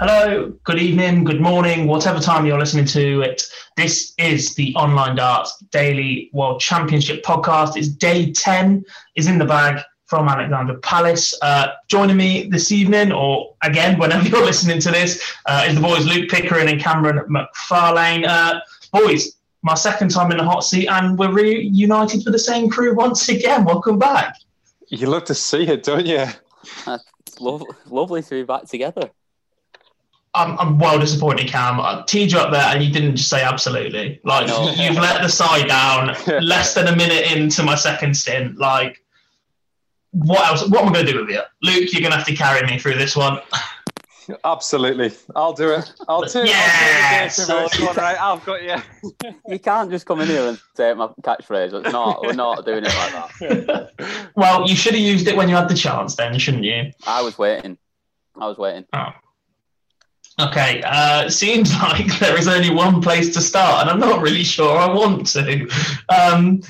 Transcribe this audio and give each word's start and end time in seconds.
Hello, 0.00 0.50
good 0.64 0.78
evening, 0.78 1.24
good 1.24 1.42
morning, 1.42 1.86
whatever 1.86 2.20
time 2.20 2.46
you're 2.46 2.58
listening 2.58 2.86
to 2.86 3.20
it. 3.20 3.42
This 3.76 4.14
is 4.16 4.54
the 4.54 4.74
Online 4.74 5.14
Darts 5.14 5.58
Daily 5.72 6.30
World 6.32 6.58
Championship 6.58 7.22
podcast. 7.22 7.76
It's 7.76 7.88
day 7.88 8.32
10, 8.32 8.82
is 9.16 9.26
in 9.26 9.36
the 9.36 9.44
bag 9.44 9.78
from 10.06 10.26
Alexandra 10.26 10.78
Palace. 10.78 11.34
Uh, 11.42 11.72
joining 11.88 12.16
me 12.16 12.48
this 12.48 12.72
evening, 12.72 13.12
or 13.12 13.54
again, 13.62 13.98
whenever 13.98 14.26
you're 14.30 14.42
listening 14.42 14.80
to 14.80 14.90
this, 14.90 15.22
uh, 15.44 15.66
is 15.68 15.74
the 15.74 15.82
boys 15.82 16.06
Luke 16.06 16.30
Pickering 16.30 16.70
and 16.70 16.80
Cameron 16.80 17.18
McFarlane. 17.28 18.26
Uh, 18.26 18.58
boys, 18.94 19.36
my 19.60 19.74
second 19.74 20.10
time 20.10 20.30
in 20.30 20.38
the 20.38 20.44
hot 20.44 20.60
seat, 20.60 20.88
and 20.88 21.18
we're 21.18 21.30
reunited 21.30 22.24
with 22.24 22.32
the 22.32 22.38
same 22.38 22.70
crew 22.70 22.94
once 22.94 23.28
again. 23.28 23.66
Welcome 23.66 23.98
back. 23.98 24.34
You 24.88 25.08
love 25.08 25.24
to 25.24 25.34
see 25.34 25.68
it, 25.68 25.82
don't 25.82 26.06
you? 26.06 26.24
It's 26.86 27.38
lo- 27.38 27.66
lovely 27.90 28.22
to 28.22 28.30
be 28.30 28.44
back 28.44 28.64
together. 28.64 29.10
I'm, 30.34 30.56
I'm 30.58 30.78
well 30.78 30.98
disappointed, 30.98 31.48
Cam. 31.48 31.80
I 31.80 32.04
teed 32.06 32.30
you 32.32 32.38
up 32.38 32.52
there 32.52 32.62
and 32.62 32.82
you 32.84 32.90
didn't 32.92 33.16
just 33.16 33.28
say 33.30 33.42
absolutely. 33.42 34.20
Like, 34.24 34.46
No. 34.46 34.70
you've 34.76 34.94
let 34.96 35.22
the 35.22 35.28
side 35.28 35.66
down 35.68 36.14
less 36.42 36.74
than 36.74 36.86
a 36.86 36.94
minute 36.94 37.32
into 37.32 37.62
my 37.62 37.74
second 37.74 38.14
stint. 38.14 38.56
Like, 38.58 39.02
what 40.12 40.46
else? 40.48 40.68
What 40.68 40.82
am 40.82 40.88
I 40.90 40.92
going 40.92 41.06
to 41.06 41.12
do 41.12 41.20
with 41.20 41.30
you? 41.30 41.40
Luke, 41.62 41.92
you're 41.92 42.00
going 42.00 42.12
to 42.12 42.18
have 42.18 42.26
to 42.26 42.34
carry 42.34 42.64
me 42.66 42.78
through 42.78 42.96
this 42.96 43.16
one. 43.16 43.40
Absolutely. 44.44 45.10
I'll 45.34 45.52
do 45.52 45.70
it. 45.72 45.92
I'll 46.06 46.22
do 46.22 46.40
it. 46.42 46.46
Yes! 46.46 47.50
I'll 47.50 47.68
do 47.68 47.82
it. 47.82 47.88
All 47.88 47.94
right, 47.94 48.20
I've 48.20 48.44
got 48.44 48.62
you. 48.62 48.76
You 49.48 49.58
can't 49.58 49.90
just 49.90 50.06
come 50.06 50.20
in 50.20 50.28
here 50.28 50.46
and 50.46 50.60
say 50.76 50.94
my 50.94 51.08
catchphrase. 51.22 51.72
It's 51.72 51.92
not. 51.92 52.22
We're 52.22 52.34
not 52.34 52.64
doing 52.64 52.84
it 52.86 52.94
like 52.94 53.12
that. 53.38 54.30
well, 54.36 54.68
you 54.68 54.76
should 54.76 54.92
have 54.94 55.02
used 55.02 55.26
it 55.26 55.36
when 55.36 55.48
you 55.48 55.56
had 55.56 55.68
the 55.68 55.74
chance 55.74 56.14
then, 56.14 56.38
shouldn't 56.38 56.62
you? 56.62 56.92
I 57.08 57.22
was 57.22 57.38
waiting. 57.38 57.76
I 58.36 58.46
was 58.46 58.56
waiting. 58.56 58.84
Oh. 58.92 59.08
Okay, 60.48 60.82
uh, 60.86 61.28
seems 61.28 61.72
like 61.82 62.18
there 62.18 62.38
is 62.38 62.48
only 62.48 62.70
one 62.70 63.02
place 63.02 63.32
to 63.34 63.40
start, 63.40 63.82
and 63.82 63.90
I'm 63.90 64.00
not 64.00 64.22
really 64.22 64.44
sure 64.44 64.78
I 64.78 64.92
want 64.92 65.26
to. 65.28 65.68
Um, 66.08 66.62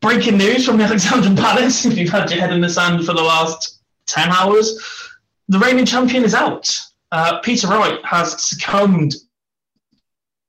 breaking 0.00 0.38
news 0.38 0.64
from 0.64 0.78
the 0.78 0.84
Alexandra 0.90 1.34
Palace. 1.34 1.84
If 1.84 1.98
you've 1.98 2.10
had 2.10 2.30
your 2.30 2.40
head 2.40 2.52
in 2.52 2.60
the 2.60 2.68
sand 2.70 3.04
for 3.04 3.12
the 3.12 3.22
last 3.22 3.80
10 4.06 4.30
hours, 4.30 4.78
the 5.48 5.58
reigning 5.58 5.84
champion 5.84 6.24
is 6.24 6.34
out. 6.34 6.68
Uh, 7.12 7.40
Peter 7.40 7.68
Wright 7.68 8.00
has 8.04 8.42
succumbed 8.42 9.14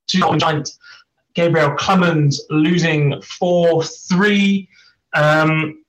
to 0.07 0.37
giant 0.37 0.71
Gabriel 1.33 1.71
Clemens, 1.71 2.41
losing 2.49 3.21
4 3.21 3.83
3. 3.83 4.69
Um, 5.13 5.84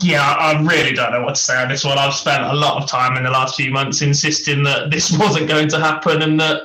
yeah, 0.00 0.22
I 0.22 0.60
really 0.62 0.92
don't 0.92 1.12
know 1.12 1.22
what 1.22 1.34
to 1.34 1.40
say 1.40 1.60
on 1.60 1.68
this 1.68 1.84
one. 1.84 1.98
I've 1.98 2.14
spent 2.14 2.42
a 2.42 2.54
lot 2.54 2.82
of 2.82 2.88
time 2.88 3.16
in 3.16 3.24
the 3.24 3.30
last 3.30 3.56
few 3.56 3.70
months 3.70 4.02
insisting 4.02 4.62
that 4.64 4.90
this 4.90 5.10
wasn't 5.18 5.48
going 5.48 5.68
to 5.68 5.80
happen 5.80 6.22
and 6.22 6.40
that 6.40 6.62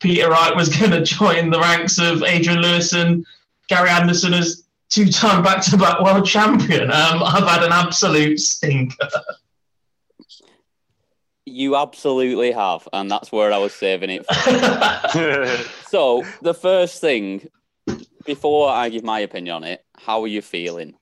Peter 0.00 0.28
Wright 0.28 0.54
was 0.54 0.68
going 0.76 0.90
to 0.90 1.02
join 1.02 1.50
the 1.50 1.60
ranks 1.60 1.98
of 1.98 2.22
Adrian 2.22 2.60
Lewis 2.60 2.92
and 2.92 3.24
Gary 3.68 3.90
Anderson 3.90 4.34
as 4.34 4.64
two-time 4.90 5.42
back-to-back 5.42 6.00
world 6.00 6.26
champion. 6.26 6.90
Um, 6.90 7.22
I've 7.22 7.46
had 7.46 7.62
an 7.62 7.72
absolute 7.72 8.40
stinker. 8.40 9.08
You 11.50 11.76
absolutely 11.76 12.52
have, 12.52 12.86
and 12.92 13.10
that's 13.10 13.32
where 13.32 13.54
I 13.54 13.56
was 13.56 13.72
saving 13.72 14.10
it 14.10 14.26
for. 14.26 15.64
so, 15.88 16.22
the 16.42 16.52
first 16.52 17.00
thing, 17.00 17.48
before 18.26 18.68
I 18.68 18.90
give 18.90 19.02
my 19.02 19.20
opinion 19.20 19.56
on 19.56 19.64
it, 19.64 19.82
how 19.96 20.20
are 20.22 20.26
you 20.26 20.42
feeling? 20.42 20.97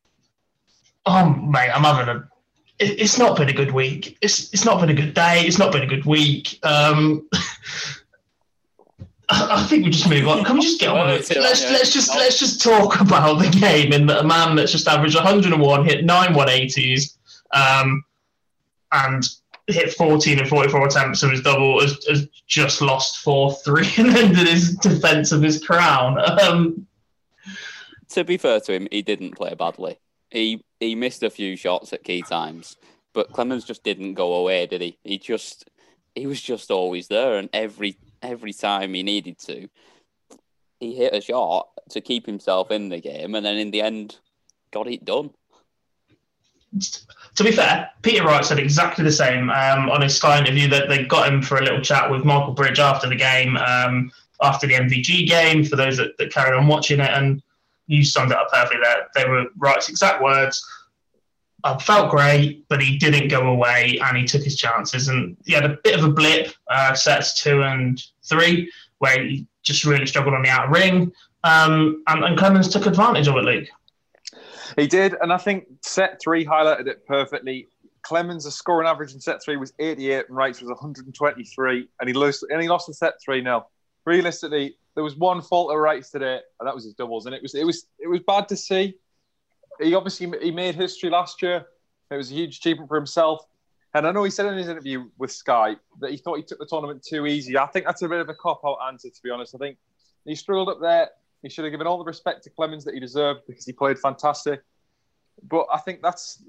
Oh 1.06 1.31
mate, 1.31 1.71
I'm 1.75 1.83
having 1.84 2.09
a. 2.15 2.28
it- 2.78 3.00
It's 3.00 3.19
not 3.19 3.37
been 3.37 3.49
a 3.49 3.53
good 3.53 3.72
week. 3.72 4.19
It's 4.21 4.53
it's 4.53 4.65
not 4.65 4.81
been 4.81 4.91
a 4.91 4.94
good 4.94 5.15
day. 5.15 5.43
It's 5.47 5.59
not 5.59 5.72
been 5.72 5.83
a 5.83 5.87
good 5.87 6.05
week. 6.05 6.59
Um, 6.62 7.28
I 9.28 9.49
I 9.50 9.62
think 9.65 9.84
we 9.84 9.91
just 9.91 10.09
move 10.09 10.28
on. 10.28 10.44
Can 10.44 10.56
we 10.56 10.62
just 10.62 10.78
get 10.81 10.91
on 10.91 11.06
with 11.11 11.31
it? 11.31 11.39
Let's 11.41 11.62
let's 11.62 11.93
just 11.93 12.15
let's 12.15 12.39
just 12.39 12.62
talk 12.62 13.00
about 13.00 13.39
the 13.39 13.49
game 13.50 13.93
and 13.93 14.09
that 14.09 14.21
a 14.21 14.27
man 14.27 14.55
that's 14.56 14.72
just 14.72 14.87
averaged 14.89 15.17
101, 15.17 15.84
hit 15.84 16.05
nine 16.05 16.33
180s, 16.34 17.17
um, 17.53 18.05
and 18.93 19.25
hit 19.69 19.93
14 19.94 20.38
and 20.38 20.49
44 20.49 20.87
attempts 20.87 21.25
of 21.25 21.33
his 21.33 21.43
double 21.43 21.81
has, 21.81 22.05
has 22.09 22.28
just 22.47 22.81
lost 22.81 23.19
four 23.19 23.53
three 23.65 23.88
and 23.99 24.09
ended 24.17 24.47
his 24.47 24.77
defense 24.77 25.33
of 25.33 25.43
his 25.43 25.65
crown. 25.65 26.19
Um, 26.41 26.87
To 28.11 28.23
be 28.23 28.37
fair 28.37 28.61
to 28.61 28.73
him, 28.73 28.87
he 28.93 29.03
didn't 29.03 29.33
play 29.37 29.55
badly. 29.55 29.99
He 30.31 30.64
he 30.81 30.94
missed 30.94 31.22
a 31.22 31.31
few 31.31 31.56
shots 31.56 31.92
at 31.92 32.04
key 32.04 32.22
times, 32.22 32.76
but 33.14 33.32
Clemens 33.32 33.64
just 33.64 33.84
didn't 33.84 34.14
go 34.14 34.34
away, 34.34 34.66
did 34.66 34.82
he? 34.82 34.98
He 35.04 35.19
just 35.19 35.69
he 36.14 36.26
was 36.26 36.41
just 36.41 36.70
always 36.70 37.09
there, 37.09 37.37
and 37.37 37.48
every 37.53 37.97
every 38.22 38.53
time 38.53 38.94
he 38.94 39.03
needed 39.03 39.38
to, 39.38 39.69
he 40.81 40.94
hit 40.94 41.14
a 41.14 41.20
shot 41.20 41.69
to 41.90 42.00
keep 42.00 42.26
himself 42.26 42.70
in 42.70 42.88
the 42.88 43.00
game, 43.00 43.34
and 43.34 43.46
then 43.46 43.56
in 43.56 43.70
the 43.70 43.82
end, 43.82 44.19
got 44.73 44.88
it 44.88 45.05
done. 45.05 45.31
to 47.34 47.44
be 47.44 47.52
fair, 47.52 47.90
Peter 48.02 48.25
Wright 48.25 48.44
said 48.44 48.58
exactly 48.58 49.05
the 49.05 49.12
same 49.12 49.50
um, 49.50 49.88
on 49.90 50.02
his 50.02 50.17
Sky 50.17 50.38
interview 50.38 50.69
that 50.69 50.88
they 50.88 51.05
got 51.05 51.29
him 51.29 51.43
for 51.43 51.58
a 51.58 51.62
little 51.62 51.81
chat 51.81 52.11
with 52.11 52.25
Michael 52.25 52.55
Bridge 52.55 52.81
after 52.81 53.08
the 53.08 53.17
game, 53.17 53.56
um, 53.56 54.11
after 54.43 54.67
the 54.67 54.75
MVG 54.75 55.29
game, 55.29 55.64
for 55.64 55.76
those 55.76 55.96
that, 55.96 56.17
that 56.19 56.32
carried 56.32 56.56
on 56.56 56.67
watching 56.67 57.00
it. 57.00 57.11
And 57.11 57.43
you 57.87 58.05
summed 58.05 58.33
it 58.33 58.38
up 58.38 58.50
perfectly 58.53 58.81
there. 58.83 59.09
They 59.15 59.29
were 59.29 59.47
Wright's 59.56 59.88
exact 59.88 60.23
words. 60.23 60.65
I 61.65 61.79
felt 61.79 62.11
great, 62.11 62.69
but 62.69 62.81
he 62.81 62.97
didn't 62.97 63.29
go 63.29 63.49
away 63.49 63.99
and 64.05 64.17
he 64.17 64.25
took 64.25 64.43
his 64.43 64.56
chances. 64.56 65.09
And 65.09 65.37
he 65.44 65.53
had 65.53 65.65
a 65.65 65.79
bit 65.83 65.99
of 65.99 66.05
a 66.05 66.11
blip, 66.11 66.53
uh, 66.71 66.94
sets 66.94 67.43
two 67.43 67.62
and 67.62 68.03
three, 68.23 68.71
where 68.99 69.23
he 69.23 69.47
just 69.62 69.85
really 69.85 70.06
struggled 70.06 70.35
on 70.35 70.43
the 70.43 70.49
outer 70.49 70.71
ring. 70.71 71.12
Um, 71.44 72.03
and, 72.06 72.25
and 72.25 72.38
Clemens 72.38 72.69
took 72.69 72.87
advantage 72.87 73.29
of 73.29 73.37
it, 73.37 73.44
Luke. 73.44 73.69
He 74.77 74.87
did, 74.87 75.15
and 75.21 75.32
I 75.32 75.39
think 75.39 75.67
set 75.82 76.21
three 76.21 76.44
highlighted 76.44 76.87
it 76.87 77.06
perfectly. 77.06 77.67
Clemens' 78.03 78.53
scoring 78.55 78.87
average 78.87 79.12
in 79.15 79.21
set 79.21 79.43
three 79.43 79.56
was 79.56 79.73
88, 79.79 80.29
and 80.29 80.37
Wright's 80.37 80.61
was 80.61 80.69
123, 80.69 81.89
and 81.99 82.09
he 82.09 82.15
lost 82.15 82.44
and 82.49 82.61
he 82.61 82.69
lost 82.69 82.89
in 82.89 82.94
set 82.94 83.15
three. 83.25 83.41
Now, 83.41 83.67
realistically, 84.05 84.77
there 84.96 85.04
was 85.04 85.14
one 85.14 85.43
fault 85.43 85.70
of 85.70 85.78
Wright's 85.78 86.10
today, 86.10 86.40
and 86.58 86.66
that 86.66 86.75
was 86.75 86.84
his 86.84 86.94
doubles, 86.94 87.26
and 87.26 87.34
it 87.34 87.43
was 87.43 87.54
it 87.54 87.64
was 87.64 87.87
it 88.00 88.08
was 88.08 88.20
bad 88.26 88.48
to 88.48 88.56
see. 88.56 88.94
He 89.81 89.94
obviously 89.94 90.32
he 90.43 90.50
made 90.50 90.75
history 90.75 91.10
last 91.10 91.40
year. 91.43 91.66
It 92.10 92.16
was 92.16 92.32
a 92.32 92.34
huge 92.34 92.56
achievement 92.56 92.88
for 92.88 92.96
himself. 92.96 93.44
And 93.94 94.06
I 94.06 94.12
know 94.12 94.25
he 94.25 94.31
said 94.31 94.46
in 94.46 94.58
his 94.58 94.69
interview 94.69 95.08
with 95.19 95.32
Sky 95.32 95.76
that 96.00 96.10
he 96.10 96.16
thought 96.16 96.37
he 96.37 96.43
took 96.43 96.58
the 96.58 96.66
tournament 96.66 97.02
too 97.02 97.26
easy. 97.26 97.56
I 97.56 97.66
think 97.66 97.87
that's 97.87 98.02
a 98.02 98.08
bit 98.08 98.20
of 98.20 98.28
a 98.28 98.34
cop 98.34 98.60
out 98.66 98.78
answer, 98.88 99.08
to 99.08 99.22
be 99.22 99.31
honest. 99.31 99.54
I 99.54 99.58
think 99.58 99.78
he 100.25 100.34
struggled 100.34 100.69
up 100.69 100.81
there. 100.81 101.10
He 101.43 101.48
should 101.48 101.64
have 101.64 101.72
given 101.72 101.87
all 101.87 101.98
the 101.98 102.04
respect 102.04 102.44
to 102.44 102.50
Clemens 102.50 102.84
that 102.84 102.94
he 102.94 103.00
deserved 103.00 103.40
because 103.46 103.64
he 103.64 103.72
played 103.72 103.98
fantastic. 103.98 104.62
But 105.43 105.66
I 105.72 105.78
think 105.78 106.02
that's 106.02 106.43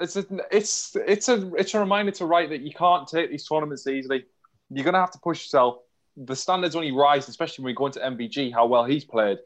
it's 0.00 0.16
a, 0.16 0.26
it's 0.50 0.94
it's 0.96 1.28
a 1.28 1.54
it's 1.54 1.74
a 1.74 1.80
reminder 1.80 2.12
to 2.12 2.26
Wright 2.26 2.48
that 2.50 2.60
you 2.60 2.72
can't 2.72 3.08
take 3.08 3.30
these 3.30 3.46
tournaments 3.46 3.86
easily. 3.86 4.24
You're 4.70 4.84
gonna 4.84 5.00
have 5.00 5.12
to 5.12 5.18
push 5.18 5.44
yourself. 5.44 5.78
The 6.16 6.36
standards 6.36 6.76
only 6.76 6.92
rise, 6.92 7.28
especially 7.28 7.62
when 7.64 7.70
we 7.70 7.74
go 7.74 7.86
into 7.86 8.00
MVG. 8.00 8.52
How 8.52 8.66
well 8.66 8.84
he's 8.84 9.04
played, 9.04 9.38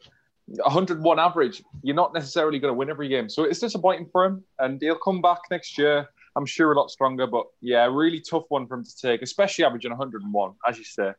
101 0.46 1.18
average. 1.18 1.62
You're 1.82 1.96
not 1.96 2.12
necessarily 2.14 2.58
going 2.58 2.72
to 2.72 2.76
win 2.76 2.90
every 2.90 3.08
game, 3.08 3.28
so 3.28 3.44
it's 3.44 3.58
disappointing 3.58 4.08
for 4.12 4.24
him. 4.24 4.44
And 4.58 4.80
he'll 4.80 4.98
come 4.98 5.22
back 5.22 5.38
next 5.50 5.78
year. 5.78 6.08
I'm 6.36 6.46
sure 6.46 6.72
a 6.72 6.78
lot 6.78 6.90
stronger, 6.90 7.26
but 7.26 7.46
yeah, 7.60 7.86
really 7.86 8.20
tough 8.20 8.44
one 8.48 8.66
for 8.66 8.74
him 8.74 8.84
to 8.84 8.96
take, 8.96 9.22
especially 9.22 9.64
averaging 9.64 9.90
101, 9.90 10.52
as 10.68 10.78
you 10.78 10.84
say. 10.84 11.12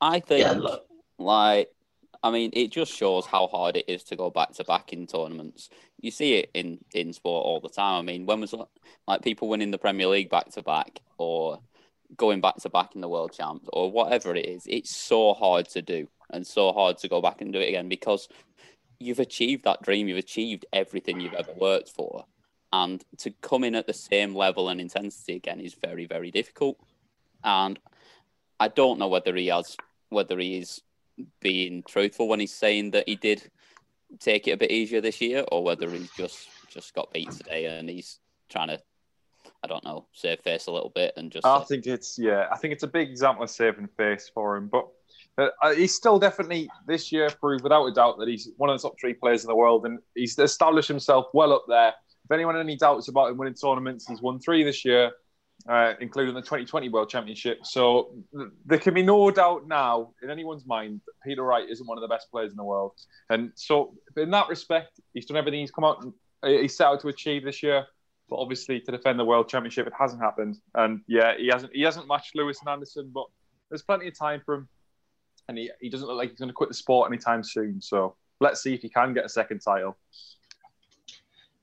I 0.00 0.20
think, 0.20 0.44
yeah, 0.46 0.76
like, 1.18 1.70
I 2.22 2.30
mean, 2.30 2.50
it 2.52 2.70
just 2.70 2.92
shows 2.92 3.26
how 3.26 3.48
hard 3.48 3.76
it 3.76 3.86
is 3.88 4.04
to 4.04 4.16
go 4.16 4.30
back 4.30 4.52
to 4.54 4.64
back 4.64 4.92
in 4.92 5.06
tournaments. 5.06 5.70
You 6.00 6.10
see 6.10 6.34
it 6.34 6.50
in 6.54 6.78
in 6.92 7.12
sport 7.12 7.44
all 7.46 7.60
the 7.60 7.68
time. 7.68 8.00
I 8.00 8.02
mean, 8.02 8.26
when 8.26 8.40
was 8.40 8.54
like 9.06 9.22
people 9.22 9.48
winning 9.48 9.70
the 9.70 9.78
Premier 9.78 10.06
League 10.06 10.30
back 10.30 10.50
to 10.50 10.62
back, 10.62 11.00
or 11.16 11.60
going 12.16 12.40
back 12.40 12.56
to 12.56 12.68
back 12.68 12.94
in 12.94 13.00
the 13.00 13.08
World 13.08 13.32
Champs, 13.32 13.68
or 13.72 13.90
whatever 13.90 14.34
it 14.34 14.46
is? 14.46 14.64
It's 14.66 14.94
so 14.94 15.34
hard 15.34 15.68
to 15.70 15.82
do, 15.82 16.08
and 16.30 16.46
so 16.46 16.72
hard 16.72 16.98
to 16.98 17.08
go 17.08 17.20
back 17.20 17.40
and 17.40 17.52
do 17.52 17.60
it 17.60 17.68
again 17.68 17.88
because 17.88 18.28
you've 18.98 19.20
achieved 19.20 19.64
that 19.64 19.82
dream. 19.82 20.08
You've 20.08 20.18
achieved 20.18 20.66
everything 20.72 21.20
you've 21.20 21.34
ever 21.34 21.52
worked 21.52 21.90
for, 21.90 22.24
and 22.72 23.04
to 23.18 23.30
come 23.40 23.64
in 23.64 23.74
at 23.74 23.86
the 23.86 23.92
same 23.92 24.34
level 24.34 24.68
and 24.68 24.80
intensity 24.80 25.36
again 25.36 25.60
is 25.60 25.74
very, 25.74 26.06
very 26.06 26.30
difficult. 26.30 26.78
And 27.44 27.78
I 28.58 28.68
don't 28.68 28.98
know 28.98 29.08
whether 29.08 29.34
he 29.36 29.46
has, 29.48 29.76
whether 30.08 30.38
he 30.38 30.58
is 30.58 30.82
being 31.40 31.82
truthful 31.82 32.28
when 32.28 32.40
he's 32.40 32.54
saying 32.54 32.92
that 32.92 33.08
he 33.08 33.16
did 33.16 33.50
take 34.20 34.48
it 34.48 34.52
a 34.52 34.56
bit 34.56 34.70
easier 34.70 35.00
this 35.00 35.20
year, 35.20 35.44
or 35.52 35.62
whether 35.62 35.90
he's 35.90 36.10
just 36.16 36.48
just 36.68 36.94
got 36.94 37.12
beat 37.12 37.30
today 37.30 37.64
and 37.64 37.88
he's 37.88 38.20
trying 38.48 38.68
to, 38.68 38.80
I 39.62 39.66
don't 39.66 39.84
know, 39.84 40.06
save 40.12 40.40
face 40.40 40.66
a 40.66 40.72
little 40.72 40.92
bit 40.94 41.14
and 41.16 41.32
just. 41.32 41.46
I 41.46 41.60
think 41.64 41.86
it's 41.86 42.18
yeah, 42.18 42.46
I 42.52 42.56
think 42.56 42.72
it's 42.72 42.84
a 42.84 42.88
big 42.88 43.10
example 43.10 43.44
of 43.44 43.50
saving 43.50 43.88
face 43.96 44.30
for 44.32 44.56
him, 44.56 44.68
but. 44.68 44.88
Uh, 45.62 45.72
he's 45.72 45.94
still 45.94 46.18
definitely 46.18 46.68
this 46.88 47.12
year 47.12 47.30
proved 47.40 47.62
without 47.62 47.86
a 47.86 47.94
doubt 47.94 48.18
that 48.18 48.26
he's 48.26 48.48
one 48.56 48.68
of 48.68 48.76
the 48.76 48.88
top 48.88 48.98
three 49.00 49.14
players 49.14 49.44
in 49.44 49.46
the 49.46 49.54
world, 49.54 49.86
and 49.86 50.00
he's 50.16 50.36
established 50.36 50.88
himself 50.88 51.26
well 51.32 51.52
up 51.52 51.64
there. 51.68 51.94
If 52.24 52.32
anyone 52.32 52.56
had 52.56 52.62
any 52.62 52.76
doubts 52.76 53.06
about 53.06 53.30
him 53.30 53.36
winning 53.36 53.54
tournaments, 53.54 54.04
he's 54.08 54.20
won 54.20 54.40
three 54.40 54.64
this 54.64 54.84
year 54.84 55.12
uh, 55.66 55.94
including 56.00 56.34
the 56.34 56.40
2020 56.40 56.88
World 56.88 57.08
Championship. 57.08 57.64
So 57.64 58.14
th- 58.36 58.50
there 58.64 58.78
can 58.78 58.94
be 58.94 59.02
no 59.02 59.30
doubt 59.30 59.66
now 59.66 60.12
in 60.22 60.30
anyone's 60.30 60.66
mind 60.66 61.00
that 61.06 61.12
Peter 61.24 61.42
Wright 61.42 61.68
isn't 61.68 61.86
one 61.86 61.98
of 61.98 62.02
the 62.02 62.08
best 62.08 62.30
players 62.30 62.50
in 62.50 62.56
the 62.56 62.64
world. 62.64 62.92
And 63.30 63.52
so, 63.54 63.94
in 64.16 64.30
that 64.30 64.48
respect, 64.48 65.00
he's 65.14 65.26
done 65.26 65.36
everything 65.36 65.60
he's 65.60 65.70
come 65.70 65.84
out 65.84 66.02
and 66.02 66.12
uh, 66.42 66.48
he 66.48 66.68
set 66.68 66.86
out 66.86 67.00
to 67.00 67.08
achieve 67.08 67.44
this 67.44 67.62
year. 67.62 67.86
But 68.28 68.36
obviously, 68.36 68.80
to 68.80 68.92
defend 68.92 69.18
the 69.18 69.24
World 69.24 69.48
Championship, 69.48 69.86
it 69.86 69.92
hasn't 69.98 70.22
happened. 70.22 70.58
And 70.74 71.00
yeah, 71.06 71.34
he 71.36 71.48
hasn't 71.48 71.74
he 71.74 71.82
hasn't 71.82 72.08
matched 72.08 72.34
Lewis 72.34 72.60
and 72.60 72.68
Anderson, 72.68 73.10
but 73.12 73.26
there's 73.70 73.82
plenty 73.82 74.08
of 74.08 74.18
time 74.18 74.42
for 74.44 74.54
him. 74.54 74.68
And 75.48 75.56
he, 75.56 75.70
he 75.80 75.88
doesn't 75.88 76.06
look 76.06 76.18
like 76.18 76.30
he's 76.30 76.38
going 76.38 76.50
to 76.50 76.54
quit 76.54 76.68
the 76.68 76.74
sport 76.74 77.10
anytime 77.10 77.42
soon. 77.42 77.80
So 77.80 78.16
let's 78.40 78.62
see 78.62 78.74
if 78.74 78.82
he 78.82 78.90
can 78.90 79.14
get 79.14 79.24
a 79.24 79.28
second 79.30 79.60
title 79.60 79.96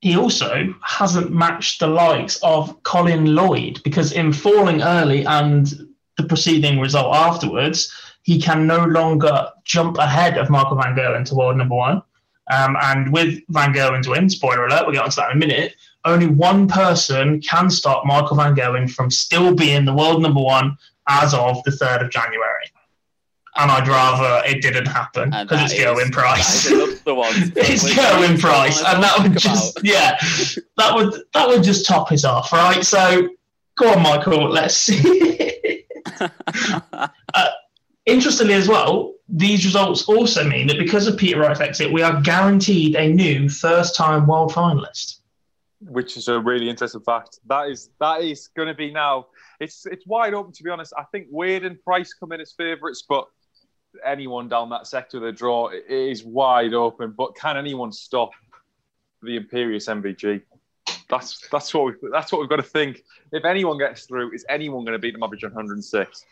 he 0.06 0.16
also 0.16 0.72
hasn't 0.84 1.32
matched 1.32 1.80
the 1.80 1.88
likes 1.88 2.38
of 2.44 2.84
Colin 2.84 3.34
Lloyd 3.34 3.82
because 3.84 4.12
in 4.12 4.32
falling 4.32 4.84
early 4.84 5.26
and 5.26 5.74
the 6.18 6.24
preceding 6.24 6.80
result 6.80 7.16
afterwards, 7.16 7.92
he 8.22 8.40
can 8.40 8.68
no 8.68 8.86
longer 8.86 9.50
jump 9.64 9.98
ahead 9.98 10.38
of 10.38 10.52
Michael 10.52 10.78
Van 10.78 10.96
Gerwen 10.96 11.26
to 11.26 11.34
world 11.34 11.58
number 11.58 11.74
one. 11.74 12.04
Um, 12.52 12.78
and 12.82 13.12
with 13.12 13.42
Van 13.50 13.74
Gerwen's 13.74 14.08
win, 14.08 14.30
spoiler 14.30 14.68
alert, 14.68 14.84
we'll 14.86 14.94
get 14.94 15.04
onto 15.04 15.16
that 15.16 15.32
in 15.32 15.38
a 15.38 15.40
minute, 15.40 15.76
only 16.06 16.28
one 16.28 16.68
person 16.68 17.42
can 17.42 17.70
stop 17.70 18.06
Michael 18.06 18.38
Van 18.38 18.56
Gerwen 18.56 18.90
from 18.90 19.10
still 19.10 19.56
being 19.56 19.86
the 19.86 19.94
world 19.94 20.22
number 20.22 20.42
one 20.42 20.78
as 21.08 21.34
of 21.34 21.64
the 21.64 21.72
3rd 21.72 22.06
of 22.06 22.12
January 22.12 22.72
and 23.58 23.72
I'd 23.72 23.88
rather 23.88 24.46
it 24.48 24.62
didn't 24.62 24.86
happen 24.86 25.30
because 25.30 25.72
it's 25.72 25.74
Gerwyn 25.74 26.12
Price. 26.12 26.66
it's 26.70 27.84
Gerwyn 27.94 28.40
Price, 28.40 28.84
and 28.84 29.02
that 29.02 29.18
would 29.20 29.38
just 29.38 29.80
about. 29.80 29.86
yeah, 29.86 30.18
that 30.78 30.94
would 30.94 31.22
that 31.34 31.48
would 31.48 31.64
just 31.64 31.86
top 31.86 32.10
his 32.10 32.26
off, 32.26 32.52
right? 32.52 32.84
So 32.84 33.30
go 33.78 33.94
on, 33.94 34.04
Michael. 34.04 34.50
Let's 34.50 34.76
see. 34.76 35.86
uh, 36.94 37.50
interestingly, 38.06 38.56
as 38.56 38.68
well, 38.68 39.14
these 39.28 39.66
results 39.66 40.08
also 40.08 40.44
mean 40.44 40.68
that 40.68 40.78
because 40.78 41.08
of 41.08 41.18
Peter 41.18 41.40
Wright's 41.40 41.60
exit, 41.60 41.92
we 41.92 42.04
are 42.04 42.22
guaranteed 42.22 42.96
a 42.96 43.08
new 43.10 43.50
first-time 43.50 44.28
world 44.28 44.52
finalist. 44.52 45.22
Which 45.82 46.16
is 46.16 46.28
a 46.28 46.40
really 46.40 46.70
interesting 46.70 47.02
fact. 47.02 47.40
That 47.48 47.70
is 47.70 47.90
that 48.00 48.22
is 48.22 48.48
going 48.56 48.70
to 48.70 48.74
be 48.74 48.92
now. 48.92 49.28
It's 49.60 49.86
it's 49.86 50.08
wide 50.08 50.34
open 50.34 50.52
to 50.54 50.64
be 50.64 50.70
honest. 50.70 50.94
I 50.98 51.04
think 51.12 51.28
Wade 51.30 51.66
and 51.66 51.82
Price 51.84 52.14
come 52.14 52.32
in 52.32 52.42
as 52.42 52.54
favourites, 52.54 53.04
but 53.08 53.28
anyone 54.04 54.48
down 54.48 54.70
that 54.70 54.88
sector 54.88 55.18
of 55.18 55.24
the 55.24 55.32
draw 55.32 55.70
is 55.70 56.24
wide 56.24 56.74
open. 56.74 57.14
But 57.16 57.36
can 57.36 57.58
anyone 57.58 57.92
stop 57.92 58.32
the 59.22 59.36
imperious 59.36 59.88
MVG? 59.88 60.42
That's 61.10 61.48
that's 61.50 61.74
what 61.74 61.86
we 61.86 62.10
that's 62.12 62.32
what 62.32 62.42
we've 62.42 62.50
got 62.50 62.58
to 62.58 62.64
think. 62.64 63.04
If 63.32 63.46
anyone 63.46 63.78
gets 63.78 64.06
through, 64.06 64.34
is 64.34 64.46
anyone 64.50 64.86
going 64.86 64.94
to 64.94 65.00
beat 65.00 65.12
them 65.12 65.24
average 65.24 65.44
106? 65.44 66.26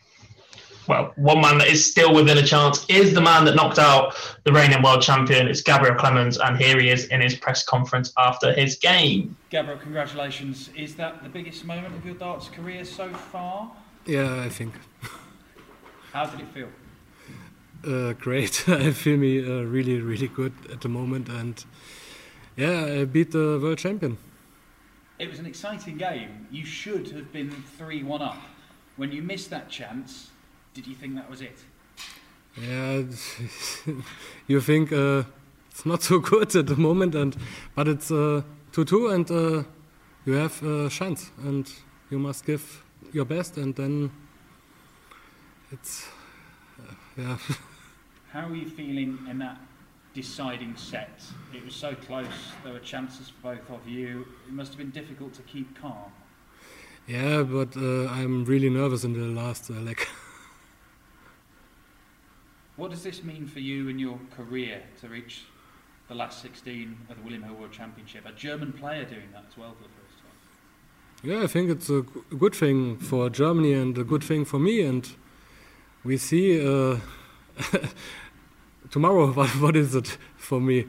Well, 0.86 1.12
one 1.16 1.40
man 1.40 1.58
that 1.58 1.68
is 1.68 1.84
still 1.84 2.14
within 2.14 2.36
a 2.36 2.42
chance 2.42 2.84
is 2.88 3.14
the 3.14 3.20
man 3.20 3.44
that 3.46 3.54
knocked 3.54 3.78
out 3.78 4.14
the 4.44 4.52
reigning 4.52 4.82
world 4.82 5.02
champion. 5.02 5.48
It's 5.48 5.62
Gabriel 5.62 5.94
Clemens, 5.94 6.38
and 6.38 6.58
here 6.58 6.78
he 6.78 6.90
is 6.90 7.06
in 7.06 7.20
his 7.20 7.34
press 7.34 7.64
conference 7.64 8.12
after 8.18 8.52
his 8.52 8.76
game. 8.76 9.36
Gabriel, 9.50 9.78
congratulations! 9.78 10.70
Is 10.76 10.94
that 10.96 11.22
the 11.22 11.28
biggest 11.28 11.64
moment 11.64 11.94
of 11.94 12.04
your 12.04 12.16
darts 12.16 12.48
career 12.48 12.84
so 12.84 13.08
far? 13.08 13.70
Yeah, 14.04 14.42
I 14.42 14.48
think. 14.50 14.74
How 16.12 16.26
did 16.26 16.40
it 16.40 16.48
feel? 16.48 16.68
uh, 17.86 18.12
great. 18.14 18.64
I 18.68 18.92
feel 18.92 19.16
me 19.16 19.44
uh, 19.44 19.62
really, 19.62 20.00
really 20.00 20.28
good 20.28 20.52
at 20.70 20.80
the 20.80 20.88
moment, 20.88 21.28
and 21.28 21.64
yeah, 22.56 22.84
I 22.84 23.04
beat 23.04 23.32
the 23.32 23.58
world 23.62 23.78
champion. 23.78 24.18
It 25.18 25.30
was 25.30 25.38
an 25.38 25.46
exciting 25.46 25.96
game. 25.96 26.46
You 26.50 26.64
should 26.64 27.10
have 27.12 27.32
been 27.32 27.50
three-one 27.50 28.22
up. 28.22 28.38
When 28.96 29.12
you 29.12 29.22
missed 29.22 29.50
that 29.50 29.68
chance, 29.68 30.30
did 30.74 30.86
you 30.86 30.94
think 30.94 31.14
that 31.14 31.30
was 31.30 31.40
it? 31.40 31.56
Yeah, 32.60 33.02
you 34.46 34.60
think 34.60 34.92
uh, 34.92 35.22
it's 35.70 35.86
not 35.86 36.02
so 36.02 36.18
good 36.18 36.54
at 36.54 36.66
the 36.66 36.76
moment, 36.76 37.14
and 37.14 37.36
but 37.74 37.88
it's 37.88 38.10
uh, 38.10 38.42
two-two, 38.72 39.08
and 39.08 39.30
uh, 39.30 39.62
you 40.24 40.34
have 40.34 40.62
a 40.62 40.88
chance, 40.88 41.30
and 41.44 41.70
you 42.10 42.18
must 42.18 42.44
give 42.44 42.84
your 43.12 43.24
best, 43.24 43.56
and 43.56 43.74
then 43.74 44.10
it's 45.70 46.08
uh, 46.80 46.94
yeah. 47.16 47.38
How 48.32 48.48
are 48.48 48.54
you 48.54 48.68
feeling 48.68 49.18
in 49.30 49.38
that 49.38 49.58
deciding 50.12 50.76
set? 50.76 51.22
It 51.52 51.64
was 51.64 51.74
so 51.74 51.94
close. 51.94 52.26
There 52.64 52.72
were 52.72 52.80
chances 52.80 53.28
for 53.30 53.54
both 53.54 53.70
of 53.70 53.88
you. 53.88 54.26
It 54.48 54.52
must 54.52 54.72
have 54.72 54.78
been 54.78 54.90
difficult 54.90 55.34
to 55.34 55.42
keep 55.42 55.80
calm. 55.80 56.10
Yeah, 57.06 57.42
but 57.42 57.76
uh, 57.76 58.08
I'm 58.08 58.44
really 58.44 58.70
nervous 58.70 59.04
in 59.04 59.12
the 59.12 59.40
last 59.40 59.70
uh, 59.70 59.74
leg. 59.74 60.00
what 62.76 62.90
does 62.90 63.02
this 63.02 63.22
mean 63.22 63.46
for 63.46 63.60
you 63.60 63.88
in 63.88 63.98
your 63.98 64.18
career 64.36 64.82
to 65.00 65.08
reach 65.08 65.44
the 66.08 66.14
last 66.14 66.42
16 66.42 66.96
of 67.08 67.16
the 67.16 67.22
William 67.22 67.42
Hill 67.42 67.54
World 67.54 67.72
Championship? 67.72 68.26
A 68.26 68.32
German 68.32 68.72
player 68.72 69.04
doing 69.04 69.28
that 69.32 69.44
as 69.48 69.56
well 69.56 69.74
for 69.74 69.84
the 69.84 69.90
first 69.90 70.18
time. 70.18 71.30
Yeah, 71.30 71.44
I 71.44 71.46
think 71.46 71.70
it's 71.70 71.88
a 71.88 72.02
good 72.36 72.54
thing 72.54 72.98
for 72.98 73.30
Germany 73.30 73.72
and 73.72 73.96
a 73.96 74.04
good 74.04 74.24
thing 74.24 74.44
for 74.44 74.58
me. 74.58 74.82
And 74.82 75.08
we 76.02 76.16
see 76.16 76.60
uh, 76.60 76.98
tomorrow, 78.90 79.32
what, 79.32 79.50
what 79.60 79.76
is 79.76 79.94
it 79.94 80.18
for 80.36 80.60
me? 80.60 80.86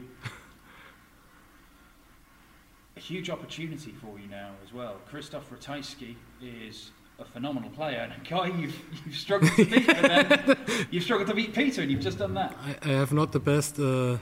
A 2.96 3.00
huge 3.00 3.30
opportunity 3.30 3.92
for 3.92 4.18
you 4.18 4.26
now 4.28 4.50
as 4.64 4.72
well. 4.72 4.96
Krzysztof 5.10 5.44
Ratajski 5.54 6.16
is 6.42 6.90
a 7.18 7.24
phenomenal 7.24 7.70
player 7.70 7.98
and 7.98 8.12
a 8.12 8.28
guy 8.28 8.46
you've, 8.46 8.76
you've 9.06 9.16
struggled 9.16 9.52
to 9.52 9.64
beat, 9.64 9.86
but 9.86 10.02
then 10.02 10.56
you've 10.90 11.02
struggled 11.04 11.28
to 11.28 11.34
beat 11.34 11.54
Peter, 11.54 11.82
and 11.82 11.90
you've 11.90 12.00
just 12.00 12.18
done 12.18 12.34
that. 12.34 12.54
I, 12.64 12.90
I 12.90 12.92
have 12.94 13.12
not 13.12 13.32
the 13.32 13.40
best 13.40 13.78
uh, 13.78 14.18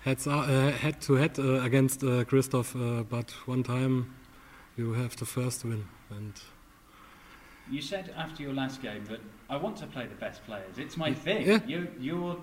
heads 0.00 0.26
uh, 0.26 0.72
head 0.80 1.00
to 1.02 1.14
head 1.14 1.38
uh, 1.38 1.62
against 1.62 2.02
uh, 2.02 2.24
Krzysztof, 2.24 2.74
uh, 2.76 3.02
but 3.02 3.30
one 3.46 3.62
time 3.62 4.14
you 4.76 4.92
have 4.94 5.16
the 5.16 5.26
first 5.26 5.64
win 5.64 5.84
and. 6.10 6.34
You 7.70 7.82
said 7.82 8.14
after 8.16 8.42
your 8.42 8.54
last 8.54 8.80
game 8.80 9.04
that 9.10 9.20
I 9.50 9.56
want 9.58 9.76
to 9.78 9.86
play 9.86 10.06
the 10.06 10.14
best 10.14 10.42
players. 10.46 10.78
It's 10.78 10.96
my 10.96 11.12
thing. 11.12 11.46
Yeah. 11.46 11.58
You, 11.66 11.88
you're 12.00 12.36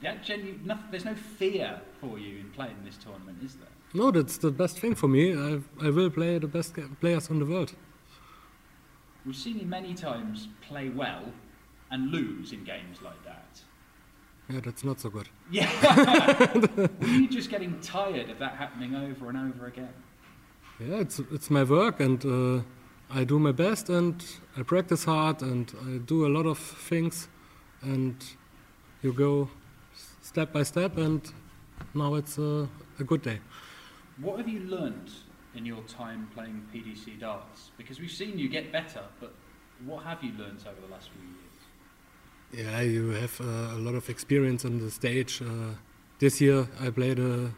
Yeah, 0.00 0.16
genu- 0.22 0.58
nothing, 0.64 0.84
there's 0.90 1.04
no 1.04 1.14
fear 1.14 1.80
for 2.00 2.18
you 2.18 2.38
in 2.40 2.50
playing 2.50 2.76
this 2.84 2.96
tournament, 2.96 3.38
is 3.42 3.56
there? 3.56 3.68
No, 3.94 4.10
that's 4.12 4.38
the 4.38 4.50
best 4.52 4.78
thing 4.78 4.94
for 4.94 5.08
me. 5.08 5.34
I, 5.34 5.60
I 5.84 5.90
will 5.90 6.10
play 6.10 6.38
the 6.38 6.46
best 6.46 6.74
players 7.00 7.28
in 7.30 7.38
the 7.40 7.46
world. 7.46 7.74
We've 9.26 9.34
seen 9.34 9.58
you 9.58 9.66
many 9.66 9.92
times 9.92 10.46
play 10.60 10.88
well 10.88 11.24
and 11.90 12.12
lose 12.12 12.52
in 12.52 12.62
games 12.62 13.02
like 13.02 13.22
that. 13.24 13.60
Yeah, 14.48 14.60
that's 14.60 14.84
not 14.84 15.00
so 15.00 15.10
good. 15.10 15.28
Yeah. 15.50 15.68
Were 16.76 17.06
you 17.06 17.28
just 17.28 17.50
getting 17.50 17.80
tired 17.80 18.30
of 18.30 18.38
that 18.38 18.54
happening 18.54 18.94
over 18.94 19.28
and 19.28 19.36
over 19.36 19.66
again? 19.66 19.92
Yeah, 20.78 21.00
it's 21.00 21.18
it's 21.32 21.50
my 21.50 21.64
work, 21.64 21.98
and 22.00 22.24
uh, 22.24 22.62
I 23.10 23.24
do 23.24 23.40
my 23.40 23.50
best, 23.50 23.88
and 23.88 24.24
I 24.56 24.62
practice 24.62 25.04
hard, 25.04 25.42
and 25.42 25.72
I 25.84 25.98
do 25.98 26.26
a 26.26 26.28
lot 26.28 26.46
of 26.46 26.58
things, 26.58 27.28
and 27.82 28.14
you 29.02 29.12
go 29.12 29.48
step 30.22 30.52
by 30.52 30.62
step, 30.62 30.98
and 30.98 31.22
now 31.94 32.14
it's 32.14 32.38
uh, 32.38 32.66
a 33.00 33.04
good 33.04 33.22
day. 33.22 33.40
What 34.20 34.38
have 34.38 34.48
you 34.48 34.60
learnt 34.60 35.10
in 35.56 35.64
your 35.66 35.82
time 35.82 36.28
playing 36.34 36.66
PDC 36.72 37.20
darts? 37.20 37.70
Because 37.76 37.98
we've 38.00 38.10
seen 38.10 38.38
you 38.38 38.48
get 38.48 38.72
better, 38.72 39.02
but 39.20 39.32
what 39.84 40.04
have 40.04 40.22
you 40.22 40.32
learned 40.32 40.60
over 40.68 40.80
the 40.80 40.92
last 40.92 41.10
few 41.10 41.22
years? 41.22 41.42
Yeah, 42.52 42.80
you 42.82 43.08
have 43.10 43.40
uh, 43.40 43.76
a 43.76 43.78
lot 43.78 43.94
of 43.94 44.08
experience 44.08 44.64
on 44.64 44.78
the 44.78 44.90
stage. 44.90 45.42
Uh, 45.42 45.74
this 46.18 46.40
year 46.40 46.66
I 46.80 46.90
played 46.90 47.18
uh, 47.18 47.48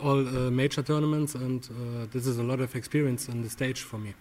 all 0.00 0.26
uh, 0.26 0.50
major 0.50 0.82
tournaments, 0.82 1.34
and 1.34 1.68
uh, 1.70 2.06
this 2.10 2.26
is 2.26 2.38
a 2.38 2.42
lot 2.42 2.60
of 2.60 2.74
experience 2.74 3.28
on 3.28 3.42
the 3.42 3.50
stage 3.50 3.80
for 3.82 3.98
me. 3.98 4.14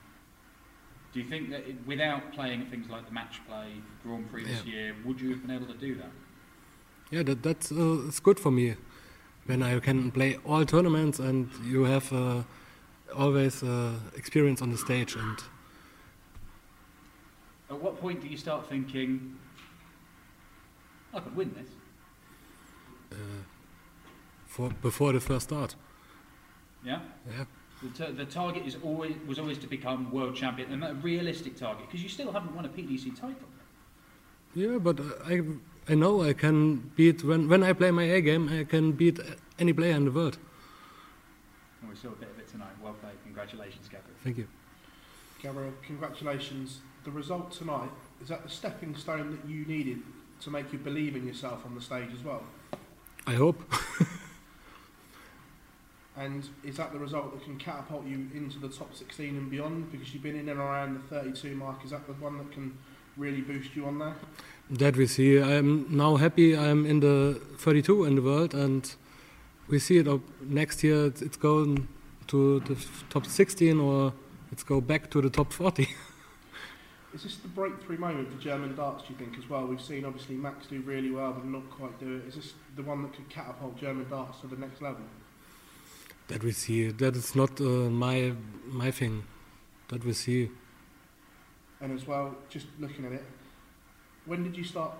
Do 1.14 1.20
you 1.20 1.28
think 1.28 1.50
that 1.50 1.68
it, 1.68 1.76
without 1.86 2.32
playing 2.32 2.66
things 2.68 2.90
like 2.90 3.06
the 3.06 3.12
match 3.14 3.42
play, 3.48 3.74
Grand 4.04 4.30
Prix 4.30 4.46
this 4.46 4.64
Yeah. 4.66 4.72
year, 4.74 4.96
would 5.06 5.20
you 5.20 5.30
have 5.32 5.42
been 5.46 5.52
able 5.52 5.68
to 5.68 5.78
do 5.78 5.96
that? 5.96 6.12
Yeah, 7.10 7.24
that, 7.24 7.44
that's 7.44 7.72
uh, 7.72 8.08
it's 8.08 8.20
good 8.22 8.40
for 8.40 8.52
me 8.52 8.76
when 9.46 9.62
I 9.64 9.80
can 9.80 10.12
play 10.12 10.38
all 10.46 10.66
tournaments 10.66 11.20
and 11.20 11.50
you 11.66 11.84
have 11.84 12.14
uh, 12.14 12.44
always 13.16 13.64
uh, 13.64 13.94
experience 14.16 14.62
on 14.62 14.70
the 14.72 14.78
stage. 14.78 15.16
And 15.16 15.38
At 17.70 17.82
what 17.82 18.00
point 18.02 18.22
do 18.22 18.28
you 18.28 18.38
start 18.38 18.68
thinking, 18.68 19.38
I 21.14 21.20
could 21.20 21.36
win 21.36 21.54
this? 21.54 21.70
uh, 23.12 23.16
for 24.46 24.70
before 24.82 25.14
the 25.14 25.20
first 25.20 25.48
start, 25.50 25.76
Yeah. 26.86 27.00
yeah, 27.30 27.46
The, 27.82 27.90
t- 28.06 28.12
the 28.14 28.26
target 28.26 28.66
is 28.66 28.78
always 28.84 29.16
was 29.28 29.40
always 29.40 29.58
to 29.60 29.68
become 29.68 30.12
world 30.12 30.36
champion, 30.36 30.72
and 30.74 30.84
a 30.84 30.94
realistic 31.04 31.56
target 31.58 31.86
because 31.88 32.04
you 32.04 32.10
still 32.10 32.32
haven't 32.32 32.56
won 32.56 32.66
a 32.66 32.70
PDC 32.70 33.16
title. 33.20 33.48
yeah, 34.56 34.78
but 34.80 35.00
uh, 35.00 35.04
I 35.34 35.42
I 35.92 35.96
know 35.96 36.22
I 36.30 36.34
can 36.34 36.92
beat 36.96 37.24
when 37.24 37.48
when 37.50 37.64
I 37.64 37.74
play 37.74 37.92
my 37.92 38.04
A 38.04 38.22
game, 38.22 38.50
I 38.60 38.64
can 38.66 38.92
beat 38.92 39.20
any 39.60 39.74
player 39.74 39.96
in 39.96 40.06
the 40.06 40.12
world. 40.12 40.38
And 41.92 41.98
we 41.98 42.02
saw 42.02 42.14
a 42.14 42.18
bit 42.18 42.30
of 42.30 42.40
it 42.40 42.48
tonight. 42.48 42.72
Well 42.82 42.94
played. 42.94 43.22
Congratulations, 43.26 43.90
Gabriel. 43.90 44.16
Thank 44.24 44.38
you. 44.38 44.48
Gabriel, 45.42 45.74
congratulations. 45.86 46.80
The 47.04 47.12
result 47.12 47.52
tonight, 47.52 47.90
is 48.22 48.30
that 48.30 48.44
the 48.44 48.50
stepping 48.50 48.96
stone 48.96 49.32
that 49.32 49.50
you 49.50 49.66
needed 49.66 50.02
to 50.40 50.50
make 50.50 50.72
you 50.72 50.80
believe 50.80 51.18
in 51.18 51.28
yourself 51.28 51.66
on 51.66 51.76
the 51.76 51.82
stage 51.82 52.10
as 52.14 52.24
well? 52.24 52.44
I 53.28 53.34
hope. 53.34 53.62
And 56.18 56.48
is 56.64 56.76
that 56.76 56.92
the 56.92 57.00
result 57.00 57.32
that 57.34 57.44
can 57.46 57.58
catapult 57.58 58.06
you 58.06 58.28
into 58.36 58.60
the 58.60 58.68
top 58.68 58.94
16 58.94 59.30
and 59.30 59.50
beyond? 59.50 59.92
Because 59.92 60.14
you've 60.14 60.22
been 60.22 60.36
in 60.36 60.50
and 60.50 60.60
around 60.60 60.96
the 60.96 61.16
32 61.16 61.56
mark. 61.56 61.84
Is 61.86 61.92
that 61.92 62.06
the 62.06 62.14
one 62.14 62.38
that 62.38 62.52
can 62.52 62.78
really 63.16 63.40
boost 63.42 63.76
you 63.76 63.86
on 63.86 63.98
there? 63.98 64.16
that 64.70 64.98
we 64.98 65.08
see. 65.08 65.42
I'm 65.42 65.88
now 65.90 66.18
happy. 66.18 66.56
I'm 66.56 66.86
in 66.86 67.00
the 67.00 67.42
32 67.58 68.04
in 68.06 68.16
the 68.16 68.22
world, 68.22 68.54
and 68.54 68.94
we 69.68 69.80
see 69.80 69.98
it 69.98 70.08
up 70.08 70.22
next 70.42 70.84
year. 70.84 71.06
It's, 71.06 71.22
it's 71.22 71.38
going 71.38 71.88
to 72.28 72.60
the 72.62 72.78
top 73.10 73.26
16, 73.26 73.80
or 73.80 74.14
it's 74.52 74.64
go 74.64 74.82
back 74.82 75.10
to 75.12 75.22
the 75.22 75.30
top 75.30 75.54
40. 75.54 75.88
Is 77.14 77.24
this 77.24 77.36
the 77.38 77.50
breakthrough 77.50 77.98
moment 77.98 78.32
for 78.32 78.42
German 78.42 78.74
darts, 78.74 79.04
do 79.04 79.12
you 79.12 79.20
think, 79.20 79.38
as 79.38 79.50
well? 79.50 79.66
We've 79.66 79.82
seen 79.82 80.06
obviously 80.06 80.36
Max 80.36 80.68
do 80.68 80.80
really 80.82 81.12
well, 81.12 81.34
but 81.34 81.44
not 81.44 81.70
quite 81.70 82.00
do 82.00 82.16
it. 82.16 82.28
Is 82.30 82.36
this 82.36 82.54
the 82.78 82.84
one 82.84 83.02
that 83.04 83.14
could 83.14 83.30
catapult 83.30 83.78
German 83.78 84.10
darts 84.10 84.40
to 84.40 84.48
the 84.48 84.56
next 84.56 84.82
level? 84.82 85.02
that 86.32 86.44
we 86.44 86.52
see. 86.52 86.90
That 86.92 87.16
is 87.16 87.36
not 87.36 87.60
uh, 87.60 87.90
my 88.06 88.34
my 88.66 88.92
thing. 88.92 89.24
That 89.90 90.06
we 90.06 90.14
see. 90.14 90.50
And 91.82 91.92
as 91.98 92.08
well, 92.08 92.36
just 92.50 92.68
looking 92.80 93.06
at 93.06 93.12
it, 93.12 93.26
when 94.26 94.44
did 94.44 94.56
you 94.56 94.64
start 94.64 94.94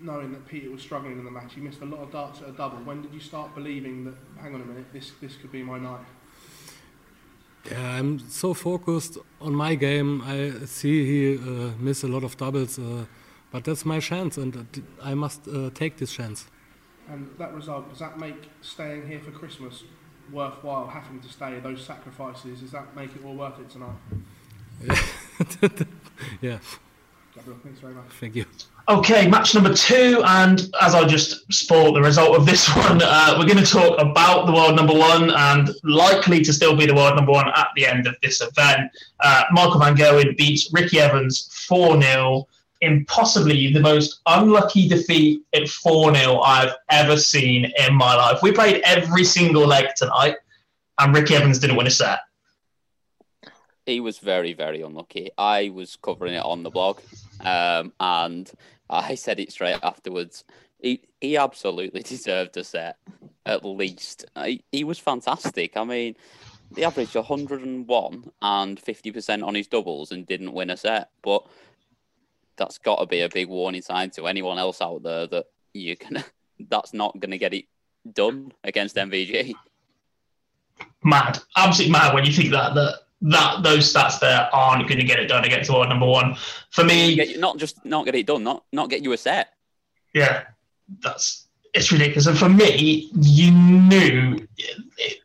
knowing 0.00 0.32
that 0.32 0.46
Peter 0.46 0.70
was 0.70 0.82
struggling 0.82 1.18
in 1.18 1.24
the 1.24 1.30
match? 1.30 1.54
He 1.54 1.60
missed 1.60 1.80
a 1.80 1.84
lot 1.84 2.00
of 2.00 2.10
darts 2.10 2.40
at 2.40 2.48
a 2.48 2.52
double. 2.52 2.78
When 2.78 3.02
did 3.02 3.12
you 3.12 3.20
start 3.20 3.54
believing 3.54 4.04
that, 4.04 4.14
hang 4.40 4.54
on 4.54 4.60
a 4.60 4.64
minute, 4.64 4.92
this, 4.92 5.12
this 5.20 5.36
could 5.36 5.52
be 5.52 5.62
my 5.62 5.78
night? 5.78 6.04
Yeah, 7.70 7.98
I'm 7.98 8.18
so 8.30 8.54
focused 8.54 9.18
on 9.40 9.54
my 9.54 9.74
game. 9.74 10.22
I 10.22 10.64
see 10.66 11.04
he 11.04 11.36
uh, 11.36 11.72
miss 11.78 12.02
a 12.04 12.08
lot 12.08 12.24
of 12.24 12.36
doubles, 12.36 12.78
uh, 12.78 13.04
but 13.50 13.64
that's 13.64 13.84
my 13.84 14.00
chance, 14.00 14.38
and 14.38 14.56
uh, 14.56 14.62
I 15.02 15.14
must 15.14 15.46
uh, 15.48 15.70
take 15.74 15.96
this 15.96 16.12
chance. 16.12 16.46
And 17.08 17.28
that 17.38 17.54
result, 17.54 17.88
does 17.90 17.98
that 17.98 18.18
make 18.18 18.50
staying 18.60 19.06
here 19.08 19.20
for 19.20 19.30
Christmas 19.30 19.84
worthwhile, 20.32 20.86
having 20.86 21.20
to 21.20 21.28
stay, 21.28 21.58
those 21.60 21.84
sacrifices, 21.84 22.60
does 22.60 22.70
that 22.72 22.94
make 22.94 23.14
it 23.14 23.24
all 23.24 23.34
worth 23.34 23.58
it 23.58 23.70
tonight? 23.70 23.96
yeah, 26.40 26.58
Gabriel, 27.38 27.60
thanks 27.62 27.80
very 27.80 27.94
much. 27.94 28.06
thank 28.20 28.34
you. 28.34 28.44
Okay, 28.88 29.28
match 29.28 29.54
number 29.54 29.72
two, 29.74 30.22
and 30.24 30.70
as 30.80 30.94
I 30.94 31.04
just 31.04 31.52
spoiled 31.52 31.94
the 31.94 32.00
result 32.00 32.36
of 32.36 32.46
this 32.46 32.68
one, 32.76 33.00
uh, 33.02 33.36
we're 33.38 33.46
going 33.46 33.62
to 33.62 33.70
talk 33.70 34.00
about 34.00 34.46
the 34.46 34.52
world 34.52 34.74
number 34.76 34.94
one 34.94 35.30
and 35.30 35.70
likely 35.84 36.42
to 36.42 36.52
still 36.52 36.74
be 36.74 36.86
the 36.86 36.94
world 36.94 37.14
number 37.14 37.32
one 37.32 37.48
at 37.48 37.68
the 37.76 37.86
end 37.86 38.06
of 38.06 38.16
this 38.22 38.40
event. 38.40 38.90
Uh, 39.20 39.44
Michael 39.52 39.78
Van 39.78 39.94
Gerwen 39.94 40.36
beats 40.36 40.72
Ricky 40.72 40.98
Evans 40.98 41.48
4 41.68 42.00
0 42.00 42.48
in 42.80 43.04
possibly 43.06 43.72
the 43.72 43.80
most 43.80 44.20
unlucky 44.26 44.88
defeat 44.88 45.42
at 45.54 45.68
4 45.68 46.14
0 46.14 46.40
I've 46.40 46.74
ever 46.90 47.16
seen 47.16 47.70
in 47.86 47.94
my 47.94 48.14
life. 48.16 48.42
We 48.42 48.52
played 48.52 48.82
every 48.84 49.24
single 49.24 49.66
leg 49.66 49.86
tonight, 49.96 50.36
and 50.98 51.14
Ricky 51.14 51.34
Evans 51.34 51.58
didn't 51.58 51.76
win 51.76 51.86
a 51.86 51.90
set. 51.90 52.20
He 53.88 54.00
was 54.00 54.18
very, 54.18 54.52
very 54.52 54.82
unlucky. 54.82 55.30
I 55.38 55.70
was 55.70 55.96
covering 55.96 56.34
it 56.34 56.44
on 56.44 56.62
the 56.62 56.70
blog, 56.70 57.00
um, 57.40 57.92
and 58.00 58.50
I 58.90 59.14
said 59.14 59.40
it 59.40 59.52
straight 59.52 59.78
afterwards. 59.82 60.44
He 60.80 61.02
he 61.20 61.36
absolutely 61.36 62.02
deserved 62.04 62.56
a 62.56 62.64
set, 62.64 62.96
at 63.46 63.64
least. 63.64 64.24
He, 64.44 64.64
he 64.70 64.84
was 64.84 64.98
fantastic. 64.98 65.76
I 65.76 65.84
mean, 65.84 66.16
he 66.74 66.84
averaged 66.84 67.14
101 67.14 68.30
and 68.42 68.80
50% 68.80 69.46
on 69.46 69.54
his 69.54 69.66
doubles 69.66 70.12
and 70.12 70.26
didn't 70.26 70.52
win 70.52 70.70
a 70.70 70.76
set. 70.76 71.10
But 71.22 71.46
that's 72.56 72.78
got 72.78 72.96
to 72.96 73.06
be 73.06 73.20
a 73.20 73.28
big 73.28 73.48
warning 73.48 73.82
sign 73.82 74.10
to 74.10 74.26
anyone 74.26 74.58
else 74.58 74.82
out 74.82 75.02
there 75.02 75.26
that 75.28 75.46
you 75.72 75.96
can. 75.96 76.22
That's 76.68 76.92
not 76.92 77.18
going 77.18 77.30
to 77.30 77.38
get 77.38 77.54
it 77.54 77.66
done 78.12 78.52
against 78.64 78.96
MVG. 78.96 79.54
mad, 81.04 81.38
absolutely 81.56 81.92
mad 81.92 82.14
when 82.14 82.24
you 82.24 82.32
think 82.32 82.50
that 82.50 82.74
that 82.74 83.00
that 83.22 83.62
those 83.62 83.92
stats 83.92 84.20
there 84.20 84.48
aren't 84.52 84.86
going 84.88 85.00
to 85.00 85.04
get 85.06 85.18
it 85.18 85.26
done 85.26 85.44
against 85.44 85.70
world 85.70 85.88
number 85.88 86.06
one. 86.06 86.36
For 86.70 86.84
me, 86.84 87.16
Get, 87.16 87.38
not 87.40 87.56
just 87.58 87.84
not 87.84 88.04
get 88.04 88.14
it 88.14 88.26
done, 88.26 88.44
not 88.44 88.64
not 88.72 88.90
get 88.90 89.02
you 89.02 89.12
a 89.12 89.16
set. 89.16 89.48
yeah, 90.14 90.44
that's 91.02 91.46
it's 91.74 91.92
ridiculous. 91.92 92.26
And 92.26 92.38
for 92.38 92.48
me, 92.48 93.10
you 93.20 93.50
knew 93.52 94.46
it, 94.56 94.76
it, 94.96 95.18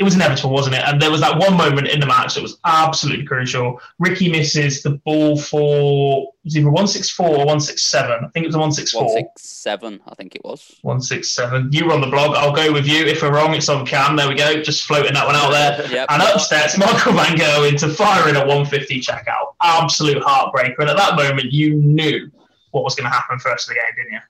it 0.00 0.02
was 0.02 0.14
inevitable, 0.14 0.48
wasn't 0.50 0.74
it? 0.76 0.82
And 0.86 1.00
there 1.00 1.10
was 1.10 1.20
that 1.20 1.38
one 1.38 1.58
moment 1.58 1.86
in 1.86 2.00
the 2.00 2.06
match 2.06 2.34
that 2.34 2.40
was 2.42 2.58
absolutely 2.64 3.26
crucial. 3.26 3.78
Ricky 3.98 4.30
misses 4.30 4.82
the 4.82 4.92
ball 5.04 5.36
for 5.36 6.22
it 6.22 6.44
was 6.46 6.56
either 6.56 6.70
one 6.70 6.86
six 6.86 7.10
four 7.10 7.28
or 7.28 7.44
one 7.44 7.60
six 7.60 7.82
seven. 7.82 8.24
I 8.24 8.28
think 8.28 8.44
it 8.44 8.48
was 8.48 8.56
one 8.56 8.72
six 8.72 8.94
One 8.94 9.04
four. 9.04 9.14
six 9.18 9.42
seven, 9.42 10.00
I 10.08 10.14
think 10.14 10.34
it 10.34 10.42
was. 10.42 10.74
One 10.80 11.02
six 11.02 11.30
seven. 11.32 11.68
You 11.70 11.84
were 11.84 11.92
on 11.92 12.00
the 12.00 12.06
blog. 12.06 12.34
I'll 12.34 12.54
go 12.54 12.72
with 12.72 12.86
you. 12.86 13.04
If 13.04 13.20
we're 13.20 13.34
wrong, 13.34 13.52
it's 13.52 13.68
on 13.68 13.84
cam. 13.84 14.16
There 14.16 14.26
we 14.26 14.36
go. 14.36 14.62
Just 14.62 14.84
floating 14.84 15.12
that 15.12 15.26
one 15.26 15.36
out 15.36 15.50
there. 15.50 15.86
Yep. 15.90 16.06
And 16.08 16.22
up 16.22 16.40
steps 16.40 16.78
Michael 16.78 17.12
Van 17.12 17.36
Gerwen 17.36 17.78
to 17.80 17.88
fire 17.90 18.26
in 18.30 18.36
a 18.36 18.40
150 18.40 19.00
checkout. 19.02 19.54
Absolute 19.60 20.22
heartbreaker. 20.22 20.76
And 20.78 20.88
at 20.88 20.96
that 20.96 21.16
moment, 21.16 21.52
you 21.52 21.74
knew 21.74 22.30
what 22.70 22.84
was 22.84 22.94
going 22.94 23.04
to 23.04 23.14
happen 23.14 23.38
first 23.38 23.68
of 23.68 23.74
the 23.74 23.80
game, 23.80 23.92
didn't 23.96 24.12
you? 24.14 24.20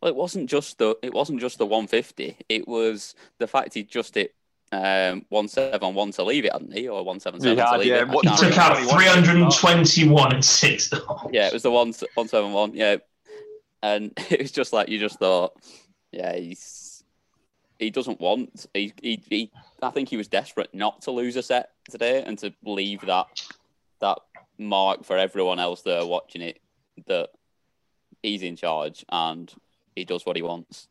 Well, 0.00 0.08
it 0.08 0.16
wasn't 0.16 0.48
just 0.48 0.78
the 0.78 0.96
it 1.02 1.12
wasn't 1.12 1.40
just 1.40 1.58
the 1.58 1.66
150. 1.66 2.38
It 2.48 2.66
was 2.66 3.14
the 3.38 3.46
fact 3.46 3.74
he 3.74 3.82
just 3.82 4.14
hit 4.14 4.34
um, 4.72 5.26
one 5.28 5.48
seven 5.48 5.94
one 5.94 6.12
to 6.12 6.22
leave 6.24 6.44
it, 6.46 6.52
hadn't 6.52 6.72
he, 6.72 6.88
or 6.88 7.04
one 7.04 7.20
seven 7.20 7.40
seven 7.40 7.58
He 7.58 7.62
to 7.62 7.78
leave 7.78 7.86
yeah. 7.88 8.02
it? 8.02 8.08
What- 8.08 8.26
He 8.26 8.36
took 8.36 8.56
out 8.56 8.78
321 8.78 10.32
and 10.32 10.44
six. 10.44 10.90
Yeah, 11.30 11.46
it 11.46 11.52
was 11.52 11.62
the 11.62 11.70
one 11.70 11.92
one 12.14 12.28
seven 12.28 12.52
one. 12.52 12.74
Yeah, 12.74 12.96
and 13.82 14.12
it 14.30 14.40
was 14.40 14.50
just 14.50 14.72
like 14.72 14.88
you 14.88 14.98
just 14.98 15.18
thought, 15.18 15.54
yeah, 16.10 16.34
he's 16.34 17.04
he 17.78 17.90
doesn't 17.90 18.20
want. 18.20 18.66
He, 18.72 18.92
he 19.02 19.22
he 19.28 19.50
I 19.82 19.90
think 19.90 20.08
he 20.08 20.16
was 20.16 20.28
desperate 20.28 20.74
not 20.74 21.02
to 21.02 21.10
lose 21.10 21.36
a 21.36 21.42
set 21.42 21.70
today 21.90 22.22
and 22.24 22.38
to 22.38 22.54
leave 22.64 23.02
that 23.02 23.26
that 24.00 24.18
mark 24.58 25.04
for 25.04 25.18
everyone 25.18 25.58
else 25.58 25.82
there 25.82 26.06
watching 26.06 26.42
it 26.42 26.60
that 27.06 27.30
he's 28.22 28.42
in 28.42 28.56
charge 28.56 29.04
and 29.10 29.52
he 29.94 30.04
does 30.04 30.24
what 30.24 30.36
he 30.36 30.42
wants. 30.42 30.88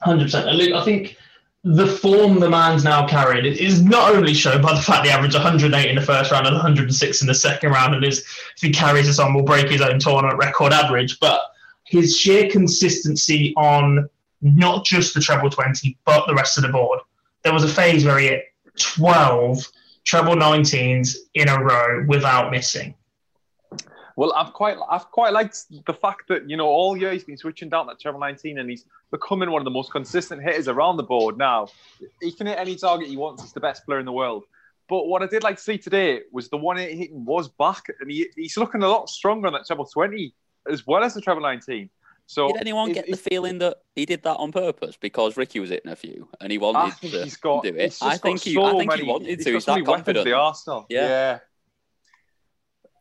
Hundred 0.00 0.24
percent. 0.24 0.48
I 0.72 0.84
think 0.84 1.16
the 1.62 1.86
form 1.86 2.40
the 2.40 2.48
man's 2.48 2.84
now 2.84 3.06
carried 3.06 3.44
is 3.44 3.82
not 3.82 4.14
only 4.14 4.32
shown 4.32 4.62
by 4.62 4.74
the 4.74 4.80
fact 4.80 5.04
he 5.04 5.12
averaged 5.12 5.34
108 5.34 5.90
in 5.90 5.94
the 5.94 6.00
first 6.00 6.30
round 6.30 6.46
and 6.46 6.56
106 6.56 7.20
in 7.20 7.26
the 7.26 7.34
second 7.34 7.70
round, 7.70 7.94
and 7.94 8.04
is 8.04 8.20
if 8.20 8.62
he 8.62 8.70
carries 8.70 9.06
this 9.06 9.18
on, 9.18 9.34
will 9.34 9.42
break 9.42 9.68
his 9.68 9.82
own 9.82 9.98
tournament 9.98 10.38
record 10.38 10.72
average, 10.72 11.20
but 11.20 11.40
his 11.84 12.16
sheer 12.16 12.48
consistency 12.50 13.52
on 13.56 14.08
not 14.40 14.86
just 14.86 15.12
the 15.12 15.20
treble 15.20 15.50
20, 15.50 15.98
but 16.06 16.26
the 16.26 16.34
rest 16.34 16.56
of 16.56 16.62
the 16.62 16.70
board. 16.70 17.00
There 17.42 17.52
was 17.52 17.64
a 17.64 17.68
phase 17.68 18.04
where 18.04 18.18
he 18.18 18.28
hit 18.28 18.44
12 18.78 19.66
treble 20.04 20.36
19s 20.36 21.16
in 21.34 21.48
a 21.48 21.62
row 21.62 22.04
without 22.08 22.50
missing. 22.50 22.94
Well, 24.16 24.32
I've 24.34 24.52
quite 24.52 24.76
I've 24.90 25.10
quite 25.10 25.32
liked 25.32 25.64
the 25.86 25.94
fact 25.94 26.28
that 26.28 26.48
you 26.48 26.56
know 26.56 26.66
all 26.66 26.96
year 26.96 27.12
he's 27.12 27.24
been 27.24 27.36
switching 27.36 27.68
down 27.68 27.86
that 27.86 28.00
treble 28.00 28.20
19 28.20 28.58
and 28.58 28.68
he's 28.68 28.84
becoming 29.10 29.50
one 29.50 29.60
of 29.60 29.64
the 29.64 29.70
most 29.70 29.90
consistent 29.92 30.42
hitters 30.42 30.68
around 30.68 30.96
the 30.96 31.02
board 31.02 31.36
now. 31.38 31.68
He 32.20 32.32
can 32.32 32.46
hit 32.46 32.58
any 32.58 32.76
target 32.76 33.08
he 33.08 33.16
wants. 33.16 33.42
He's 33.42 33.52
the 33.52 33.60
best 33.60 33.84
player 33.84 33.98
in 33.98 34.06
the 34.06 34.12
world. 34.12 34.44
But 34.88 35.06
what 35.06 35.22
I 35.22 35.26
did 35.26 35.44
like 35.44 35.56
to 35.56 35.62
see 35.62 35.78
today 35.78 36.22
was 36.32 36.48
the 36.48 36.56
one 36.56 36.76
hitting 36.76 37.24
was 37.24 37.48
back, 37.48 37.84
and 38.00 38.10
he, 38.10 38.28
he's 38.34 38.56
looking 38.56 38.82
a 38.82 38.88
lot 38.88 39.08
stronger 39.08 39.46
on 39.46 39.52
that 39.52 39.66
treble 39.66 39.86
20 39.86 40.34
as 40.68 40.86
well 40.86 41.04
as 41.04 41.14
the 41.14 41.20
treble 41.20 41.42
19. 41.42 41.88
So 42.26 42.48
did 42.48 42.60
anyone 42.60 42.92
get 42.92 43.10
the 43.10 43.16
feeling 43.16 43.58
that 43.58 43.78
he 43.96 44.06
did 44.06 44.22
that 44.22 44.36
on 44.36 44.52
purpose 44.52 44.96
because 45.00 45.36
Ricky 45.36 45.58
was 45.58 45.70
hitting 45.70 45.90
a 45.90 45.96
few 45.96 46.28
and 46.40 46.52
he 46.52 46.58
wanted 46.58 46.94
to 47.00 47.36
got, 47.40 47.64
do 47.64 47.74
it? 47.74 47.98
I 48.00 48.18
think 48.18 48.40
he, 48.40 48.54
so 48.54 48.64
I 48.64 48.70
think 48.78 48.88
many, 48.88 49.02
he 49.02 49.08
wanted 49.08 49.40
to. 49.40 49.52
He's 49.52 49.64
so 49.64 49.74
that 49.74 49.84
confident. 49.84 50.24
The 50.24 50.34
Arsenal, 50.34 50.86
Yeah. 50.88 51.08
yeah. 51.08 51.38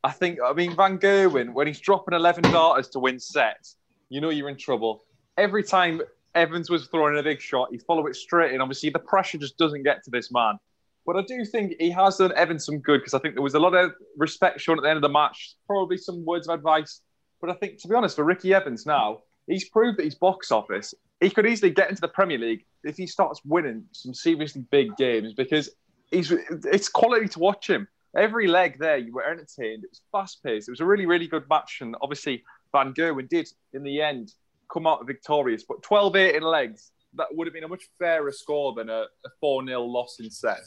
I 0.04 0.12
think. 0.12 0.40
I 0.44 0.54
mean, 0.54 0.76
Van 0.76 0.98
Gerwen 0.98 1.54
when 1.54 1.68
he's 1.68 1.80
dropping 1.80 2.14
eleven 2.14 2.44
darters 2.44 2.90
to 2.90 3.00
win 3.00 3.20
sets, 3.20 3.78
you 4.10 4.22
know 4.22 4.30
you're 4.30 4.50
in 4.50 4.58
trouble. 4.58 5.04
Every 5.38 5.64
time 5.64 6.02
Evans 6.36 6.70
was 6.70 6.88
throwing 6.88 7.18
a 7.18 7.24
big 7.24 7.42
shot, 7.42 7.70
he'd 7.72 7.84
follow 7.84 8.08
it 8.08 8.16
straight 8.16 8.54
in. 8.54 8.62
Obviously, 8.62 8.90
the 8.90 9.00
pressure 9.00 9.38
just 9.38 9.58
doesn't 9.58 9.84
get 9.84 10.04
to 10.04 10.12
this 10.12 10.32
man. 10.32 10.60
But 11.06 11.18
I 11.18 11.22
do 11.24 11.44
think 11.44 11.74
he 11.80 11.90
has 11.92 12.18
done 12.18 12.32
Evans 12.36 12.66
some 12.66 12.80
good 12.80 13.00
because 13.00 13.14
I 13.14 13.20
think 13.20 13.34
there 13.34 13.42
was 13.42 13.56
a 13.56 13.60
lot 13.60 13.74
of 13.74 13.92
respect 14.18 14.62
shown 14.62 14.78
at 14.78 14.84
the 14.84 14.90
end 14.90 14.98
of 14.98 15.02
the 15.02 15.10
match. 15.10 15.56
Probably 15.66 15.98
some 15.98 16.24
words 16.24 16.48
of 16.48 16.54
advice. 16.54 17.02
But 17.42 17.50
I 17.50 17.54
think, 17.54 17.80
to 17.80 17.88
be 17.88 17.96
honest, 17.96 18.16
for 18.16 18.24
Ricky 18.24 18.54
Evans 18.54 18.86
now, 18.86 19.20
he's 19.48 19.68
proved 19.70 19.98
that 19.98 20.04
he's 20.04 20.16
box 20.16 20.52
office. 20.52 20.94
He 21.20 21.30
could 21.30 21.48
easily 21.48 21.72
get 21.72 21.90
into 21.90 22.02
the 22.02 22.08
Premier 22.08 22.38
League 22.38 22.66
if 22.84 22.96
he 22.96 23.08
starts 23.08 23.42
winning 23.44 23.86
some 23.92 24.14
seriously 24.14 24.64
big 24.70 24.96
games 24.98 25.34
because 25.34 25.70
he's 26.12 26.32
it's 26.32 26.90
quality 26.90 27.28
to 27.30 27.40
watch 27.40 27.70
him. 27.70 27.88
Every 28.16 28.48
leg 28.48 28.80
there, 28.80 28.98
you 28.98 29.14
were 29.14 29.24
entertained. 29.24 29.84
It 29.84 29.92
was 29.92 30.02
fast 30.12 30.42
paced. 30.44 30.68
It 30.68 30.72
was 30.72 30.80
a 30.80 30.86
really, 30.86 31.06
really 31.06 31.28
good 31.28 31.44
match. 31.50 31.80
And 31.82 31.96
obviously, 32.02 32.44
Van 32.72 32.94
Gerwen 32.94 33.30
did, 33.30 33.48
in 33.74 33.84
the 33.84 34.02
end, 34.02 34.34
come 34.72 34.88
out 34.88 35.06
victorious. 35.06 35.64
But 35.68 35.84
12 35.84 36.16
8 36.16 36.36
in 36.36 36.44
legs, 36.44 36.92
that 37.16 37.28
would 37.32 37.48
have 37.48 37.54
been 37.54 37.64
a 37.64 37.68
much 37.68 37.88
fairer 38.00 38.32
score 38.32 38.74
than 38.74 38.90
a 38.90 39.06
4 39.40 39.66
0 39.66 39.82
loss 39.84 40.18
in 40.20 40.30
set. 40.32 40.62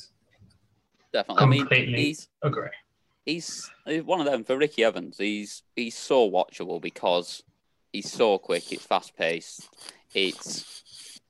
Definitely. 1.13 1.43
I 1.43 1.47
mean, 1.47 1.95
he's 1.95 2.29
agree. 2.43 2.69
he's 3.27 3.71
he's 3.87 4.03
one 4.03 4.21
of 4.21 4.27
them 4.27 4.45
for 4.45 4.57
Ricky 4.57 4.83
Evans. 4.83 5.19
He's 5.19 5.63
he's 5.77 5.97
so 5.97 6.31
watchable 6.31 6.81
because 6.81 7.43
he's 7.93 8.11
so 8.11 8.39
quick. 8.39 8.73
It's 8.73 8.87
fast 8.87 9.17
paced. 9.17 9.69
It's 10.15 11.21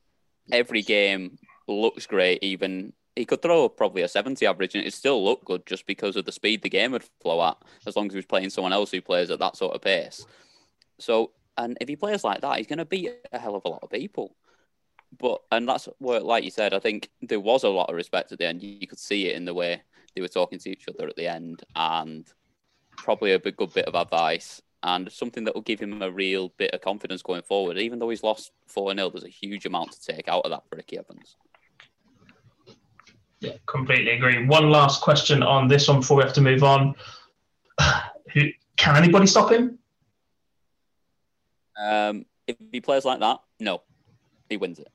every 0.50 0.82
game 0.82 1.38
looks 1.66 2.06
great. 2.06 2.38
Even 2.42 2.92
he 3.16 3.24
could 3.24 3.42
throw 3.42 3.68
probably 3.68 4.02
a 4.02 4.08
seventy 4.08 4.46
average 4.46 4.74
and 4.74 4.84
it 4.84 4.92
still 4.94 5.22
look 5.24 5.44
good 5.44 5.66
just 5.66 5.86
because 5.86 6.16
of 6.16 6.24
the 6.24 6.32
speed 6.32 6.62
the 6.62 6.68
game 6.68 6.92
would 6.92 7.04
flow 7.20 7.42
at. 7.42 7.56
As 7.86 7.96
long 7.96 8.06
as 8.06 8.12
he 8.12 8.18
was 8.18 8.26
playing 8.26 8.50
someone 8.50 8.72
else 8.72 8.90
who 8.90 9.00
plays 9.00 9.30
at 9.30 9.38
that 9.38 9.56
sort 9.56 9.74
of 9.74 9.82
pace. 9.82 10.26
So 10.98 11.32
and 11.56 11.76
if 11.80 11.88
he 11.88 11.96
plays 11.96 12.24
like 12.24 12.40
that, 12.40 12.58
he's 12.58 12.66
going 12.66 12.78
to 12.78 12.84
beat 12.84 13.10
a 13.32 13.38
hell 13.38 13.54
of 13.54 13.62
a 13.64 13.68
lot 13.68 13.82
of 13.82 13.90
people. 13.90 14.34
But 15.18 15.42
and 15.50 15.68
that's 15.68 15.88
where, 15.98 16.20
like 16.20 16.44
you 16.44 16.50
said, 16.50 16.72
I 16.72 16.78
think 16.78 17.10
there 17.20 17.40
was 17.40 17.64
a 17.64 17.68
lot 17.68 17.90
of 17.90 17.96
respect 17.96 18.32
at 18.32 18.38
the 18.38 18.46
end. 18.46 18.62
You 18.62 18.86
could 18.86 18.98
see 18.98 19.26
it 19.28 19.36
in 19.36 19.44
the 19.44 19.54
way 19.54 19.82
they 20.14 20.22
were 20.22 20.28
talking 20.28 20.58
to 20.58 20.70
each 20.70 20.88
other 20.88 21.08
at 21.08 21.16
the 21.16 21.26
end, 21.28 21.62
and 21.76 22.26
probably 22.96 23.32
a 23.32 23.38
good 23.38 23.74
bit 23.74 23.86
of 23.86 23.94
advice 23.94 24.62
and 24.82 25.10
something 25.12 25.44
that 25.44 25.54
will 25.54 25.62
give 25.62 25.80
him 25.80 26.02
a 26.02 26.10
real 26.10 26.48
bit 26.56 26.72
of 26.72 26.80
confidence 26.80 27.22
going 27.22 27.42
forward. 27.42 27.78
Even 27.78 27.98
though 27.98 28.08
he's 28.08 28.22
lost 28.22 28.52
four 28.66 28.94
0 28.94 29.10
there's 29.10 29.24
a 29.24 29.28
huge 29.28 29.66
amount 29.66 29.92
to 29.92 30.14
take 30.14 30.28
out 30.28 30.44
of 30.44 30.50
that 30.50 30.68
for 30.68 30.76
Ricky 30.76 30.98
Evans. 30.98 31.36
Yeah, 33.42 33.54
completely 33.66 34.12
agree. 34.12 34.46
One 34.46 34.70
last 34.70 35.02
question 35.02 35.42
on 35.42 35.66
this 35.66 35.88
one 35.88 35.98
before 35.98 36.18
we 36.18 36.22
have 36.22 36.32
to 36.34 36.40
move 36.40 36.62
on. 36.62 36.94
Who 38.32 38.42
can 38.76 38.96
anybody 38.96 39.26
stop 39.26 39.50
him? 39.50 39.80
Um, 41.76 42.24
if 42.46 42.56
he 42.70 42.80
plays 42.80 43.04
like 43.04 43.18
that, 43.18 43.40
no, 43.58 43.82
he 44.48 44.56
wins 44.56 44.78
it. 44.78 44.88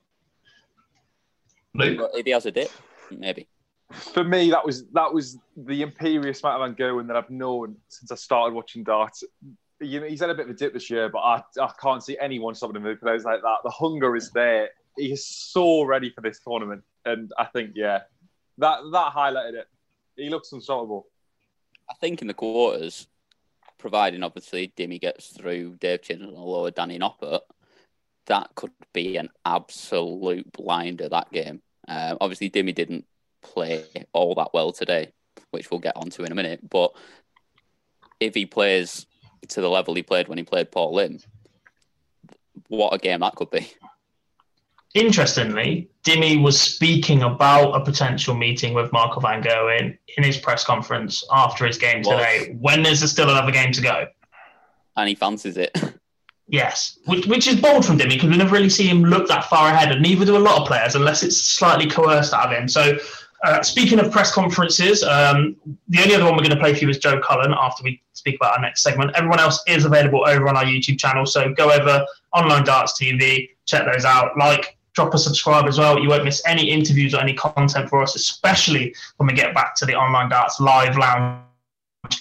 Luke? 1.74 1.98
But 1.98 2.10
if 2.14 2.24
he 2.24 2.32
has 2.32 2.46
a 2.46 2.50
dip, 2.50 2.70
maybe. 3.10 3.48
For 3.92 4.24
me, 4.24 4.50
that 4.50 4.64
was 4.64 4.86
that 4.92 5.12
was 5.12 5.38
the 5.54 5.82
imperious 5.82 6.42
Matt 6.42 6.58
Van 6.58 6.74
Gerwen 6.74 7.06
that 7.08 7.16
I've 7.16 7.30
known 7.30 7.76
since 7.88 8.10
I 8.10 8.14
started 8.14 8.54
watching 8.54 8.82
darts. 8.82 9.24
You 9.80 10.00
know, 10.00 10.06
he's 10.06 10.20
had 10.20 10.30
a 10.30 10.34
bit 10.34 10.46
of 10.46 10.50
a 10.50 10.58
dip 10.58 10.72
this 10.72 10.88
year, 10.88 11.10
but 11.10 11.18
I, 11.18 11.42
I 11.60 11.70
can't 11.80 12.02
see 12.02 12.16
anyone 12.18 12.54
stopping 12.54 12.76
him 12.76 12.82
with 12.84 13.00
players 13.00 13.24
like 13.24 13.42
that. 13.42 13.56
The 13.62 13.70
hunger 13.70 14.16
is 14.16 14.30
there. 14.30 14.70
He 14.96 15.12
is 15.12 15.26
so 15.26 15.82
ready 15.82 16.10
for 16.10 16.22
this 16.22 16.40
tournament, 16.40 16.82
and 17.04 17.30
I 17.38 17.44
think 17.44 17.72
yeah, 17.74 18.00
that 18.58 18.80
that 18.92 19.12
highlighted 19.14 19.54
it. 19.54 19.68
He 20.16 20.28
looks 20.28 20.52
unstoppable. 20.52 21.06
I 21.90 21.94
think 21.94 22.20
in 22.20 22.28
the 22.28 22.34
quarters, 22.34 23.08
providing 23.78 24.22
obviously 24.22 24.72
Dimmy 24.76 25.00
gets 25.00 25.28
through 25.28 25.76
Dave 25.76 26.02
Chisnall 26.02 26.36
or 26.36 26.70
Danny 26.70 26.98
Noppert, 26.98 27.40
that 28.26 28.50
could 28.54 28.72
be 28.92 29.16
an 29.16 29.30
absolute 29.44 30.52
blinder 30.52 31.08
that 31.08 31.32
game. 31.32 31.62
Um, 31.86 32.18
obviously, 32.20 32.50
Dimmy 32.50 32.74
didn't 32.74 33.06
play 33.42 33.84
all 34.12 34.34
that 34.34 34.52
well 34.52 34.72
today, 34.72 35.12
which 35.50 35.70
we'll 35.70 35.80
get 35.80 35.96
onto 35.96 36.24
in 36.24 36.32
a 36.32 36.34
minute. 36.34 36.68
But 36.68 36.94
if 38.20 38.34
he 38.34 38.44
plays 38.44 39.06
to 39.48 39.60
the 39.60 39.70
level 39.70 39.94
he 39.94 40.02
played 40.02 40.28
when 40.28 40.38
he 40.38 40.44
played 40.44 40.70
Paul 40.70 40.94
Lim, 40.94 41.20
what 42.68 42.92
a 42.92 42.98
game 42.98 43.20
that 43.20 43.36
could 43.36 43.50
be. 43.50 43.72
Interestingly, 44.94 45.90
Dimmy 46.04 46.42
was 46.42 46.60
speaking 46.60 47.22
about 47.22 47.72
a 47.72 47.84
potential 47.84 48.34
meeting 48.34 48.72
with 48.72 48.90
Marco 48.92 49.20
Van 49.20 49.42
Gerwen 49.42 49.98
in 50.16 50.24
his 50.24 50.38
press 50.38 50.64
conference 50.64 51.22
after 51.30 51.66
his 51.66 51.76
game 51.76 51.98
Was. 51.98 52.08
today. 52.08 52.56
When 52.58 52.82
there's 52.82 53.08
still 53.10 53.30
another 53.30 53.52
game 53.52 53.72
to 53.72 53.82
go. 53.82 54.06
And 54.96 55.08
he 55.08 55.14
fancies 55.14 55.56
it. 55.56 55.76
Yes, 56.50 56.98
which, 57.04 57.26
which 57.26 57.46
is 57.46 57.60
bold 57.60 57.84
from 57.84 57.98
Dimmy 57.98 58.14
because 58.14 58.30
we 58.30 58.36
never 58.38 58.54
really 58.54 58.70
see 58.70 58.88
him 58.88 59.04
look 59.04 59.28
that 59.28 59.44
far 59.44 59.68
ahead, 59.68 59.92
and 59.92 60.02
neither 60.02 60.24
do 60.24 60.36
a 60.36 60.38
lot 60.38 60.62
of 60.62 60.66
players 60.66 60.94
unless 60.94 61.22
it's 61.22 61.36
slightly 61.36 61.86
coerced 61.86 62.32
out 62.32 62.46
of 62.46 62.58
him. 62.58 62.66
So, 62.66 62.96
uh, 63.44 63.62
speaking 63.62 64.00
of 64.00 64.10
press 64.10 64.32
conferences, 64.32 65.02
um, 65.02 65.56
the 65.88 66.02
only 66.02 66.14
other 66.14 66.24
one 66.24 66.32
we're 66.32 66.42
going 66.42 66.50
to 66.50 66.56
play 66.56 66.72
for 66.72 66.80
you 66.80 66.88
is 66.88 66.96
Joe 66.98 67.20
Cullen 67.20 67.52
after 67.52 67.84
we 67.84 68.02
speak 68.14 68.36
about 68.36 68.54
our 68.54 68.62
next 68.62 68.82
segment. 68.82 69.12
Everyone 69.14 69.38
else 69.38 69.62
is 69.68 69.84
available 69.84 70.26
over 70.26 70.48
on 70.48 70.56
our 70.56 70.64
YouTube 70.64 70.98
channel, 70.98 71.26
so 71.26 71.52
go 71.52 71.70
over 71.70 72.04
Online 72.34 72.64
Darts 72.64 72.98
TV, 72.98 73.50
check 73.66 73.84
those 73.84 74.06
out. 74.06 74.30
Like, 74.38 74.77
drop 74.98 75.14
a 75.14 75.18
subscribe 75.18 75.66
as 75.66 75.78
well. 75.78 75.96
You 76.00 76.08
won't 76.08 76.24
miss 76.24 76.42
any 76.44 76.70
interviews 76.70 77.14
or 77.14 77.20
any 77.20 77.32
content 77.32 77.88
for 77.88 78.02
us, 78.02 78.16
especially 78.16 78.92
when 79.16 79.28
we 79.28 79.32
get 79.32 79.54
back 79.54 79.76
to 79.76 79.86
the 79.86 79.94
Online 79.94 80.28
Darts 80.28 80.58
live 80.58 80.96
lounge 80.98 81.40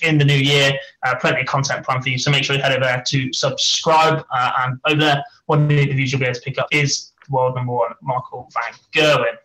in 0.03 0.19
the 0.19 0.25
new 0.25 0.37
year. 0.37 0.73
Uh, 1.03 1.15
plenty 1.15 1.41
of 1.41 1.47
content 1.47 1.83
planned 1.83 2.03
for 2.03 2.09
you. 2.09 2.19
So 2.19 2.29
make 2.29 2.43
sure 2.43 2.55
you 2.55 2.61
head 2.61 2.73
over 2.73 2.83
there 2.83 3.03
to 3.07 3.33
subscribe. 3.33 4.23
Uh, 4.31 4.51
and 4.59 4.79
over 4.85 4.99
there, 4.99 5.23
one 5.47 5.63
of 5.63 5.69
the 5.69 5.81
interviews 5.81 6.11
you'll 6.11 6.19
be 6.19 6.25
able 6.25 6.35
to 6.35 6.41
pick 6.41 6.59
up 6.59 6.67
is 6.71 7.13
world 7.31 7.55
number 7.55 7.73
one, 7.73 7.93
Michael 8.03 8.47
Van 8.53 8.73
Gerwen. 8.93 9.37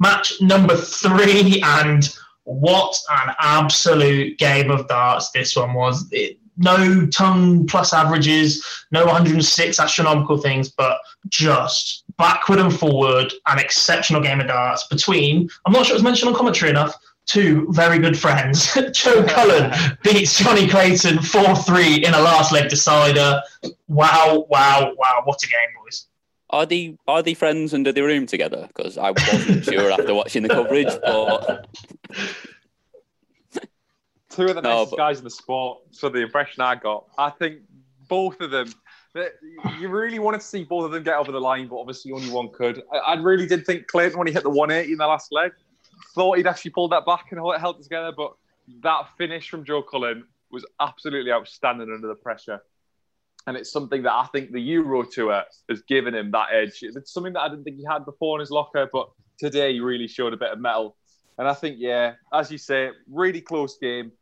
Match 0.00 0.40
number 0.40 0.76
three, 0.76 1.60
and 1.62 2.08
what 2.44 2.96
an 3.10 3.34
absolute 3.38 4.38
game 4.38 4.70
of 4.70 4.88
darts 4.88 5.30
this 5.32 5.56
one 5.56 5.74
was. 5.74 6.08
It, 6.10 6.38
no 6.56 7.06
ton 7.06 7.66
plus 7.66 7.92
averages, 7.92 8.64
no 8.92 9.04
106 9.04 9.80
astronomical 9.80 10.38
things, 10.38 10.70
but 10.70 10.98
just 11.28 12.03
backward 12.16 12.58
and 12.58 12.72
forward, 12.76 13.32
an 13.46 13.58
exceptional 13.58 14.20
game 14.22 14.40
of 14.40 14.46
darts 14.48 14.86
between, 14.86 15.48
I'm 15.66 15.72
not 15.72 15.86
sure 15.86 15.94
it 15.94 15.96
was 15.96 16.02
mentioned 16.02 16.28
on 16.30 16.34
commentary 16.36 16.70
enough, 16.70 16.94
two 17.26 17.66
very 17.70 17.98
good 17.98 18.18
friends. 18.18 18.72
Joe 18.92 19.24
Cullen 19.28 19.72
beats 20.02 20.38
Jonny 20.38 20.68
Clayton 20.68 21.20
4 21.22 21.56
3 21.56 22.04
in 22.04 22.14
a 22.14 22.20
last 22.20 22.52
leg 22.52 22.68
decider. 22.68 23.40
Wow, 23.88 24.46
wow, 24.48 24.92
wow. 24.96 25.22
What 25.24 25.42
a 25.42 25.46
game, 25.46 25.58
boys. 25.82 26.06
Are 26.50 26.66
they 26.66 26.96
are 27.08 27.22
they 27.22 27.34
friends 27.34 27.74
under 27.74 27.90
the 27.90 28.02
room 28.02 28.26
together? 28.26 28.68
Because 28.68 28.96
I 28.98 29.10
wasn't 29.10 29.64
sure 29.72 29.90
after 29.90 30.14
watching 30.14 30.42
the 30.44 30.48
coverage, 30.50 30.86
but 31.02 31.66
Two 34.30 34.46
of 34.46 34.54
the 34.56 34.62
No, 34.62 34.70
nicest 34.78 34.90
but- 34.90 34.96
guys 34.96 35.18
in 35.18 35.24
the 35.24 35.30
sport. 35.30 35.80
So 35.92 36.08
the 36.08 36.20
impression 36.20 36.60
I 36.62 36.74
got, 36.74 37.06
I 37.16 37.30
think 37.30 37.60
both 38.08 38.40
of 38.40 38.50
them. 38.50 38.72
You 39.78 39.88
really 39.88 40.18
wanted 40.18 40.40
to 40.40 40.46
see 40.46 40.64
both 40.64 40.84
of 40.86 40.90
them 40.90 41.02
get 41.02 41.14
over 41.14 41.30
the 41.30 41.40
line, 41.40 41.68
but 41.68 41.76
obviously 41.76 42.12
only 42.12 42.30
one 42.30 42.48
could. 42.52 42.82
I, 42.92 42.96
I 42.96 43.14
really 43.14 43.46
did 43.46 43.64
think 43.64 43.86
Clayton 43.86 44.18
when 44.18 44.26
he 44.26 44.32
hit 44.32 44.42
the 44.42 44.50
180 44.50 44.92
in 44.92 44.98
the 44.98 45.06
last 45.06 45.32
leg, 45.32 45.52
thought 46.14 46.36
he'd 46.36 46.46
actually 46.46 46.72
pulled 46.72 46.92
that 46.92 47.06
back 47.06 47.26
and 47.30 47.38
hold- 47.38 47.58
held 47.60 47.78
it 47.78 47.82
together, 47.84 48.12
but 48.16 48.34
that 48.82 49.08
finish 49.16 49.48
from 49.48 49.64
Joe 49.64 49.82
Cullen 49.82 50.24
was 50.50 50.64
absolutely 50.80 51.30
outstanding 51.32 51.92
under 51.92 52.08
the 52.08 52.14
pressure. 52.14 52.60
and 53.46 53.56
it's 53.56 53.70
something 53.70 54.02
that 54.02 54.12
I 54.12 54.26
think 54.32 54.52
the 54.52 54.60
Euro 54.60 55.02
Tour 55.04 55.44
has 55.68 55.82
given 55.82 56.14
him 56.14 56.30
that 56.30 56.48
edge. 56.52 56.78
It's 56.82 57.12
something 57.12 57.34
that 57.34 57.40
I 57.40 57.48
didn't 57.48 57.64
think 57.64 57.76
he 57.76 57.84
had 57.84 58.04
before 58.04 58.38
in 58.38 58.40
his 58.40 58.50
locker, 58.50 58.88
but 58.90 59.10
today 59.38 59.74
he 59.74 59.80
really 59.80 60.08
showed 60.08 60.32
a 60.32 60.36
bit 60.36 60.50
of 60.50 60.58
mettle. 60.58 60.96
And 61.36 61.46
I 61.46 61.52
think, 61.54 61.76
yeah, 61.78 62.14
as 62.32 62.50
you 62.50 62.58
say, 62.58 62.90
really 63.10 63.40
close 63.40 63.76
game. 63.76 64.12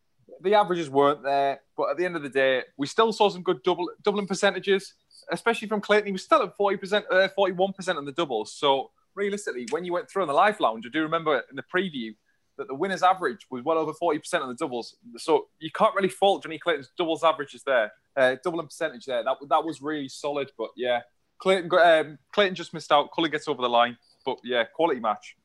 The 0.43 0.55
averages 0.55 0.91
weren't 0.91 1.23
there, 1.23 1.61
but 1.77 1.91
at 1.91 1.97
the 1.97 2.05
end 2.05 2.17
of 2.17 2.23
the 2.23 2.29
day, 2.29 2.63
we 2.77 2.87
still 2.87 3.13
saw 3.13 3.29
some 3.29 3.43
good 3.43 3.63
double 3.63 3.89
doubling 4.03 4.27
percentages, 4.27 4.95
especially 5.31 5.69
from 5.69 5.81
Clayton. 5.81 6.07
He 6.07 6.13
was 6.13 6.25
still 6.25 6.43
at 6.43 6.57
forty 6.57 6.77
percent, 6.77 7.05
uh, 7.11 7.29
forty-one 7.29 7.73
percent 7.73 7.99
on 7.99 8.05
the 8.05 8.13
doubles. 8.13 8.53
So 8.53 8.91
realistically, 9.15 9.67
when 9.71 9.85
you 9.85 9.93
went 9.93 10.11
through 10.11 10.23
on 10.23 10.29
the 10.29 10.35
live 10.35 10.59
lounge, 10.61 10.85
I 10.87 10.91
do 10.91 11.03
remember 11.03 11.43
in 11.51 11.57
the 11.57 11.65
preview 11.75 12.15
that 12.59 12.69
the 12.69 12.75
winner's 12.75 13.03
average 13.03 13.47
was 13.51 13.65
well 13.65 13.79
over 13.79 13.93
40% 13.93 14.43
on 14.43 14.49
the 14.49 14.55
doubles. 14.55 14.97
So 15.17 15.47
you 15.59 15.71
can't 15.71 15.95
really 15.95 16.09
fault 16.09 16.43
Jonny 16.43 16.59
Clayton's 16.59 16.91
doubles 16.97 17.25
averages 17.25 17.63
there, 17.65 17.93
uh, 18.17 18.37
doubling 18.45 18.67
percentage 18.67 19.07
there. 19.07 19.25
That, 19.25 19.39
that 19.49 19.65
was 19.65 19.81
really 19.81 20.09
solid. 20.09 20.51
But 20.59 20.71
yeah, 20.77 21.01
Clayton, 21.39 21.71
um, 21.73 22.19
Clayton 22.33 22.55
just 22.55 22.75
missed 22.75 22.93
out. 22.93 23.11
Cully 23.15 23.31
gets 23.31 23.49
over 23.49 23.63
the 23.63 23.69
line. 23.69 23.97
But 24.25 24.39
yeah, 24.45 24.65
quality 24.65 25.01
match. 25.01 25.37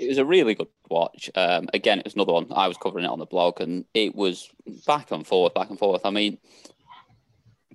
It 0.00 0.08
was 0.08 0.18
a 0.18 0.24
really 0.24 0.54
good 0.54 0.68
watch. 0.88 1.30
Um, 1.34 1.68
again, 1.74 1.98
it 1.98 2.06
was 2.06 2.14
another 2.14 2.32
one. 2.32 2.46
I 2.52 2.68
was 2.68 2.78
covering 2.78 3.04
it 3.04 3.10
on 3.10 3.18
the 3.18 3.26
blog, 3.26 3.60
and 3.60 3.84
it 3.92 4.14
was 4.14 4.50
back 4.86 5.10
and 5.10 5.26
forth, 5.26 5.52
back 5.52 5.68
and 5.68 5.78
forth. 5.78 6.06
I 6.06 6.10
mean, 6.10 6.38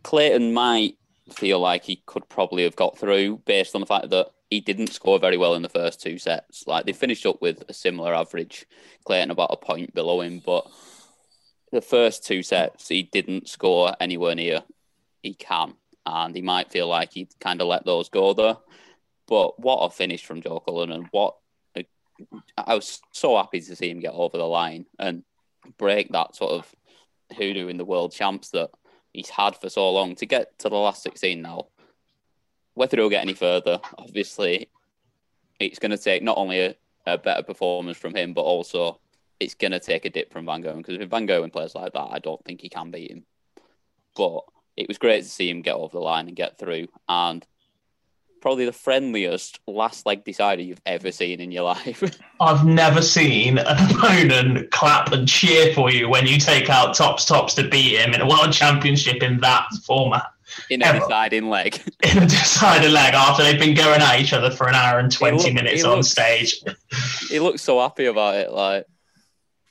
Clayton 0.01 0.51
might 0.51 0.97
feel 1.31 1.59
like 1.59 1.83
he 1.83 2.01
could 2.07 2.27
probably 2.27 2.63
have 2.63 2.75
got 2.75 2.97
through 2.97 3.37
based 3.45 3.75
on 3.75 3.81
the 3.81 3.87
fact 3.87 4.09
that 4.09 4.31
he 4.49 4.59
didn't 4.59 4.93
score 4.93 5.19
very 5.19 5.37
well 5.37 5.53
in 5.53 5.61
the 5.61 5.69
first 5.69 6.01
two 6.01 6.17
sets. 6.17 6.65
Like 6.65 6.85
they 6.85 6.93
finished 6.93 7.27
up 7.27 7.43
with 7.43 7.63
a 7.69 7.73
similar 7.73 8.13
average, 8.13 8.65
Clayton 9.05 9.29
about 9.29 9.53
a 9.53 9.57
point 9.57 9.93
below 9.93 10.21
him, 10.21 10.41
but 10.43 10.67
the 11.71 11.81
first 11.81 12.25
two 12.25 12.41
sets 12.41 12.87
he 12.87 13.03
didn't 13.03 13.49
score 13.49 13.95
anywhere 13.99 14.33
near 14.33 14.63
he 15.21 15.35
can, 15.35 15.75
and 16.07 16.35
he 16.35 16.41
might 16.41 16.71
feel 16.71 16.87
like 16.87 17.13
he 17.13 17.27
kind 17.39 17.61
of 17.61 17.67
let 17.67 17.85
those 17.85 18.09
go 18.09 18.33
there. 18.33 18.57
But 19.27 19.59
what 19.59 19.77
a 19.77 19.89
finish 19.91 20.25
from 20.25 20.41
Joe 20.41 20.59
Cullen, 20.59 20.91
and 20.91 21.07
what 21.11 21.35
I 22.57 22.75
was 22.75 23.01
so 23.11 23.37
happy 23.37 23.61
to 23.61 23.75
see 23.75 23.89
him 23.89 23.99
get 23.99 24.13
over 24.13 24.37
the 24.37 24.45
line 24.45 24.85
and 24.99 25.23
break 25.77 26.11
that 26.11 26.35
sort 26.35 26.51
of 26.51 26.75
hoodoo 27.35 27.67
in 27.67 27.77
the 27.77 27.85
world 27.85 28.11
champs 28.11 28.49
that 28.51 28.69
he's 29.13 29.29
had 29.29 29.55
for 29.55 29.69
so 29.69 29.89
long 29.91 30.15
to 30.15 30.25
get 30.25 30.57
to 30.59 30.69
the 30.69 30.75
last 30.75 31.03
16 31.03 31.41
now 31.41 31.67
whether 32.75 32.97
he'll 32.97 33.09
get 33.09 33.23
any 33.23 33.33
further, 33.33 33.79
obviously, 33.97 34.69
it's 35.59 35.79
going 35.79 35.91
to 35.91 35.97
take 35.97 36.21
not 36.21 36.37
only 36.37 36.59
a, 36.59 36.75
a, 37.07 37.17
better 37.17 37.41
performance 37.41 37.97
from 37.97 38.13
him, 38.13 38.33
but 38.33 38.41
also 38.41 38.99
it's 39.39 39.55
going 39.55 39.71
to 39.71 39.79
take 39.79 40.05
a 40.05 40.09
dip 40.09 40.31
from 40.31 40.45
Van 40.45 40.61
Gogh. 40.61 40.75
Because 40.75 40.99
if 40.99 41.09
Van 41.09 41.25
Gogh 41.25 41.47
plays 41.47 41.73
like 41.73 41.93
that, 41.93 42.09
I 42.11 42.19
don't 42.19 42.43
think 42.45 42.61
he 42.61 42.69
can 42.69 42.91
beat 42.91 43.11
him. 43.11 43.25
But 44.15 44.41
it 44.77 44.87
was 44.87 44.97
great 44.97 45.23
to 45.23 45.29
see 45.29 45.49
him 45.49 45.61
get 45.61 45.75
over 45.75 45.97
the 45.97 46.03
line 46.03 46.27
and 46.27 46.35
get 46.35 46.59
through. 46.59 46.87
And 47.07 47.45
probably 48.45 48.65
the 48.65 48.71
friendliest 48.71 49.59
last 49.65 50.05
leg 50.05 50.23
decider 50.23 50.61
you've 50.61 50.81
ever 50.85 51.11
seen 51.11 51.41
in 51.41 51.51
your 51.51 51.63
life. 51.63 52.03
I've 52.39 52.63
never 52.63 53.01
seen 53.01 53.57
an 53.57 53.91
opponent 53.91 54.69
clap 54.69 55.11
and 55.11 55.27
cheer 55.27 55.73
for 55.73 55.89
you 55.89 56.09
when 56.09 56.27
you 56.27 56.37
take 56.37 56.69
out 56.69 56.93
tops 56.93 57.25
tops 57.25 57.55
to 57.55 57.67
beat 57.67 57.97
him 57.97 58.13
in 58.13 58.21
a 58.21 58.27
world 58.27 58.53
championship 58.53 59.23
in 59.23 59.39
that 59.39 59.65
format 59.83 60.27
in 60.69 60.83
a 60.83 60.93
deciding 60.93 61.49
leg. 61.49 61.81
In 62.03 62.19
a 62.19 62.27
deciding 62.27 62.91
leg 62.91 63.15
after 63.15 63.41
they've 63.41 63.59
been 63.59 63.73
going 63.73 63.99
at 63.99 64.19
each 64.19 64.31
other 64.31 64.51
for 64.51 64.69
an 64.69 64.75
hour 64.75 64.99
and 64.99 65.11
20 65.11 65.37
looked, 65.37 65.51
minutes 65.51 65.83
on 65.83 66.03
stage. 66.03 66.61
He 67.29 67.39
looked 67.39 67.61
so 67.61 67.81
happy 67.81 68.05
about 68.05 68.35
it. 68.35 68.51
Like, 68.51 68.85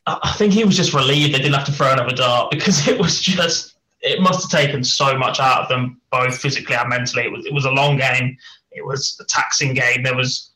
I 0.06 0.34
think 0.36 0.52
he 0.52 0.64
was 0.64 0.76
just 0.76 0.92
relieved 0.92 1.32
they 1.32 1.38
didn't 1.38 1.54
have 1.54 1.66
to 1.66 1.72
throw 1.72 1.92
another 1.92 2.16
dart 2.16 2.50
because 2.50 2.88
it 2.88 2.98
was 2.98 3.20
just, 3.20 3.76
it 4.00 4.20
must 4.20 4.50
have 4.50 4.60
taken 4.60 4.82
so 4.82 5.16
much 5.16 5.38
out 5.38 5.62
of 5.62 5.68
them, 5.68 6.00
both 6.10 6.36
physically 6.36 6.74
and 6.74 6.88
mentally. 6.88 7.24
It 7.24 7.32
was, 7.32 7.46
it 7.46 7.54
was 7.54 7.64
a 7.66 7.70
long 7.70 7.96
game, 7.96 8.36
it 8.74 8.84
was 8.84 9.16
a 9.20 9.24
taxing 9.24 9.74
game. 9.74 10.02
There 10.02 10.16
was 10.16 10.50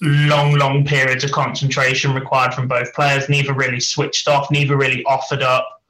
long, 0.00 0.54
long 0.54 0.84
periods 0.84 1.24
of 1.24 1.32
concentration 1.32 2.12
required 2.12 2.54
from 2.54 2.68
both 2.68 2.92
players. 2.94 3.28
Neither 3.28 3.54
really 3.54 3.80
switched 3.80 4.28
off, 4.28 4.50
neither 4.50 4.76
really 4.76 5.04
offered 5.04 5.42
up 5.42 5.82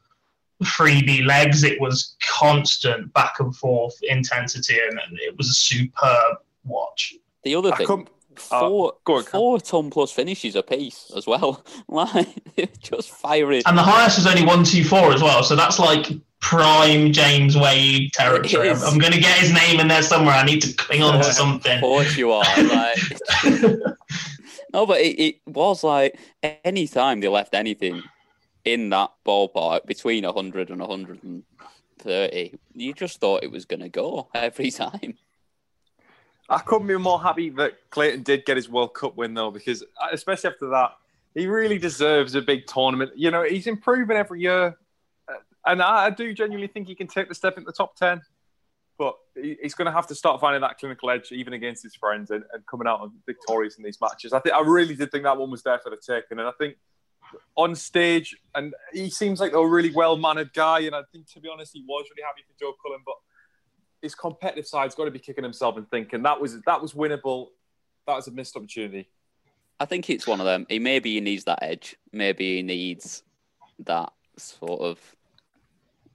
freebie 0.62 1.26
legs. 1.26 1.64
It 1.64 1.80
was 1.80 2.16
constant 2.22 3.12
back 3.12 3.40
and 3.40 3.54
forth 3.56 3.98
intensity, 4.02 4.78
and, 4.78 4.98
and 4.98 5.18
it 5.20 5.36
was 5.36 5.48
a 5.48 5.54
superb 5.54 6.38
watch. 6.64 7.14
The 7.42 7.54
other 7.54 7.72
thing, 7.72 8.06
four, 8.36 8.94
uh, 9.08 9.12
on, 9.12 9.24
four 9.24 9.60
ton 9.60 9.90
plus 9.90 10.12
finishes 10.12 10.54
a 10.56 10.62
piece 10.62 11.10
as 11.16 11.26
well. 11.26 11.64
like 11.88 12.28
just 12.80 13.10
firing. 13.10 13.62
And 13.66 13.76
the 13.76 13.82
highest 13.82 14.18
was 14.18 14.26
only 14.26 14.44
one 14.44 14.64
two 14.64 14.84
four 14.84 15.12
as 15.12 15.22
well. 15.22 15.42
So 15.42 15.56
that's 15.56 15.78
like 15.78 16.06
prime 16.42 17.12
James 17.12 17.56
Wade 17.56 18.12
territory. 18.12 18.68
I'm, 18.68 18.82
I'm 18.82 18.98
going 18.98 19.12
to 19.12 19.20
get 19.20 19.38
his 19.38 19.52
name 19.52 19.80
in 19.80 19.88
there 19.88 20.02
somewhere. 20.02 20.34
I 20.34 20.44
need 20.44 20.60
to 20.62 20.72
cling 20.74 21.02
on 21.02 21.18
to 21.18 21.24
something. 21.32 21.76
Of 21.76 21.80
course 21.80 22.16
you 22.16 22.32
are. 22.32 22.44
Like, 22.62 22.98
no, 24.74 24.84
but 24.84 25.00
it, 25.00 25.18
it 25.18 25.40
was 25.46 25.82
like 25.82 26.18
any 26.64 26.86
time 26.86 27.20
they 27.20 27.28
left 27.28 27.54
anything 27.54 28.02
in 28.64 28.90
that 28.90 29.10
ballpark 29.24 29.86
between 29.86 30.24
100 30.24 30.70
and 30.70 30.80
130, 30.80 32.58
you 32.74 32.92
just 32.92 33.20
thought 33.20 33.42
it 33.42 33.50
was 33.50 33.64
going 33.64 33.80
to 33.80 33.88
go 33.88 34.28
every 34.34 34.70
time. 34.70 35.14
I 36.48 36.58
couldn't 36.58 36.88
be 36.88 36.96
more 36.98 37.20
happy 37.20 37.50
that 37.50 37.78
Clayton 37.90 38.24
did 38.24 38.44
get 38.44 38.56
his 38.56 38.68
World 38.68 38.94
Cup 38.94 39.16
win, 39.16 39.32
though, 39.32 39.50
because 39.50 39.82
uh, 39.82 40.08
especially 40.12 40.50
after 40.50 40.68
that, 40.68 40.92
he 41.34 41.46
really 41.46 41.78
deserves 41.78 42.34
a 42.34 42.42
big 42.42 42.66
tournament. 42.66 43.12
You 43.16 43.30
know, 43.30 43.42
he's 43.42 43.66
improving 43.66 44.16
every 44.16 44.42
year. 44.42 44.76
And 45.64 45.82
I, 45.82 46.10
do 46.10 46.32
genuinely 46.34 46.66
think 46.66 46.88
he 46.88 46.94
can 46.94 47.06
take 47.06 47.28
the 47.28 47.34
step 47.34 47.56
into 47.56 47.66
the 47.66 47.72
top 47.72 47.96
10. 47.96 48.20
But 48.98 49.16
he's 49.34 49.74
going 49.74 49.86
to 49.86 49.92
have 49.92 50.06
to 50.08 50.14
start 50.14 50.40
finding 50.40 50.60
that 50.60 50.78
clinical 50.78 51.10
edge, 51.10 51.32
even 51.32 51.54
against 51.54 51.82
his 51.82 51.94
friends, 51.94 52.30
and, 52.30 52.44
and 52.52 52.64
coming 52.66 52.86
out 52.86 53.10
victorious 53.26 53.76
in 53.76 53.84
these 53.84 53.98
matches. 54.00 54.32
I 54.32 54.40
think 54.40 54.54
I 54.54 54.60
really 54.60 54.94
did 54.94 55.10
think 55.10 55.24
that 55.24 55.36
one 55.36 55.50
was 55.50 55.62
there 55.62 55.78
for 55.78 55.90
the 55.90 55.96
taking, 55.96 56.38
and 56.38 56.46
I 56.46 56.52
think 56.58 56.76
on 57.56 57.74
stage, 57.74 58.36
and 58.54 58.74
he 58.92 59.10
seems 59.10 59.40
like 59.40 59.52
a 59.54 59.66
really 59.66 59.90
well 59.90 60.16
mannered 60.16 60.52
guy. 60.52 60.80
And 60.80 60.94
I 60.94 61.02
think, 61.10 61.26
to 61.32 61.40
be 61.40 61.48
honest, 61.48 61.72
he 61.72 61.84
was 61.86 62.06
really 62.10 62.22
happy 62.22 62.42
for 62.46 62.58
Joe 62.58 62.74
Cullen, 62.82 63.00
but 63.04 63.14
his 64.02 64.14
competitive 64.14 64.66
side's 64.66 64.94
got 64.94 65.04
to 65.06 65.10
be 65.10 65.18
kicking 65.18 65.44
himself 65.44 65.76
and 65.76 65.88
thinking 65.90 66.22
that 66.22 66.40
was 66.40 66.60
that 66.62 66.82
was 66.82 66.92
winnable. 66.92 67.48
That 68.06 68.16
was 68.16 68.26
a 68.26 68.32
missed 68.32 68.56
opportunity. 68.56 69.08
I 69.78 69.84
think 69.84 70.10
it's 70.10 70.26
one 70.26 70.40
of 70.40 70.46
them. 70.46 70.66
He 70.68 70.78
maybe 70.78 71.14
he 71.14 71.20
needs 71.20 71.44
that 71.44 71.62
edge. 71.62 71.96
Maybe 72.12 72.56
he 72.56 72.62
needs 72.62 73.22
that 73.80 74.12
sort 74.36 74.80
of. 74.80 75.00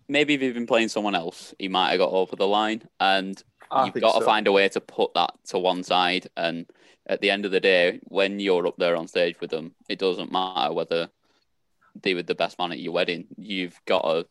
Maybe 0.10 0.36
if 0.36 0.42
he'd 0.42 0.54
been 0.54 0.68
playing 0.68 0.90
someone 0.90 1.16
else, 1.16 1.54
he 1.60 1.68
might 1.68 1.90
have 1.90 2.00
got 2.00 2.12
over 2.12 2.36
the 2.36 2.48
line. 2.48 2.88
And 3.00 3.42
I 3.70 3.86
you've 3.86 3.96
got 3.96 4.14
so. 4.14 4.20
to 4.20 4.26
find 4.26 4.48
a 4.48 4.52
way 4.52 4.70
to 4.70 4.80
put 4.80 5.14
that 5.16 5.32
to 5.48 5.60
one 5.60 5.84
side 5.84 6.28
and 6.38 6.66
at 7.08 7.22
the 7.22 7.32
end 7.32 7.46
of 7.46 7.52
the 7.52 7.60
day, 7.60 8.00
when 8.04 8.40
you're 8.40 8.68
up 8.68 8.78
there 8.78 8.96
on 8.96 9.08
stage 9.08 9.40
with 9.40 9.50
them, 9.50 9.74
it 9.90 9.98
doesn't 10.00 10.32
matter 10.32 10.74
whether 10.74 11.10
they 12.02 12.14
were 12.14 12.24
the 12.24 12.36
best 12.36 12.60
man 12.60 12.72
at 12.72 12.80
your 12.80 12.94
wedding. 12.94 13.28
You've 13.38 13.80
got 13.86 14.02
to 14.02 14.28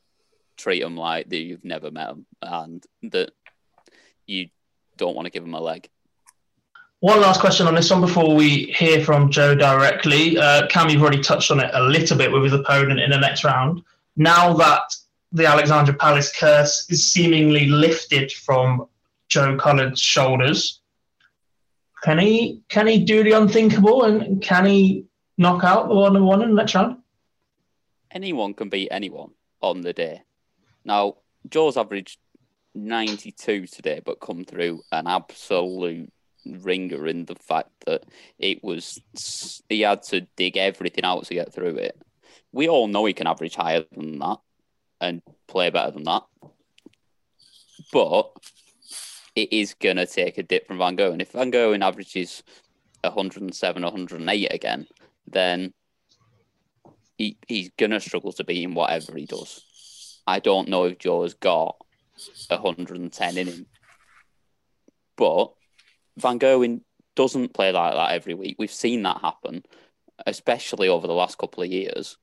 treat 0.57 0.81
them 0.81 0.97
like 0.97 1.29
that 1.29 1.39
you've 1.39 1.65
never 1.65 1.91
met 1.91 2.09
them 2.09 2.27
and 2.43 2.85
that 3.11 3.31
you 4.27 4.49
don't 4.97 5.17
want 5.17 5.27
to 5.27 5.31
give 5.31 5.43
them 5.43 5.55
a 5.55 5.61
leg. 5.61 5.89
One 7.01 7.21
last 7.21 7.41
question 7.41 7.67
on 7.67 7.75
this 7.75 7.91
one 7.91 8.01
before 8.01 8.35
we 8.35 8.73
hear 8.73 9.05
from 9.05 9.31
Joe 9.31 9.55
directly. 9.55 10.39
Uh, 10.39 10.67
Cam, 10.69 10.89
you've 10.89 11.03
already 11.03 11.23
touched 11.23 11.51
on 11.51 11.61
it 11.61 11.71
a 11.73 11.83
little 11.83 12.17
bit 12.17 12.33
with 12.33 12.45
his 12.45 12.53
opponent 12.53 13.01
in 13.01 13.11
the 13.11 13.19
next 13.19 13.45
round. 13.45 13.83
Now 14.17 14.55
that 14.55 14.95
the 15.33 15.47
Alexandra 15.47 15.95
Palace 15.95 16.33
curse 16.37 16.87
is 16.89 17.07
seemingly 17.13 17.67
lifted 17.67 18.33
from 18.33 18.87
Joe 19.29 19.57
Cullen's 19.57 20.01
shoulders, 20.01 20.81
can 22.03 22.19
he 22.19 22.63
can 22.69 22.87
he 22.87 23.05
do 23.05 23.25
the 23.25 23.33
unthinkable 23.33 24.05
and 24.05 24.41
can 24.41 24.65
he 24.67 25.07
knock 25.39 25.65
out 25.65 25.89
the 25.89 25.95
one 25.95 26.17
and 26.17 26.25
one 26.25 26.43
in 26.43 26.55
next 26.55 26.75
round? 26.75 26.99
Anyone 28.11 28.55
can 28.55 28.69
beat 28.69 28.89
anyone 28.91 29.33
on 29.61 29.81
the 29.81 29.93
day. 29.93 30.23
Now, 30.85 31.17
Joe's 31.49 31.77
averaged 31.77 32.19
92 32.75 33.67
today, 33.67 34.01
but 34.05 34.21
come 34.21 34.45
through 34.45 34.83
an 34.93 35.07
absolute 35.07 36.13
ringer 36.47 37.09
in 37.09 37.25
the 37.25 37.35
fact 37.35 37.71
that 37.87 38.05
it 38.39 38.63
was 38.63 39.01
he 39.69 39.81
had 39.81 40.03
to 40.05 40.21
dig 40.37 40.57
everything 40.57 41.05
out 41.05 41.25
to 41.25 41.35
get 41.35 41.53
through 41.53 41.77
it. 41.77 42.01
We 42.53 42.69
all 42.69 42.87
know 42.87 43.05
he 43.05 43.13
can 43.13 43.27
average 43.27 43.57
higher 43.57 43.85
than 43.93 44.19
that 44.21 44.39
and 45.01 45.23
play 45.47 45.71
better 45.71 45.91
than 45.91 46.05
that. 46.05 46.23
But 47.93 48.33
it 49.35 49.53
is 49.53 49.75
going 49.75 49.97
to 49.97 50.07
take 50.07 50.39
a 50.39 50.43
dip 50.43 50.67
from 50.67 50.79
Van 50.79 50.97
Gogh. 50.97 51.13
And 51.13 51.23
if 51.23 51.33
Van 51.33 51.51
Gogh 51.51 51.75
averages 51.75 52.43
107, 53.03 53.83
108 53.83 54.53
again, 54.53 54.87
then 55.27 55.73
he, 57.19 57.37
he's 57.47 57.71
going 57.77 57.91
to 57.91 58.01
struggle 58.01 58.33
to 58.33 58.45
beat 58.45 58.63
him 58.63 58.75
whatever 58.75 59.17
he 59.17 59.27
does. 59.27 60.21
I 60.27 60.41
don't 60.41 60.69
know 60.69 60.85
if 60.85 60.99
Joe 60.99 61.23
has 61.23 61.35
got 61.35 61.77
110 62.49 63.39
in 63.39 63.47
him. 63.47 63.67
But 65.17 65.53
Van 66.17 66.39
Gogh 66.39 66.81
doesn't 67.15 67.55
play 67.55 67.73
like 67.73 67.95
that 67.95 68.13
every 68.13 68.35
week. 68.35 68.57
We've 68.59 68.71
seen 68.71 69.03
that 69.03 69.21
happen, 69.21 69.65
especially 70.27 70.89
over 70.89 71.07
the 71.07 71.13
last 71.13 71.39
couple 71.39 71.63
of 71.63 71.71
years. 71.71 72.17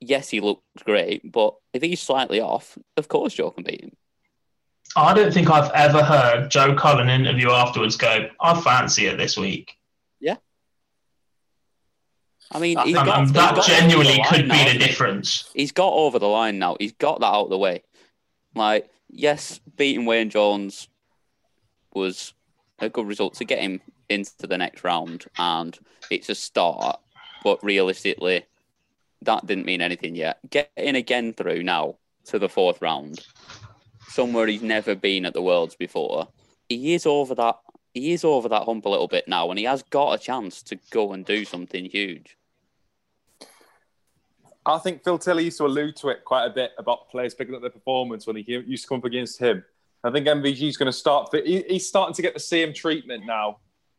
Yes, 0.00 0.28
he 0.28 0.40
looked 0.40 0.84
great, 0.84 1.30
but 1.30 1.54
if 1.72 1.82
he's 1.82 2.02
slightly 2.02 2.40
off, 2.40 2.76
of 2.96 3.08
course 3.08 3.34
Joe 3.34 3.50
can 3.50 3.64
beat 3.64 3.82
him. 3.82 3.92
I 4.94 5.14
don't 5.14 5.32
think 5.32 5.50
I've 5.50 5.70
ever 5.72 6.02
heard 6.02 6.50
Joe 6.50 6.74
Cullen 6.74 7.08
interview 7.08 7.50
afterwards 7.50 7.96
go, 7.96 8.28
I 8.40 8.60
fancy 8.60 9.06
it 9.06 9.16
this 9.16 9.36
week. 9.36 9.76
Yeah. 10.20 10.36
I 12.52 12.58
mean, 12.60 12.78
he's 12.78 12.96
um, 12.96 13.06
got, 13.06 13.18
um, 13.18 13.24
he's 13.24 13.32
that 13.32 13.64
genuinely 13.64 14.22
could 14.28 14.46
line 14.46 14.58
be 14.58 14.64
now, 14.64 14.72
the 14.72 14.78
difference. 14.78 15.50
He's 15.54 15.72
got 15.72 15.92
over 15.92 16.18
the 16.18 16.28
line 16.28 16.58
now. 16.58 16.76
He's 16.78 16.92
got 16.92 17.20
that 17.20 17.26
out 17.26 17.44
of 17.44 17.50
the 17.50 17.58
way. 17.58 17.82
Like, 18.54 18.88
yes, 19.08 19.60
beating 19.76 20.06
Wayne 20.06 20.30
Jones 20.30 20.88
was 21.92 22.34
a 22.78 22.88
good 22.88 23.06
result 23.06 23.34
to 23.34 23.44
get 23.44 23.58
him 23.58 23.80
into 24.08 24.46
the 24.46 24.58
next 24.58 24.84
round, 24.84 25.26
and 25.38 25.76
it's 26.10 26.28
a 26.28 26.34
start. 26.34 27.00
But 27.42 27.62
realistically, 27.62 28.46
that 29.26 29.46
didn't 29.46 29.66
mean 29.66 29.80
anything 29.80 30.16
yet. 30.16 30.38
Getting 30.50 30.96
again 30.96 31.32
through 31.32 31.62
now 31.62 31.96
to 32.26 32.38
the 32.38 32.48
fourth 32.48 32.80
round, 32.82 33.24
somewhere 34.08 34.46
he's 34.46 34.62
never 34.62 34.94
been 34.94 35.26
at 35.26 35.34
the 35.34 35.42
Worlds 35.42 35.76
before. 35.76 36.28
He 36.68 36.94
is 36.94 37.06
over 37.06 37.34
that. 37.34 37.56
He 37.94 38.12
is 38.12 38.24
over 38.24 38.48
that 38.48 38.64
hump 38.64 38.84
a 38.84 38.88
little 38.88 39.08
bit 39.08 39.28
now, 39.28 39.48
and 39.50 39.58
he 39.58 39.64
has 39.64 39.82
got 39.84 40.12
a 40.12 40.22
chance 40.22 40.62
to 40.64 40.78
go 40.90 41.12
and 41.12 41.24
do 41.24 41.44
something 41.44 41.84
huge. 41.86 42.36
I 44.66 44.78
think 44.78 45.04
Phil 45.04 45.18
Taylor 45.18 45.40
used 45.40 45.58
to 45.58 45.66
allude 45.66 45.94
to 45.96 46.08
it 46.08 46.24
quite 46.24 46.44
a 46.44 46.50
bit 46.50 46.72
about 46.76 47.08
players 47.08 47.34
picking 47.34 47.54
up 47.54 47.60
their 47.60 47.70
performance 47.70 48.26
when 48.26 48.36
he 48.36 48.42
used 48.66 48.82
to 48.82 48.88
come 48.88 48.98
up 48.98 49.04
against 49.04 49.38
him. 49.38 49.64
I 50.02 50.10
think 50.10 50.26
MVG 50.26 50.68
is 50.68 50.76
going 50.76 50.86
to 50.86 50.92
start. 50.92 51.30
He, 51.32 51.64
he's 51.68 51.88
starting 51.88 52.14
to 52.14 52.22
get 52.22 52.34
the 52.34 52.40
same 52.40 52.72
treatment 52.72 53.24
now. 53.24 53.58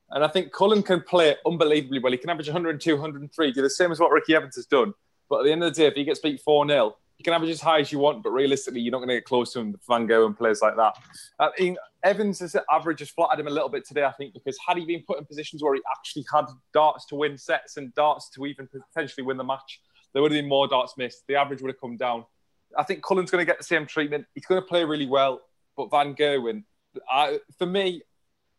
And 0.09 0.23
I 0.23 0.27
think 0.27 0.53
Cullen 0.53 0.83
can 0.83 1.01
play 1.01 1.35
unbelievably 1.45 1.99
well. 1.99 2.11
He 2.11 2.17
can 2.17 2.29
average 2.29 2.47
102, 2.47 2.93
103, 2.93 3.51
do 3.51 3.61
the 3.61 3.69
same 3.69 3.91
as 3.91 3.99
what 3.99 4.11
Ricky 4.11 4.35
Evans 4.35 4.55
has 4.55 4.65
done. 4.65 4.93
But 5.29 5.39
at 5.39 5.45
the 5.45 5.51
end 5.51 5.63
of 5.63 5.73
the 5.73 5.81
day, 5.81 5.87
if 5.87 5.93
he 5.93 6.03
gets 6.03 6.19
beat 6.19 6.41
4 6.41 6.67
0, 6.67 6.95
you 7.17 7.23
can 7.23 7.33
average 7.33 7.49
as 7.49 7.61
high 7.61 7.79
as 7.79 7.91
you 7.91 7.99
want, 7.99 8.21
but 8.21 8.29
realistically, 8.29 8.79
you're 8.79 8.91
not 8.91 8.99
going 8.99 9.09
to 9.09 9.15
get 9.15 9.25
close 9.25 9.53
to 9.53 9.59
him, 9.59 9.75
Van 9.87 10.05
Gogh 10.05 10.27
and 10.27 10.37
players 10.37 10.61
like 10.61 10.75
that. 10.75 10.95
I 11.39 11.49
mean, 11.59 11.75
Evans' 12.03 12.55
average 12.71 12.99
has 12.99 13.09
flattered 13.09 13.39
him 13.39 13.47
a 13.47 13.51
little 13.51 13.69
bit 13.69 13.87
today, 13.87 14.03
I 14.03 14.11
think, 14.11 14.33
because 14.33 14.57
had 14.65 14.77
he 14.77 14.85
been 14.85 15.03
put 15.05 15.17
in 15.17 15.25
positions 15.25 15.63
where 15.63 15.73
he 15.73 15.81
actually 15.91 16.25
had 16.31 16.45
darts 16.73 17.05
to 17.07 17.15
win 17.15 17.37
sets 17.37 17.77
and 17.77 17.93
darts 17.95 18.29
to 18.31 18.45
even 18.45 18.67
potentially 18.67 19.25
win 19.25 19.37
the 19.37 19.43
match, 19.43 19.81
there 20.13 20.21
would 20.21 20.31
have 20.31 20.39
been 20.39 20.49
more 20.49 20.67
darts 20.67 20.93
missed. 20.97 21.23
The 21.27 21.35
average 21.35 21.61
would 21.61 21.69
have 21.69 21.81
come 21.81 21.97
down. 21.97 22.23
I 22.77 22.83
think 22.83 23.03
Cullen's 23.03 23.31
going 23.31 23.41
to 23.41 23.45
get 23.45 23.57
the 23.57 23.63
same 23.63 23.87
treatment. 23.87 24.25
He's 24.35 24.45
going 24.45 24.61
to 24.61 24.67
play 24.67 24.83
really 24.83 25.07
well, 25.07 25.41
but 25.75 25.89
Van 25.89 26.13
Gerwen, 26.13 26.63
I, 27.11 27.39
for 27.57 27.65
me, 27.65 28.03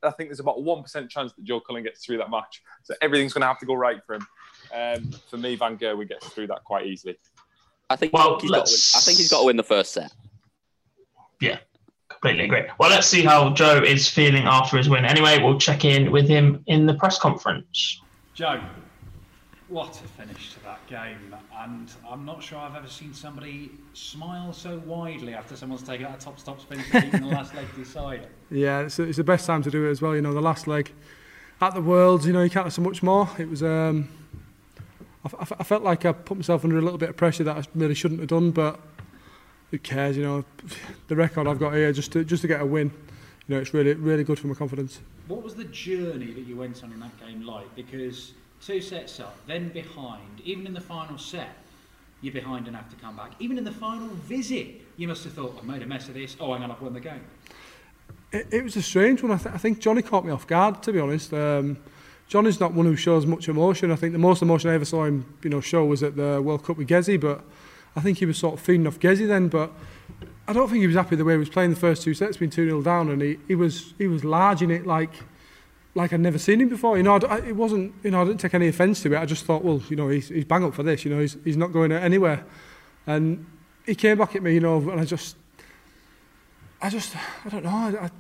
I 0.03 0.11
think 0.11 0.31
there's 0.31 0.41
about 0.41 0.59
1% 0.59 1.09
chance 1.09 1.33
that 1.33 1.45
Joe 1.45 1.61
Cullen 1.61 1.83
gets 1.83 2.05
through 2.05 2.19
that 2.19 2.31
match. 2.31 2.63
So 2.85 2.95
everything's 3.03 3.33
going 3.33 3.43
to 3.43 3.49
have 3.49 3.59
to 3.59 3.67
go 3.67 3.75
right 3.75 4.01
for 4.05 4.15
him. 4.15 4.27
Um, 4.75 5.11
for 5.31 5.37
me, 5.37 5.57
Van 5.57 5.77
Gerwen 5.79 6.09
gets 6.09 6.29
through 6.29 6.49
that 6.49 6.65
quite 6.65 6.87
easily. 6.87 7.17
I 7.91 7.97
think 7.97 8.13
Well, 8.13 8.39
he's 8.41 8.51
got. 8.51 8.51
To 8.51 8.53
win. 8.53 8.59
let's- 8.61 8.97
I 8.97 9.01
think 9.01 9.19
he's 9.19 9.31
got 9.31 9.41
to 9.41 9.47
win 9.47 9.57
the 9.57 9.63
first 9.63 9.93
set. 9.93 10.13
Yeah, 11.41 11.59
completely 12.09 12.45
agree. 12.45 12.65
Well, 12.79 12.91
let's 12.91 13.07
see 13.07 13.23
how 13.23 13.51
Joe 13.51 13.81
is 13.83 14.09
feeling 14.09 14.45
after 14.45 14.77
his 14.77 14.89
win. 14.89 15.05
Anyway, 15.05 15.39
we'll 15.43 15.59
check 15.59 15.85
in 15.85 16.11
with 16.11 16.29
him 16.29 16.63
in 16.67 16.85
the 16.87 16.95
press 16.95 17.19
conference. 17.19 18.01
Joe, 18.35 18.61
what 19.69 19.91
a 20.05 20.09
finish 20.21 20.53
to 20.55 20.63
that 20.65 20.85
game. 20.89 21.35
And 21.57 21.91
I'm 22.09 22.25
not 22.25 22.43
sure 22.43 22.59
I've 22.59 22.75
ever 22.75 22.89
seen 22.89 23.15
somebody 23.15 23.71
smile 23.95 24.53
so 24.53 24.79
widely 24.85 25.35
after 25.35 25.55
someone's 25.57 25.83
taken 25.83 26.07
out 26.07 26.17
a 26.21 26.25
top 26.25 26.39
stop 26.41 26.61
spin 26.61 26.83
to 26.83 27.01
beat 27.01 27.15
in 27.15 27.23
the 27.23 27.29
last 27.29 27.55
leg 27.55 27.67
to 27.75 27.77
decide 27.85 28.21
it. 28.21 28.31
Yeah, 28.51 28.81
it's, 28.81 28.99
it's 28.99 29.17
the 29.19 29.25
best 29.25 29.47
time 29.47 29.63
to 29.63 29.71
do 29.71 29.87
it 29.87 29.91
as 29.91 30.03
well. 30.03 30.15
You 30.15 30.23
know, 30.23 30.35
the 30.35 30.41
last 30.41 30.67
leg 30.67 30.93
at 31.61 31.75
the 31.75 31.83
Worlds, 31.83 32.27
you 32.27 32.33
know, 32.33 32.43
you 32.43 32.51
can't 32.51 32.67
have 32.67 32.73
so 32.73 32.83
much 32.83 33.03
more. 33.03 33.29
It 33.39 33.49
was, 33.49 33.63
um, 33.63 34.09
I, 35.25 35.29
I 35.39 35.47
I 35.61 35.65
felt 35.65 35.83
like 35.83 36.05
I 36.05 36.13
put 36.13 36.37
myself 36.37 36.65
under 36.65 36.79
a 36.79 36.83
little 36.83 36.99
bit 36.99 37.09
of 37.11 37.17
pressure 37.17 37.45
that 37.45 37.57
I 37.57 37.63
really 37.75 37.95
shouldn't 37.95 38.21
have 38.21 38.29
done, 38.29 38.51
but 38.51 38.81
who 39.71 39.79
cares? 39.79 40.17
You 40.17 40.23
know, 40.23 40.45
the 41.09 41.17
record 41.17 41.47
I've 41.47 41.59
got 41.59 41.75
here 41.75 41.93
just 41.93 42.13
to 42.13 42.25
just 42.25 42.43
to 42.43 42.49
get 42.49 42.61
a 42.61 42.67
win, 42.67 42.91
you 43.47 43.55
know, 43.55 43.61
it's 43.61 43.75
really 43.75 43.95
really 43.95 44.25
good 44.25 44.39
for 44.39 44.47
my 44.47 44.55
confidence. 44.55 45.01
What 45.27 45.43
was 45.43 45.55
the 45.55 45.65
journey 45.65 46.33
that 46.33 46.47
you 46.47 46.57
went 46.57 46.83
on 46.83 46.93
in 46.93 47.01
that 47.01 47.19
game 47.21 47.43
like? 47.43 47.75
Because 47.77 48.33
two 48.61 48.81
sets 48.81 49.21
up, 49.21 49.37
then 49.47 49.69
behind, 49.69 50.41
even 50.43 50.67
in 50.67 50.73
the 50.73 50.81
final 50.81 51.19
set, 51.19 51.51
you're 52.23 52.33
behind 52.33 52.67
and 52.67 52.75
have 52.75 52.89
to 52.91 52.97
come 52.97 53.17
back. 53.17 53.33
Even 53.39 53.59
in 53.59 53.65
the 53.65 53.73
final 53.73 54.09
visit, 54.09 54.69
you 54.97 55.07
must 55.07 55.25
have 55.25 55.35
thought, 55.35 55.55
I've 55.59 55.67
made 55.67 55.83
a 55.83 55.87
mess 55.87 56.09
of 56.09 56.15
this. 56.15 56.37
Oh, 56.41 56.55
hang 56.55 56.63
on, 56.63 56.71
I've 56.71 56.81
won 56.81 56.95
the 56.95 57.01
game. 57.01 57.21
It, 58.33 58.49
it 58.51 58.65
was 58.65 58.77
a 58.77 58.83
strange 58.83 59.23
one. 59.23 59.31
I, 59.33 59.37
th- 59.37 59.55
I 59.55 59.59
think 59.59 59.81
Jonny 59.81 60.03
caught 60.03 60.25
me 60.25 60.33
off 60.33 60.47
guard, 60.47 60.83
to 60.85 60.93
be 60.93 60.99
honest. 60.99 61.33
Um, 61.33 61.77
Jonny's 62.29 62.61
not 62.61 62.75
one 62.75 62.87
who 62.87 62.97
shows 62.97 63.25
much 63.27 63.49
emotion. 63.49 63.91
I 63.91 63.97
think 63.97 64.13
the 64.13 64.19
most 64.19 64.43
emotion 64.43 64.71
I 64.71 64.75
ever 64.75 64.85
saw 64.85 65.05
him, 65.05 65.25
you 65.43 65.51
know, 65.51 65.61
show 65.61 65.85
was 65.87 66.03
at 66.03 66.17
the 66.17 66.41
World 66.43 66.63
Cup 66.65 66.77
with 66.77 66.89
Gezi, 66.89 67.19
but 67.21 67.43
I 67.97 68.01
think 68.01 68.19
he 68.19 68.27
was 68.27 68.37
sort 68.37 68.55
of 68.55 68.61
feeding 68.61 68.87
off 68.87 69.01
Gezi 69.01 69.27
then. 69.27 69.49
But 69.49 69.73
I 70.47 70.53
don't 70.53 70.69
think 70.69 70.81
he 70.81 70.87
was 70.87 70.97
happy 70.97 71.17
the 71.17 71.25
way 71.25 71.33
he 71.35 71.39
was 71.39 71.49
playing 71.49 71.71
the 71.71 71.77
first 71.77 72.03
two 72.03 72.13
sets, 72.15 72.37
being 72.37 72.51
2 72.51 72.67
0 72.67 72.83
down, 72.83 73.09
and 73.09 73.23
he, 73.23 73.39
he 73.49 73.55
was 73.55 73.95
he 73.97 74.07
was 74.07 74.25
large 74.25 74.61
in 74.63 74.71
it 74.71 74.87
like 74.87 75.11
like 75.95 76.13
I'd 76.13 76.21
never 76.21 76.39
seen 76.39 76.61
him 76.61 76.69
before. 76.69 76.97
You 76.99 77.03
know, 77.03 77.17
I- 77.17 77.39
it 77.39 77.57
wasn't, 77.57 77.93
you 78.05 78.11
know, 78.11 78.21
I 78.23 78.25
didn't 78.27 78.41
take 78.41 78.55
any 78.55 78.69
offence 78.69 79.03
to 79.03 79.13
it. 79.15 79.19
I 79.19 79.25
just 79.25 79.45
thought, 79.47 79.65
well, 79.65 79.83
you 79.89 79.97
know, 79.97 80.09
he's, 80.09 80.29
he's 80.29 80.45
bang 80.45 80.63
up 80.63 80.75
for 80.75 80.85
this. 80.85 81.05
You 81.05 81.13
know, 81.13 81.21
he's, 81.21 81.37
he's 81.45 81.57
not 81.57 81.73
going 81.73 81.91
anywhere. 81.91 82.45
And 83.07 83.45
he 83.85 83.97
came 83.97 84.19
back 84.19 84.37
at 84.37 84.43
me, 84.43 84.55
you 84.55 84.61
know, 84.61 84.77
and 84.91 85.01
I 85.01 85.05
just, 85.05 85.35
I 86.81 86.89
just, 86.91 87.17
I 87.45 87.49
don't 87.49 87.65
know. 87.65 87.71
I, 87.71 88.05
I, 88.05 88.11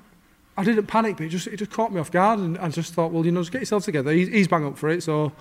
I 0.58 0.64
didn't 0.64 0.86
panic, 0.86 1.16
but 1.16 1.26
it 1.26 1.28
just, 1.28 1.46
it 1.46 1.56
just 1.56 1.70
caught 1.70 1.92
me 1.92 2.00
off 2.00 2.10
guard. 2.10 2.40
And 2.40 2.58
I 2.58 2.68
just 2.68 2.92
thought, 2.92 3.12
well, 3.12 3.24
you 3.24 3.30
know, 3.30 3.40
just 3.40 3.52
get 3.52 3.60
yourself 3.60 3.84
together. 3.84 4.10
He's, 4.10 4.26
he's 4.26 4.48
bang 4.48 4.66
up 4.66 4.76
for 4.76 4.88
it. 4.88 5.04
So, 5.04 5.32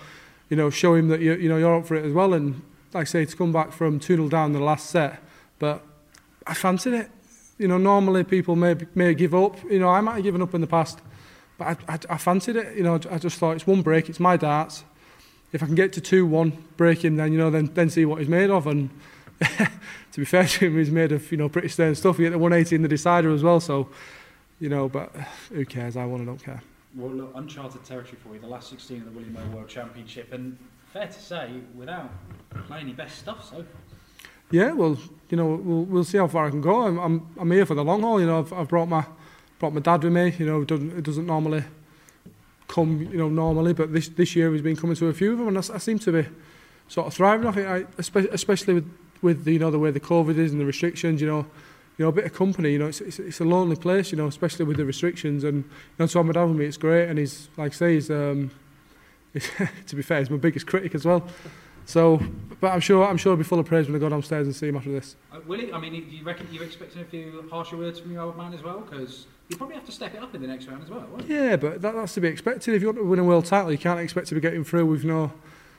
you 0.48 0.56
know, 0.56 0.70
show 0.70 0.94
him 0.94 1.08
that 1.08 1.22
you, 1.22 1.34
you 1.34 1.50
know, 1.50 1.58
you're 1.58 1.76
up 1.76 1.88
for 1.88 1.96
it 1.96 2.06
as 2.06 2.14
well. 2.14 2.36
And 2.36 2.62
like 2.94 3.02
I 3.02 3.04
say, 3.06 3.26
to 3.26 3.36
come 3.36 3.52
back 3.52 3.72
from 3.72 4.00
2 4.00 4.16
0 4.16 4.30
down 4.30 4.54
the 4.54 4.60
last 4.60 4.92
set, 4.92 5.20
but 5.58 5.84
I 6.46 6.54
fancied 6.54 6.94
it. 6.94 7.10
You 7.58 7.68
know, 7.68 7.80
normally 7.80 8.24
people 8.24 8.56
may 8.56 8.76
may 8.94 9.16
give 9.16 9.34
up. 9.34 9.58
You 9.64 9.80
know, 9.80 9.90
I 9.90 10.02
might 10.02 10.16
have 10.16 10.24
given 10.24 10.44
up 10.44 10.54
in 10.54 10.62
the 10.62 10.68
past, 10.68 11.00
but 11.58 11.80
I, 11.90 11.94
I, 11.94 12.00
I 12.12 12.18
fancied 12.18 12.56
it. 12.56 12.78
You 12.78 12.84
know, 12.84 13.00
I 13.10 13.18
just 13.18 13.40
thought 13.40 13.56
it's 13.56 13.66
one 13.66 13.82
break, 13.82 14.10
it's 14.10 14.20
my 14.20 14.38
darts. 14.38 14.84
If 15.52 15.64
I 15.64 15.66
can 15.66 15.76
get 15.76 15.94
to 15.94 16.02
two 16.02 16.28
one, 16.28 16.64
break 16.78 17.04
him, 17.04 17.16
then 17.16 17.32
you 17.32 17.40
know, 17.40 17.50
then 17.50 17.72
then 17.74 17.90
see 17.90 18.06
what 18.06 18.20
he's 18.20 18.30
made 18.30 18.52
of. 18.52 18.68
And 18.68 18.92
to 19.40 19.70
be 20.16 20.26
fair 20.26 20.46
to 20.46 20.68
him, 20.68 20.78
he's 20.78 20.92
made 20.92 21.12
of 21.12 21.32
you 21.32 21.38
know 21.38 21.50
pretty 21.50 21.70
stern 21.70 21.96
stuff. 21.96 22.18
He 22.18 22.24
hit 22.24 22.32
the 22.32 22.38
180 22.38 22.76
in 22.76 22.82
the 22.84 22.88
decider 22.88 23.32
as 23.34 23.42
well. 23.42 23.60
So, 23.60 23.90
you 24.60 24.70
know, 24.70 24.90
but 24.90 25.16
who 25.50 25.66
cares? 25.66 25.98
I 25.98 26.06
want 26.06 26.22
to 26.22 26.26
don't 26.26 26.44
care. 26.44 26.62
Well, 26.96 27.12
look, 27.12 27.32
uncharted 27.36 27.84
territory 27.84 28.18
for 28.24 28.34
you, 28.34 28.40
the 28.40 28.48
last 28.48 28.70
16 28.70 29.00
of 29.00 29.06
the 29.06 29.12
William 29.12 29.36
Hill 29.36 29.48
World 29.56 29.68
Championship, 29.68 30.34
and 30.34 30.58
fair 30.92 31.08
to 31.08 31.14
say, 31.14 31.52
without 31.76 32.10
playing 32.66 32.88
your 32.88 32.98
best 32.98 33.20
stuff 33.20 33.44
so 33.44 33.58
far. 33.58 33.66
Yeah, 34.50 34.72
well, 34.72 34.98
you 35.30 35.36
know, 35.36 35.56
we'll 35.56 35.84
we'll 35.84 36.04
see 36.06 36.18
how 36.18 36.28
far 36.28 36.48
I 36.48 36.50
can 36.50 36.62
go. 36.62 36.84
I'm 36.84 36.98
I'm, 36.98 37.28
I'm 37.38 37.52
here 37.52 37.66
for 37.66 37.76
the 37.76 37.84
long 37.84 38.02
haul. 38.02 38.20
You 38.20 38.28
know, 38.28 38.40
I've, 38.40 38.54
I've 38.54 38.68
brought 38.70 38.88
my 38.88 39.06
brought 39.60 39.74
my 39.74 39.82
dad 39.82 40.04
with 40.04 40.14
me. 40.14 40.34
You 40.40 40.46
know, 40.46 40.62
it 40.62 40.68
doesn't 40.68 40.98
it 40.98 41.04
doesn't 41.04 41.26
normally 41.26 41.64
come, 42.68 43.02
you 43.12 43.18
know, 43.18 43.30
normally, 43.30 43.74
but 43.74 43.92
this 43.94 44.08
this 44.08 44.36
year 44.36 44.52
he's 44.54 44.62
been 44.62 44.78
coming 44.78 44.96
to 44.96 45.08
a 45.08 45.14
few 45.14 45.34
of 45.34 45.40
them, 45.40 45.50
and 45.50 45.58
I 45.58 45.62
seem 45.62 46.00
to 46.00 46.12
be 46.12 46.26
sort 46.88 47.08
of 47.08 47.14
thriving. 47.14 47.48
I 47.48 47.52
think, 47.52 47.68
I, 47.68 47.86
especially 48.34 48.76
with 48.76 48.98
with 49.22 49.48
you 49.48 49.60
know 49.60 49.70
the 49.70 49.80
way 49.80 49.92
the 49.92 50.00
COVID 50.00 50.38
is 50.38 50.52
and 50.52 50.62
the 50.62 50.66
restrictions. 50.66 51.20
You 51.20 51.28
know, 51.28 51.46
you 51.98 52.06
know, 52.06 52.10
a 52.10 52.12
bit 52.12 52.26
of 52.26 52.34
company. 52.34 52.72
You 52.72 52.80
know, 52.80 52.88
it's 52.88 53.02
it's, 53.02 53.20
it's 53.20 53.40
a 53.40 53.44
lonely 53.44 53.76
place. 53.76 54.12
You 54.12 54.18
know, 54.18 54.28
especially 54.28 54.66
with 54.66 54.78
the 54.78 54.86
restrictions, 54.86 55.44
and 55.44 55.64
you 55.64 55.70
know, 56.00 56.08
to 56.08 56.20
have 56.20 56.26
my 56.26 56.34
dad 56.34 56.44
with 56.44 56.58
me, 56.58 56.66
it's 56.66 56.78
great. 56.78 57.10
And 57.10 57.18
he's 57.20 57.50
like 57.58 57.74
I 57.74 57.76
say, 57.76 57.94
he's 57.96 58.12
um, 58.12 58.52
to 59.88 59.96
be 59.96 60.02
fair, 60.02 60.20
he's 60.20 60.30
my 60.30 60.38
biggest 60.38 60.68
critic 60.68 60.96
as 60.96 61.06
well. 61.06 61.28
So, 61.86 62.22
but 62.60 62.74
I'm 62.74 62.82
sure 62.82 63.08
I'm 63.08 63.18
sure 63.18 63.32
he'll 63.32 63.38
be 63.38 63.44
full 63.44 63.60
of 63.60 63.66
praise 63.66 63.88
when 63.88 63.96
I 63.96 64.00
go 64.00 64.10
downstairs 64.10 64.46
and 64.46 64.56
see 64.56 64.68
him 64.68 64.76
after 64.76 64.92
this. 64.92 65.16
Uh, 65.32 65.40
Willie, 65.48 65.72
I 65.72 65.80
mean, 65.80 65.94
do 65.94 66.16
you 66.16 66.24
reckon 66.24 66.48
you're 66.52 66.66
expecting 66.66 67.02
a 67.02 67.06
few 67.06 67.48
harsher 67.50 67.78
words 67.78 68.00
from 68.00 68.12
your 68.12 68.24
old 68.24 68.38
man 68.38 68.54
as 68.54 68.62
well? 68.62 68.82
Because 68.82 69.26
you 69.48 69.56
probably 69.56 69.76
have 69.76 69.86
to 69.86 69.92
step 69.92 70.14
it 70.14 70.22
up 70.22 70.36
in 70.36 70.42
the 70.42 70.48
next 70.48 70.68
round 70.68 70.84
as 70.84 70.90
well? 70.90 71.08
Yeah, 71.26 71.56
but 71.56 71.82
that, 71.82 71.96
that's 71.96 72.14
to 72.16 72.22
be 72.22 72.28
expected. 72.28 72.76
If 72.76 72.82
you 72.82 72.90
want 72.90 72.98
to 72.98 73.06
win 73.06 73.20
a 73.20 73.24
world 73.24 73.46
title, 73.46 73.72
you 73.72 73.78
can't 73.78 74.02
expect 74.02 74.28
to 74.28 74.36
be 74.36 74.42
getting 74.42 74.66
through 74.66 74.86
with 74.86 75.06
no 75.06 75.32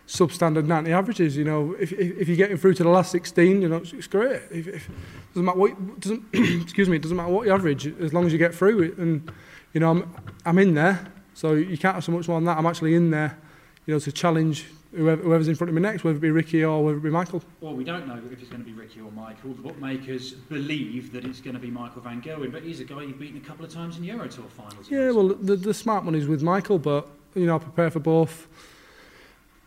substandard 0.09 0.67
90 0.67 0.91
averages. 0.91 1.37
You 1.37 1.45
know, 1.45 1.77
if, 1.79 1.93
if, 1.93 2.19
if 2.19 2.29
you're 2.29 2.37
getting 2.37 2.57
through 2.57 2.75
to 2.75 2.83
the 2.83 2.89
last 2.89 3.13
16, 3.13 3.63
you 3.63 3.69
know, 3.69 3.77
it's, 3.77 3.93
it's 3.93 4.07
great. 4.07 4.43
If, 4.51 4.67
if, 4.67 4.91
doesn't 5.35 5.45
matter 5.45 5.59
what 5.59 6.01
doesn't 6.01 6.25
excuse 6.63 6.89
me, 6.89 6.97
it 6.97 7.03
doesn't 7.03 7.17
matter 7.17 7.31
what 7.31 7.47
you 7.47 7.53
average 7.53 7.87
as 8.01 8.13
long 8.13 8.27
as 8.27 8.33
you 8.33 8.39
get 8.39 8.55
through 8.55 8.83
it. 8.83 8.99
And 8.99 9.31
you 9.73 9.81
know, 9.81 9.91
I'm 9.91 10.15
I'm 10.45 10.59
in 10.59 10.75
there, 10.75 11.07
so 11.35 11.53
you 11.53 11.79
can't 11.79 11.95
have 11.95 12.05
so 12.05 12.13
much 12.13 12.27
more 12.27 12.39
than 12.39 12.47
that. 12.47 12.59
I'm 12.59 12.67
actually 12.67 12.95
in 12.95 13.11
there, 13.11 13.39
you 13.87 13.95
know, 13.95 14.01
to 14.01 14.11
challenge 14.11 14.67
whoever, 14.97 15.23
whoever's 15.23 15.49
in 15.49 15.55
front 15.55 15.69
of 15.69 15.75
me 15.75 15.83
next, 15.83 16.05
whether 16.05 16.17
it 16.17 16.21
be 16.21 16.31
Ricky 16.31 16.65
or 16.65 16.83
whether 16.83 16.97
it 16.97 17.03
be 17.03 17.11
Michael. 17.11 17.43
Well, 17.61 17.75
we 17.75 17.85
don't 17.85 18.09
know 18.09 18.17
if 18.33 18.41
it's 18.41 18.49
going 18.49 18.63
to 18.63 18.67
be 18.67 18.73
Ricky 18.73 19.01
or 19.01 19.13
Michael. 19.13 19.53
The 19.53 19.63
bookmakers 19.63 20.33
believe 20.33 21.13
that 21.13 21.27
it's 21.27 21.41
going 21.41 21.55
to 21.55 21.61
be 21.61 21.71
Michael 21.71 22.01
Van 22.01 22.23
Gerwen, 22.23 22.51
but 22.51 22.63
he's 22.63 22.81
a 22.81 22.85
guy 22.85 23.03
you've 23.03 23.19
beaten 23.19 23.37
a 23.37 23.47
couple 23.47 23.67
of 23.67 23.73
times 23.73 23.99
in 23.99 24.05
Euro 24.05 24.27
Tour 24.27 24.47
finals. 24.49 24.91
Yeah, 24.91 25.11
well, 25.11 25.29
the, 25.29 25.57
the 25.57 25.75
smart 25.75 26.05
money's 26.05 26.27
with 26.27 26.43
Michael, 26.43 26.79
but 26.79 27.09
you 27.35 27.45
know, 27.45 27.57
I 27.57 27.59
prepare 27.59 27.91
for 27.91 28.01
both 28.01 28.49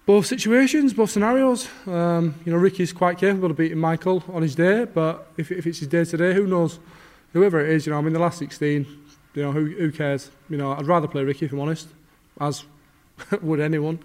both 0.05 0.25
situations, 0.25 0.93
both 0.93 1.11
scenarios. 1.11 1.69
Um, 1.87 2.35
you 2.45 2.51
know, 2.51 2.57
Ricky's 2.57 2.91
quite 2.93 3.17
capable 3.17 3.51
of 3.51 3.57
beating 3.57 3.77
Michael 3.77 4.23
on 4.31 4.41
his 4.41 4.55
day, 4.55 4.85
but 4.85 5.27
if, 5.37 5.51
if 5.51 5.65
it's 5.67 5.79
his 5.79 5.87
day 5.87 6.05
today, 6.05 6.33
who 6.33 6.47
knows? 6.47 6.79
Whoever 7.33 7.61
it 7.61 7.69
is, 7.69 7.85
you 7.85 7.91
know, 7.91 7.99
I'm 7.99 8.07
in 8.07 8.13
the 8.13 8.19
last 8.19 8.39
16. 8.39 8.85
You 9.33 9.41
know, 9.41 9.51
who, 9.51 9.65
who 9.65 9.91
cares? 9.91 10.29
You 10.49 10.57
know, 10.57 10.73
I'd 10.73 10.85
rather 10.85 11.07
play 11.07 11.23
Ricky 11.23 11.45
if 11.45 11.53
I'm 11.53 11.59
honest, 11.59 11.87
as 12.39 12.65
would 13.41 13.59
anyone. 13.59 13.99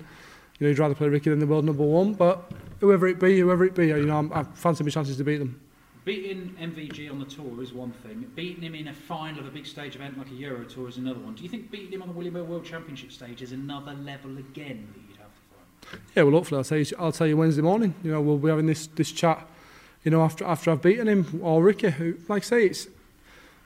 You 0.58 0.66
know, 0.66 0.68
you'd 0.68 0.78
rather 0.78 0.94
play 0.94 1.08
Ricky 1.08 1.30
than 1.30 1.40
the 1.40 1.46
world 1.46 1.64
number 1.64 1.82
one, 1.82 2.14
but 2.14 2.50
whoever 2.80 3.06
it 3.06 3.18
be, 3.18 3.40
whoever 3.40 3.64
it 3.64 3.74
be, 3.74 3.88
you 3.88 4.06
know, 4.06 4.18
I'm, 4.18 4.32
I 4.32 4.42
fancy 4.42 4.84
my 4.84 4.90
chances 4.90 5.16
to 5.16 5.24
beat 5.24 5.38
them. 5.38 5.60
Beating 6.04 6.54
MVG 6.60 7.10
on 7.10 7.18
the 7.18 7.24
tour 7.24 7.60
is 7.60 7.72
one 7.72 7.90
thing. 7.90 8.30
Beating 8.36 8.62
him 8.62 8.76
in 8.76 8.86
a 8.88 8.94
final 8.94 9.40
of 9.40 9.46
a 9.48 9.50
big 9.50 9.66
stage 9.66 9.96
event 9.96 10.16
like 10.16 10.30
a 10.30 10.34
Euro 10.34 10.64
Tour 10.64 10.88
is 10.88 10.98
another 10.98 11.18
one. 11.18 11.34
Do 11.34 11.42
you 11.42 11.48
think 11.48 11.68
beating 11.68 11.90
him 11.90 12.02
on 12.02 12.06
the 12.06 12.14
William 12.14 12.36
Hill 12.36 12.44
World 12.44 12.64
Championship 12.64 13.10
stage 13.10 13.42
is 13.42 13.50
another 13.50 13.92
level 13.92 14.38
again 14.38 14.86
that 14.94 15.00
you'd 15.08 15.18
have 15.18 15.34
to 15.34 15.40
find? 15.50 15.75
Yeah, 16.14 16.24
well, 16.24 16.32
hopefully 16.32 16.58
I'll 16.58 16.64
tell 16.64 16.78
you. 16.78 16.86
I'll 16.98 17.12
tell 17.12 17.26
you 17.26 17.36
Wednesday 17.36 17.62
morning. 17.62 17.94
You 18.02 18.12
know, 18.12 18.20
we'll 18.20 18.38
be 18.38 18.48
having 18.48 18.66
this 18.66 18.86
this 18.88 19.12
chat. 19.12 19.46
You 20.04 20.10
know, 20.10 20.22
after 20.22 20.44
after 20.44 20.70
I've 20.70 20.82
beaten 20.82 21.08
him 21.08 21.40
or 21.42 21.62
Ricky, 21.62 21.90
who, 21.90 22.16
like 22.28 22.42
I 22.42 22.46
say, 22.46 22.66
it's 22.66 22.88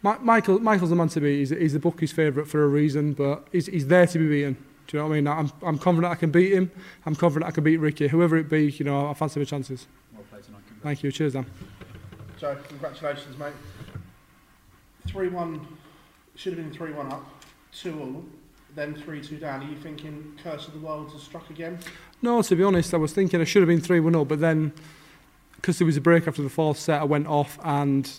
Ma- 0.03 0.19
Michael. 0.21 0.59
Michael's 0.59 0.91
the 0.91 0.97
man 0.97 1.09
to 1.09 1.21
beat. 1.21 1.39
He's, 1.39 1.51
he's 1.51 1.73
the 1.75 1.79
bookie's 1.79 2.13
favourite 2.13 2.49
for 2.49 2.65
a 2.65 2.69
reason, 2.69 3.13
but 3.13 3.47
he's 3.53 3.67
he's 3.67 3.87
there 3.87 4.07
to 4.07 4.19
be 4.19 4.29
beaten. 4.29 4.55
Do 4.87 4.97
you 4.97 5.03
know 5.03 5.09
what 5.09 5.15
I 5.15 5.17
mean? 5.17 5.29
I'm 5.29 5.53
I'm 5.63 5.79
confident 5.79 6.13
I 6.13 6.17
can 6.17 6.31
beat 6.31 6.53
him. 6.53 6.71
I'm 7.07 7.15
confident 7.15 7.49
I 7.49 7.53
can 7.53 7.65
beat 7.65 7.77
Ricky. 7.77 8.09
Whoever 8.09 8.37
it 8.37 8.49
be, 8.49 8.71
you 8.71 8.85
know, 8.85 9.09
I 9.09 9.15
fancy 9.15 9.41
my 9.41 9.45
chances. 9.45 9.87
Well 10.15 10.25
played 10.31 10.43
tonight. 10.45 10.63
Thank 10.83 11.03
you. 11.03 11.13
Cheers, 11.13 11.35
Dan. 11.35 11.47
Joe, 12.39 12.57
congratulations, 12.69 13.37
mate. 13.39 13.53
3 15.07 15.29
1, 15.29 15.67
should 16.37 16.57
have 16.57 16.65
been 16.65 16.73
3 16.73 16.93
1 16.93 17.13
up, 17.13 17.27
2 17.75 18.01
all, 18.01 18.25
then 18.75 18.95
3 18.95 19.21
2 19.21 19.37
down. 19.37 19.63
Are 19.63 19.69
you 19.69 19.77
thinking 19.77 20.39
Curse 20.43 20.69
of 20.69 20.75
the 20.75 20.81
Worlds 20.81 21.13
has 21.13 21.23
struck 21.23 21.51
again? 21.51 21.79
No, 22.23 22.43
to 22.43 22.57
be 22.57 22.63
honest, 22.63 22.93
I 22.95 22.99
was 22.99 23.13
thinking 23.13 23.41
I 23.41 23.45
should 23.45 23.63
have 23.63 23.69
been 23.69 23.81
3 23.81 24.01
1 24.01 24.15
up, 24.15 24.29
but 24.29 24.41
then 24.41 24.73
because 25.57 25.79
there 25.79 25.87
was 25.87 25.97
a 25.97 26.01
break 26.01 26.27
after 26.27 26.43
the 26.43 26.49
fourth 26.49 26.79
set, 26.79 27.01
I 27.01 27.05
went 27.05 27.27
off. 27.27 27.59
And 27.63 28.11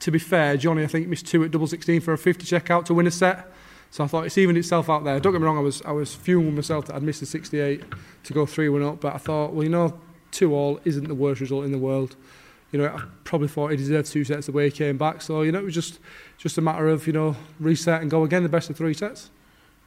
to 0.00 0.10
be 0.10 0.18
fair, 0.18 0.56
Jonny, 0.56 0.82
I 0.82 0.86
think, 0.86 1.08
missed 1.08 1.26
two 1.26 1.44
at 1.44 1.50
double 1.50 1.66
16 1.66 2.00
for 2.00 2.12
a 2.12 2.18
50 2.18 2.46
check 2.46 2.70
out 2.70 2.86
to 2.86 2.94
win 2.94 3.06
a 3.06 3.10
set. 3.10 3.50
So 3.90 4.02
I 4.02 4.06
thought 4.06 4.26
it's 4.26 4.36
evened 4.38 4.58
itself 4.58 4.90
out 4.90 5.04
there. 5.04 5.20
Don't 5.20 5.32
get 5.32 5.40
me 5.40 5.46
wrong, 5.46 5.58
I 5.58 5.60
was, 5.60 5.82
I 5.82 5.92
was 5.92 6.14
fuming 6.14 6.54
myself 6.54 6.86
that 6.86 6.96
I'd 6.96 7.02
missed 7.02 7.22
a 7.22 7.26
68 7.26 7.84
to 8.24 8.32
go 8.32 8.46
3 8.46 8.68
1 8.68 8.82
up, 8.82 9.00
but 9.00 9.14
I 9.14 9.18
thought, 9.18 9.52
well, 9.52 9.62
you 9.62 9.70
know, 9.70 10.00
2 10.32 10.52
all 10.54 10.80
isn't 10.84 11.06
the 11.06 11.14
worst 11.14 11.40
result 11.40 11.64
in 11.64 11.72
the 11.72 11.78
world. 11.78 12.16
You 12.72 12.80
know, 12.80 12.86
I 12.86 13.02
probably 13.22 13.46
thought 13.46 13.70
he 13.70 13.76
deserved 13.76 14.10
two 14.10 14.24
sets 14.24 14.46
the 14.46 14.52
way 14.52 14.64
he 14.64 14.70
came 14.72 14.98
back. 14.98 15.22
So, 15.22 15.42
you 15.42 15.52
know, 15.52 15.60
it 15.60 15.64
was 15.64 15.74
just 15.74 16.00
just 16.38 16.58
a 16.58 16.60
matter 16.60 16.88
of, 16.88 17.06
you 17.06 17.12
know, 17.12 17.36
reset 17.60 18.02
and 18.02 18.10
go 18.10 18.24
again, 18.24 18.42
the 18.42 18.48
best 18.48 18.68
of 18.68 18.76
three 18.76 18.94
sets. 18.94 19.30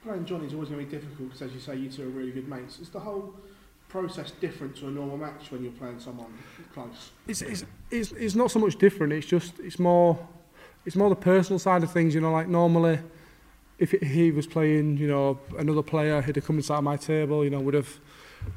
Playing 0.08 0.24
Jonny's 0.24 0.54
always 0.54 0.70
going 0.70 0.80
to 0.80 0.90
be 0.90 0.98
difficult 0.98 1.32
because, 1.32 1.42
as 1.42 1.54
you 1.54 1.60
say, 1.60 1.76
you 1.76 1.90
two 1.90 2.04
are 2.04 2.06
really 2.06 2.32
good 2.32 2.48
mates. 2.48 2.80
Is 2.80 2.88
the 2.88 3.00
whole 3.00 3.36
process 3.90 4.32
different 4.32 4.74
to 4.78 4.88
a 4.88 4.90
normal 4.90 5.18
match 5.18 5.52
when 5.52 5.62
you're 5.62 5.74
playing 5.74 6.00
someone 6.00 6.34
close? 6.74 7.12
It's, 7.28 7.42
it's, 7.42 7.66
it's, 7.92 8.14
it's 8.14 8.34
not 8.34 8.50
so 8.50 8.60
much 8.60 8.78
different. 8.78 9.12
It's 9.12 9.28
just, 9.28 9.60
it's 9.60 9.80
more, 9.80 10.18
it's 10.86 10.96
more 10.96 11.10
the 11.10 11.16
personal 11.18 11.60
side 11.60 11.84
of 11.84 11.92
things. 11.92 12.16
You 12.16 12.22
know, 12.22 12.32
like 12.32 12.48
normally, 12.48 13.00
if 13.80 13.94
it, 13.94 14.02
he 14.02 14.32
was 14.32 14.48
playing, 14.48 14.96
you 14.96 15.10
know, 15.10 15.42
another 15.58 15.84
player, 15.84 16.22
he'd 16.22 16.38
have 16.38 16.46
come 16.46 16.56
inside 16.56 16.80
my 16.86 16.96
table, 16.96 17.44
you 17.44 17.50
know, 17.50 17.60
would 17.60 17.74
have 17.74 18.00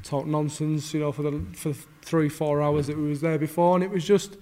talked 0.03 0.27
nonsense, 0.27 0.93
you 0.93 1.01
know, 1.01 1.11
for 1.11 1.23
the 1.23 1.37
for 1.53 1.73
three, 2.01 2.29
four 2.29 2.61
hours 2.61 2.87
that 2.87 2.95
we 2.95 3.09
was 3.09 3.19
there 3.19 3.37
before, 3.37 3.75
and 3.75 3.83
it 3.83 3.89
was 3.89 4.05
just, 4.05 4.37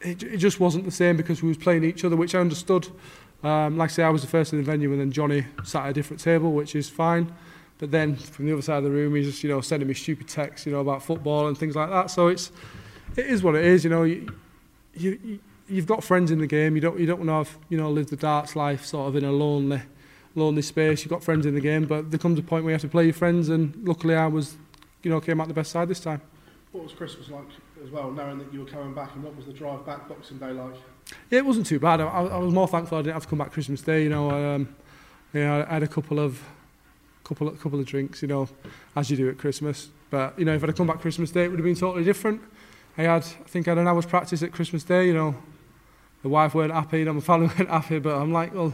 it, 0.00 0.22
it 0.22 0.38
just 0.38 0.58
wasn't 0.58 0.86
the 0.86 0.90
same 0.90 1.18
because 1.18 1.42
we 1.42 1.48
was 1.48 1.58
playing 1.58 1.84
each 1.84 2.02
other, 2.02 2.16
which 2.16 2.34
I 2.34 2.38
understood. 2.38 2.88
Um, 3.42 3.76
like 3.76 3.90
I 3.90 3.92
say, 3.92 4.02
I 4.04 4.10
was 4.10 4.22
the 4.22 4.28
first 4.28 4.52
in 4.52 4.58
the 4.58 4.64
venue, 4.64 4.92
and 4.92 5.00
then 5.00 5.10
Jonny 5.10 5.44
sat 5.64 5.84
at 5.84 5.90
a 5.90 5.92
different 5.92 6.22
table, 6.22 6.52
which 6.52 6.76
is 6.76 6.88
fine. 6.88 7.32
But 7.78 7.90
then 7.90 8.14
from 8.14 8.46
the 8.46 8.52
other 8.52 8.62
side 8.62 8.78
of 8.78 8.84
the 8.84 8.90
room, 8.90 9.14
he's 9.16 9.26
just, 9.26 9.42
you 9.42 9.48
know, 9.48 9.60
sending 9.60 9.88
me 9.88 9.94
stupid 9.94 10.28
texts, 10.28 10.66
you 10.66 10.72
know, 10.72 10.80
about 10.80 11.02
football 11.02 11.48
and 11.48 11.58
things 11.58 11.74
like 11.74 11.90
that. 11.90 12.10
So 12.10 12.28
it's, 12.28 12.52
it 13.16 13.26
is 13.26 13.42
what 13.42 13.56
it 13.56 13.64
is, 13.64 13.82
you 13.82 13.90
know. 13.90 14.04
You, 14.04 14.28
you, 14.94 15.40
you've 15.68 15.86
got 15.86 16.04
friends 16.04 16.30
in 16.30 16.38
the 16.38 16.46
game. 16.46 16.76
You 16.76 16.80
don't, 16.80 17.00
you 17.00 17.06
don't 17.06 17.18
want 17.18 17.28
to 17.30 17.34
have, 17.34 17.58
you 17.68 17.78
know, 17.78 17.90
live 17.90 18.08
the 18.08 18.16
darts 18.16 18.54
life 18.54 18.84
sort 18.84 19.08
of 19.08 19.16
in 19.16 19.24
a 19.24 19.32
lonely, 19.32 19.82
lonely 20.36 20.62
space. 20.62 21.02
You've 21.02 21.10
got 21.10 21.24
friends 21.24 21.44
in 21.44 21.54
the 21.54 21.60
game, 21.60 21.86
but 21.86 22.10
there 22.12 22.18
comes 22.18 22.38
a 22.38 22.42
point 22.42 22.62
where 22.62 22.70
you 22.70 22.74
have 22.74 22.82
to 22.82 22.88
play 22.88 23.04
your 23.04 23.14
friends, 23.14 23.48
and 23.48 23.74
luckily 23.82 24.14
I 24.14 24.28
was, 24.28 24.56
you 25.02 25.10
know, 25.10 25.20
came 25.20 25.40
out 25.40 25.48
the 25.48 25.54
best 25.54 25.72
side 25.72 25.88
this 25.88 26.00
time. 26.00 26.20
What 26.70 26.84
was 26.84 26.92
Christmas 26.92 27.30
like 27.30 27.48
as 27.82 27.90
well, 27.90 28.12
knowing 28.12 28.38
that 28.38 28.52
you 28.52 28.60
were 28.60 28.66
coming 28.66 28.94
back, 28.94 29.14
and 29.14 29.24
what 29.24 29.34
was 29.34 29.46
the 29.46 29.52
drive 29.52 29.84
back 29.84 30.08
Boxing 30.08 30.38
Day 30.38 30.52
like? 30.52 30.76
Yeah, 31.30 31.38
it 31.38 31.46
wasn't 31.46 31.66
too 31.66 31.78
bad. 31.78 32.00
I, 32.00 32.06
I 32.06 32.38
was 32.38 32.52
more 32.52 32.68
thankful 32.68 32.98
I 32.98 33.02
didn't 33.02 33.14
have 33.14 33.24
to 33.24 33.28
come 33.28 33.38
back 33.38 33.52
Christmas 33.52 33.82
Day. 33.82 34.04
You 34.04 34.10
know, 34.10 34.30
um, 34.30 34.74
you 35.32 35.40
know, 35.40 35.66
I 35.68 35.74
had 35.74 35.82
a 35.82 35.88
couple 35.88 36.20
of, 36.20 36.42
couple 37.24 37.48
of, 37.48 37.60
couple 37.60 37.80
of 37.80 37.86
drinks. 37.86 38.22
You 38.22 38.28
know, 38.28 38.48
as 38.96 39.10
you 39.10 39.16
do 39.16 39.28
at 39.28 39.38
Christmas. 39.38 39.88
But 40.10 40.38
you 40.38 40.44
know, 40.44 40.54
if 40.54 40.62
I'd 40.62 40.68
have 40.68 40.76
come 40.76 40.86
back 40.86 41.00
Christmas 41.00 41.30
Day, 41.30 41.44
it 41.44 41.48
would 41.48 41.58
have 41.58 41.64
been 41.64 41.74
totally 41.74 42.04
different. 42.04 42.40
I 42.98 43.02
had, 43.02 43.22
I 43.22 43.48
think, 43.48 43.66
I 43.66 43.70
had 43.70 43.78
an 43.78 43.88
hour's 43.88 44.04
practice 44.04 44.42
at 44.42 44.52
Christmas 44.52 44.84
Day. 44.84 45.06
You 45.06 45.14
know, 45.14 45.34
the 46.22 46.28
wife 46.28 46.54
weren't 46.54 46.72
happy, 46.72 47.00
you 47.00 47.04
know, 47.04 47.14
my 47.14 47.20
family 47.20 47.46
weren't 47.58 47.70
happy, 47.70 47.98
but 47.98 48.16
I'm 48.16 48.32
like, 48.32 48.54
well, 48.54 48.72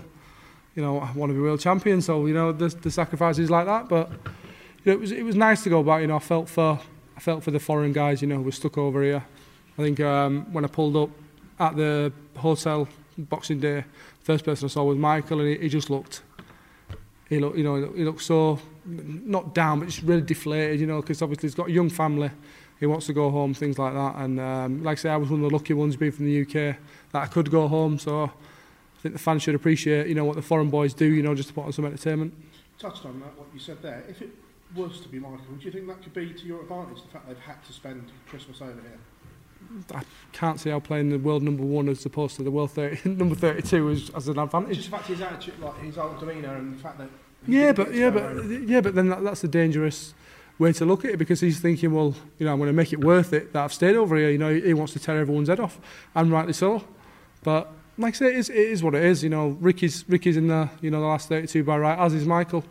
you 0.74 0.82
know, 0.82 1.00
I 1.00 1.10
want 1.12 1.30
to 1.30 1.34
be 1.34 1.40
world 1.40 1.60
champion, 1.60 2.00
so 2.00 2.26
you 2.26 2.34
know, 2.34 2.52
the, 2.52 2.68
the 2.68 2.90
sacrifices 2.90 3.50
like 3.50 3.66
that. 3.66 3.88
But 3.88 4.10
you 4.10 4.86
know, 4.86 4.92
it 4.92 5.00
was 5.00 5.12
it 5.12 5.22
was 5.22 5.34
nice 5.34 5.62
to 5.64 5.70
go 5.70 5.82
back. 5.82 6.02
You 6.02 6.06
know, 6.06 6.16
I 6.16 6.20
felt 6.20 6.48
for 6.48 6.78
I 7.16 7.20
felt 7.20 7.42
for 7.42 7.50
the 7.50 7.58
foreign 7.58 7.92
guys, 7.92 8.22
you 8.22 8.28
know, 8.28 8.36
who 8.36 8.42
were 8.42 8.52
stuck 8.52 8.78
over 8.78 9.02
here. 9.02 9.24
I 9.76 9.82
think 9.82 9.98
um, 10.00 10.52
when 10.52 10.64
I 10.64 10.68
pulled 10.68 10.96
up 10.96 11.10
at 11.58 11.76
the 11.76 12.12
hotel 12.36 12.88
Boxing 13.16 13.60
Day, 13.60 13.84
first 14.22 14.44
person 14.44 14.66
I 14.66 14.68
saw 14.68 14.84
was 14.84 14.96
Michael, 14.96 15.40
and 15.40 15.48
he, 15.48 15.58
he 15.58 15.68
just 15.68 15.90
looked, 15.90 16.22
he 17.28 17.40
looked, 17.40 17.58
you 17.58 17.64
know, 17.64 17.92
he 17.92 18.04
looked 18.04 18.22
so 18.22 18.58
not 18.84 19.54
down, 19.54 19.80
but 19.80 19.86
just 19.86 20.02
really 20.02 20.22
deflated, 20.22 20.80
you 20.80 20.86
know, 20.86 21.00
because 21.00 21.20
obviously 21.20 21.48
he's 21.48 21.54
got 21.54 21.68
a 21.68 21.72
young 21.72 21.90
family. 21.90 22.30
He 22.80 22.86
wants 22.86 23.06
to 23.06 23.12
go 23.12 23.30
home, 23.30 23.54
things 23.54 23.78
like 23.78 23.92
that. 23.92 24.16
And 24.16 24.38
um, 24.38 24.84
like 24.84 24.98
I 24.98 25.02
say, 25.02 25.10
I 25.10 25.16
was 25.16 25.30
one 25.30 25.42
of 25.42 25.50
the 25.50 25.56
lucky 25.56 25.74
ones 25.74 25.96
being 25.96 26.12
from 26.12 26.26
the 26.26 26.42
UK 26.42 26.76
that 27.12 27.22
I 27.22 27.26
could 27.26 27.50
go 27.50 27.66
home. 27.66 27.98
So 27.98 28.24
I 28.24 29.00
think 29.00 29.14
the 29.14 29.18
fans 29.18 29.42
should 29.42 29.56
appreciate, 29.56 30.06
you 30.06 30.14
know, 30.14 30.24
what 30.24 30.36
the 30.36 30.42
foreign 30.42 30.70
boys 30.70 30.94
do, 30.94 31.04
you 31.04 31.22
know, 31.22 31.34
just 31.34 31.48
to 31.48 31.54
put 31.54 31.64
on 31.64 31.72
some 31.72 31.84
entertainment. 31.84 32.34
Touched 32.78 33.04
on 33.04 33.18
that, 33.20 33.36
what 33.36 33.48
you 33.52 33.58
said 33.58 33.82
there. 33.82 34.04
If 34.08 34.22
it 34.22 34.30
was 34.76 35.00
to 35.00 35.08
be 35.08 35.18
Michael, 35.18 35.38
do 35.58 35.64
you 35.64 35.72
think 35.72 35.88
that 35.88 36.02
could 36.02 36.14
be 36.14 36.32
to 36.32 36.46
your 36.46 36.62
advantage, 36.62 37.02
the 37.02 37.08
fact 37.08 37.26
they've 37.26 37.38
had 37.38 37.64
to 37.64 37.72
spend 37.72 38.12
Christmas 38.28 38.62
over 38.62 38.80
here? 38.80 38.98
I 39.94 40.02
can't 40.32 40.58
see 40.58 40.70
how 40.70 40.80
playing 40.80 41.10
the 41.10 41.18
world 41.18 41.42
number 41.42 41.62
one 41.62 41.88
as 41.88 42.04
opposed 42.06 42.36
to 42.36 42.42
the 42.42 42.50
world 42.50 42.70
30, 42.70 43.08
number 43.16 43.34
32 43.34 43.90
as, 43.90 44.10
as 44.10 44.28
an 44.28 44.38
advantage. 44.38 44.76
Just 44.76 44.90
the 44.90 44.96
fact 44.96 45.08
his 45.08 45.20
attitude, 45.20 45.58
like 45.60 45.78
his 45.80 45.98
old 45.98 46.18
demeanour, 46.18 46.54
and 46.56 46.74
the 46.74 46.82
fact 46.82 46.98
that. 46.98 47.08
Yeah, 47.46 47.72
but 47.72 47.94
yeah, 47.94 48.10
but 48.10 48.44
yeah, 48.44 48.80
but 48.80 48.94
then 48.94 49.08
that, 49.10 49.22
that's 49.22 49.44
a 49.44 49.48
dangerous 49.48 50.14
way 50.58 50.72
to 50.72 50.84
look 50.84 51.04
at 51.04 51.12
it 51.12 51.16
because 51.18 51.40
he's 51.40 51.60
thinking, 51.60 51.92
well, 51.92 52.14
you 52.38 52.46
know, 52.46 52.52
I'm 52.52 52.58
going 52.58 52.68
to 52.68 52.72
make 52.72 52.92
it 52.92 53.00
worth 53.00 53.32
it 53.32 53.52
that 53.52 53.62
I've 53.62 53.72
stayed 53.72 53.94
over 53.94 54.16
here. 54.16 54.30
You 54.30 54.38
know, 54.38 54.52
he, 54.52 54.60
he 54.60 54.74
wants 54.74 54.92
to 54.94 54.98
tear 54.98 55.18
everyone's 55.18 55.48
head 55.48 55.60
off, 55.60 55.78
and 56.14 56.30
rightly 56.30 56.52
so. 56.52 56.84
But 57.42 57.70
like 57.96 58.14
I 58.14 58.16
say, 58.16 58.26
it 58.28 58.36
is, 58.36 58.50
it 58.50 58.56
is 58.56 58.82
what 58.82 58.94
it 58.94 59.04
is. 59.04 59.22
You 59.22 59.30
know, 59.30 59.56
Ricky's 59.60 60.04
Ricky's 60.08 60.36
in 60.36 60.48
the 60.48 60.68
you 60.80 60.90
know 60.90 61.00
the 61.00 61.06
last 61.06 61.28
32 61.28 61.64
by 61.64 61.78
right, 61.78 61.98
as 61.98 62.14
is 62.14 62.26
Michael. 62.26 62.64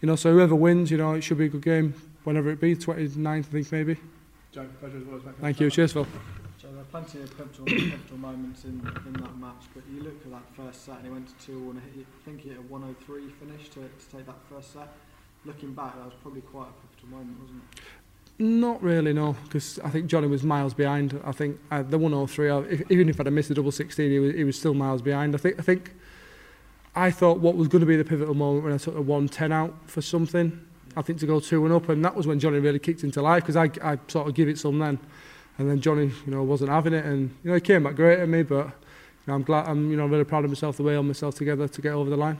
You 0.00 0.06
know, 0.06 0.16
so 0.16 0.32
whoever 0.32 0.54
wins, 0.54 0.90
you 0.90 0.98
know, 0.98 1.14
it 1.14 1.22
should 1.22 1.38
be 1.38 1.46
a 1.46 1.48
good 1.48 1.62
game, 1.62 1.94
whenever 2.24 2.50
it 2.50 2.60
be, 2.60 2.76
29th, 2.76 3.26
I 3.26 3.42
think 3.42 3.72
maybe. 3.72 3.96
Joe, 4.56 4.64
pleasure 4.80 4.96
as 4.96 5.04
well. 5.04 5.20
Thank 5.38 5.60
you. 5.60 5.70
Cheers, 5.70 5.92
Phil. 5.92 6.06
So 6.56 6.68
there 6.68 6.80
are 6.80 6.84
plenty 6.84 7.20
of 7.20 7.36
pivotal, 7.36 7.66
pivotal 7.66 8.16
moments 8.16 8.64
in, 8.64 8.80
in 9.04 9.12
that 9.12 9.36
match, 9.36 9.64
but 9.74 9.82
you 9.92 10.02
look 10.02 10.16
at 10.24 10.30
that 10.30 10.44
first 10.56 10.86
set 10.86 10.96
and 10.96 11.04
he 11.04 11.10
went 11.10 11.28
to 11.28 11.46
2 11.46 11.52
and 11.52 11.82
hit, 11.94 12.06
I 12.06 12.24
think 12.24 12.40
he 12.40 12.48
hit 12.48 12.58
a 12.58 12.62
103 12.62 13.28
finish 13.32 13.68
to, 13.68 13.80
to 13.80 14.16
take 14.16 14.24
that 14.24 14.38
first 14.48 14.72
set. 14.72 14.88
Looking 15.44 15.74
back, 15.74 15.94
that 15.96 16.06
was 16.06 16.14
probably 16.22 16.40
quite 16.40 16.68
a 16.68 16.86
pivotal 16.88 17.18
moment, 17.18 17.38
wasn't 17.38 17.62
it? 17.70 17.82
Not 18.38 18.82
really, 18.82 19.12
no, 19.12 19.36
because 19.44 19.78
I 19.84 19.90
think 19.90 20.06
Jonny 20.06 20.26
was 20.26 20.42
miles 20.42 20.72
behind. 20.72 21.20
I 21.22 21.32
think 21.32 21.60
uh, 21.70 21.82
the 21.82 21.98
103, 21.98 22.48
uh, 22.48 22.60
if, 22.60 22.90
even 22.90 23.10
if 23.10 23.20
I'd 23.20 23.26
have 23.26 23.34
missed 23.34 23.50
the 23.50 23.54
double 23.54 23.72
16, 23.72 24.10
he 24.10 24.18
was, 24.18 24.34
he 24.34 24.44
was 24.44 24.58
still 24.58 24.72
miles 24.72 25.02
behind. 25.02 25.34
I 25.34 25.38
think, 25.38 25.58
I 25.58 25.62
think 25.62 25.92
I 26.94 27.10
thought 27.10 27.40
what 27.40 27.56
was 27.56 27.68
going 27.68 27.80
to 27.80 27.86
be 27.86 27.96
the 27.96 28.04
pivotal 28.06 28.32
moment 28.32 28.64
when 28.64 28.72
I 28.72 28.78
took 28.78 28.94
the 28.94 29.02
110 29.02 29.52
out 29.52 29.74
for 29.86 30.00
something, 30.00 30.65
I 30.96 31.02
think 31.02 31.20
to 31.20 31.26
go 31.26 31.40
2 31.40 31.64
and 31.66 31.74
up, 31.74 31.88
and 31.88 32.04
that 32.04 32.16
was 32.16 32.26
when 32.26 32.40
Jonny 32.40 32.58
really 32.58 32.78
kicked 32.78 33.04
into 33.04 33.20
life 33.20 33.42
because 33.42 33.56
I, 33.56 33.70
I 33.82 33.98
sort 34.08 34.28
of 34.28 34.34
give 34.34 34.48
it 34.48 34.58
some 34.58 34.78
then. 34.78 34.98
And 35.58 35.70
then 35.70 35.80
Jonny, 35.80 36.06
you 36.06 36.32
know, 36.32 36.42
wasn't 36.42 36.70
having 36.70 36.94
it, 36.94 37.04
and 37.04 37.30
you 37.42 37.50
know, 37.50 37.54
he 37.54 37.60
came 37.60 37.84
back 37.84 37.96
great 37.96 38.18
at 38.18 38.28
me, 38.28 38.42
but 38.42 38.66
you 38.66 38.72
know, 39.26 39.34
I'm 39.34 39.42
glad, 39.42 39.68
I'm 39.68 39.90
you 39.90 39.96
know, 39.96 40.06
really 40.06 40.24
proud 40.24 40.44
of 40.44 40.50
myself 40.50 40.76
the 40.76 40.82
way 40.82 40.92
I 40.92 40.94
held 40.94 41.06
myself 41.06 41.34
together 41.34 41.68
to 41.68 41.82
get 41.82 41.92
over 41.92 42.10
the 42.10 42.16
line. 42.16 42.38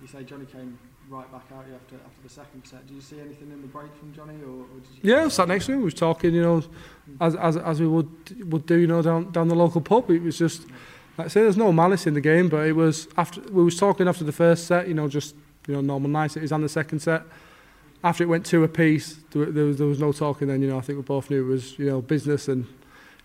You 0.00 0.06
say 0.06 0.24
Jonny 0.24 0.46
came 0.46 0.78
right 1.10 1.30
back 1.32 1.42
out 1.52 1.66
you 1.68 1.74
after 1.74 1.96
after 1.96 2.22
the 2.22 2.28
second 2.28 2.64
set. 2.64 2.86
Did 2.86 2.94
you 2.94 3.00
see 3.00 3.20
anything 3.20 3.50
in 3.50 3.60
the 3.60 3.66
break 3.66 3.94
from 3.96 4.14
Jonny, 4.14 4.36
or, 4.42 4.62
or 4.62 4.80
did 4.80 5.02
you? 5.02 5.14
Yeah, 5.14 5.24
I 5.24 5.28
sat 5.28 5.48
next 5.48 5.66
to 5.66 5.72
him. 5.72 5.78
We 5.78 5.84
was 5.84 5.94
talking, 5.94 6.34
you 6.34 6.42
know, 6.42 6.60
hmm. 6.60 7.16
as 7.20 7.34
as 7.36 7.56
as 7.56 7.80
we 7.80 7.88
would 7.88 8.50
would 8.50 8.64
do, 8.66 8.76
you 8.76 8.86
know, 8.86 9.02
down 9.02 9.30
down 9.32 9.48
the 9.48 9.54
local 9.54 9.80
pub. 9.80 10.10
It 10.10 10.22
was 10.22 10.38
just, 10.38 10.66
like 11.18 11.26
I 11.26 11.28
say, 11.28 11.42
there's 11.42 11.56
no 11.56 11.72
malice 11.72 12.06
in 12.06 12.14
the 12.14 12.20
game, 12.20 12.48
but 12.48 12.66
it 12.66 12.72
was 12.72 13.08
after 13.16 13.40
we 13.50 13.64
was 13.64 13.76
talking 13.76 14.08
after 14.08 14.24
the 14.24 14.32
first 14.32 14.66
set, 14.66 14.88
you 14.88 14.94
know, 14.94 15.08
just 15.08 15.34
you 15.66 15.74
know, 15.74 15.80
normal 15.80 16.08
niceties, 16.08 16.52
and 16.52 16.64
the 16.64 16.68
second 16.68 17.00
set. 17.00 17.22
After 18.02 18.24
it 18.24 18.28
went 18.28 18.46
two 18.46 18.64
apiece, 18.64 19.16
there, 19.30 19.44
was 19.46 19.76
there 19.78 19.86
was 19.86 20.00
no 20.00 20.12
talking. 20.12 20.48
Then, 20.48 20.62
you 20.62 20.68
know, 20.68 20.78
I 20.78 20.80
think 20.80 20.98
we 20.98 21.02
both 21.02 21.30
knew 21.30 21.44
it 21.44 21.48
was 21.48 21.78
you 21.78 21.86
know 21.86 22.00
business 22.00 22.48
and 22.48 22.64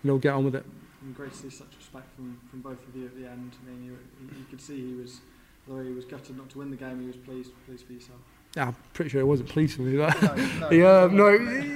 you 0.04 0.12
know 0.12 0.18
get 0.18 0.34
on 0.34 0.46
with 0.46 0.56
it. 0.56 0.66
And 1.02 1.16
great 1.16 1.32
to 1.32 1.38
see 1.38 1.50
such 1.50 1.68
respect 1.78 2.14
from, 2.16 2.40
from 2.50 2.62
both 2.62 2.86
of 2.88 2.96
you 2.96 3.06
at 3.06 3.16
the 3.16 3.28
end. 3.28 3.54
I 3.62 3.70
mean, 3.70 3.86
you, 3.86 3.98
you 4.38 4.46
could 4.50 4.62
see 4.62 4.88
he 4.88 4.94
was, 4.94 5.22
though 5.68 5.82
he 5.84 5.92
was 5.92 6.04
gutted 6.06 6.38
not 6.38 6.50
to 6.50 6.60
win 6.60 6.72
the 6.72 6.78
game, 6.78 7.00
he 7.00 7.08
was 7.08 7.16
pleased 7.16 7.52
pleased 7.66 7.86
for 7.86 7.94
yourself. 7.94 8.20
Yeah, 8.56 8.68
I'm 8.68 8.76
pretty 8.94 9.10
sure 9.10 9.22
it 9.22 9.26
wasn't 9.26 9.50
pleased 9.50 9.76
for 9.76 9.82
me. 9.84 9.98
That. 9.98 10.22
No, 10.22 10.70
no, 10.70 10.70
yeah, 10.72 11.08
no, 11.12 11.28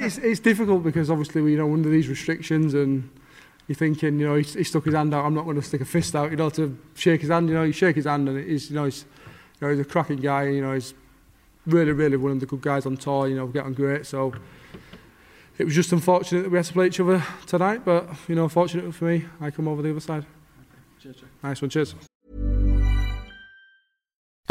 it's, 0.05 0.17
it's 0.17 0.39
difficult 0.39 0.83
because 0.83 1.11
obviously 1.11 1.41
we 1.41 1.51
you 1.51 1.57
know 1.57 1.71
under 1.71 1.89
these 1.89 2.07
restrictions 2.07 2.73
and 2.73 3.09
you're 3.67 3.75
thinking 3.75 4.19
you 4.19 4.27
know 4.27 4.35
he, 4.35 4.43
he 4.43 4.63
stuck 4.63 4.85
his 4.85 4.95
hand 4.95 5.13
out. 5.13 5.25
I'm 5.25 5.35
not 5.35 5.43
going 5.43 5.57
to 5.57 5.61
stick 5.61 5.81
a 5.81 5.85
fist 5.85 6.15
out, 6.15 6.31
you 6.31 6.37
know, 6.37 6.49
to 6.51 6.77
shake 6.95 7.21
his 7.21 7.29
hand. 7.29 7.49
You 7.49 7.55
know, 7.55 7.63
you 7.63 7.73
shake 7.73 7.95
his 7.95 8.05
hand 8.05 8.27
and 8.27 8.43
he's 8.43 8.69
you 8.69 8.75
know 8.75 8.85
he's 8.85 9.05
you 9.61 9.67
know 9.67 9.71
he's 9.71 9.79
a 9.79 9.85
cracking 9.85 10.17
guy. 10.17 10.47
You 10.47 10.61
know, 10.61 10.73
he's 10.73 10.93
really 11.71 11.91
really 11.91 12.17
one 12.17 12.31
of 12.31 12.39
the 12.39 12.45
good 12.45 12.61
guys 12.61 12.85
on 12.85 12.97
tour. 12.97 13.27
You 13.27 13.35
know, 13.35 13.47
get 13.47 13.65
on 13.65 13.73
great. 13.73 14.05
So 14.05 14.33
it 15.57 15.65
was 15.65 15.75
just 15.75 15.91
unfortunate 15.91 16.43
that 16.43 16.49
we 16.49 16.57
had 16.57 16.65
to 16.65 16.73
play 16.73 16.87
each 16.87 16.99
other 16.99 17.23
tonight. 17.45 17.83
But 17.85 18.09
you 18.27 18.35
know, 18.35 18.49
fortunate 18.49 18.93
for 18.93 19.05
me, 19.05 19.25
I 19.39 19.51
come 19.51 19.67
over 19.67 19.81
the 19.81 19.91
other 19.91 19.99
side. 19.99 20.25
Cheers, 20.99 21.17
Jack. 21.17 21.29
Nice 21.43 21.61
one, 21.61 21.69
cheers. 21.69 21.95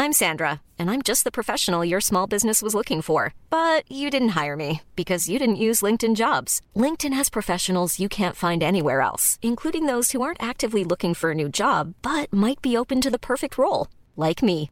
I'm 0.01 0.13
Sandra, 0.13 0.61
and 0.79 0.89
I'm 0.89 1.01
just 1.01 1.25
the 1.25 1.31
professional 1.31 1.83
your 1.83 1.99
small 1.99 2.25
business 2.25 2.61
was 2.61 2.73
looking 2.73 3.01
for. 3.01 3.33
But 3.49 3.83
you 3.91 4.09
didn't 4.09 4.29
hire 4.29 4.55
me 4.55 4.81
because 4.95 5.27
you 5.27 5.37
didn't 5.37 5.65
use 5.67 5.81
LinkedIn 5.81 6.15
jobs. 6.15 6.61
LinkedIn 6.73 7.11
has 7.11 7.29
professionals 7.29 7.99
you 7.99 8.07
can't 8.07 8.35
find 8.35 8.63
anywhere 8.63 9.01
else, 9.01 9.37
including 9.41 9.87
those 9.87 10.11
who 10.11 10.21
aren't 10.21 10.41
actively 10.41 10.85
looking 10.85 11.13
for 11.13 11.31
a 11.31 11.35
new 11.35 11.49
job 11.49 11.95
but 12.01 12.31
might 12.31 12.61
be 12.61 12.77
open 12.77 13.01
to 13.01 13.09
the 13.09 13.19
perfect 13.19 13.57
role, 13.57 13.87
like 14.15 14.41
me. 14.41 14.71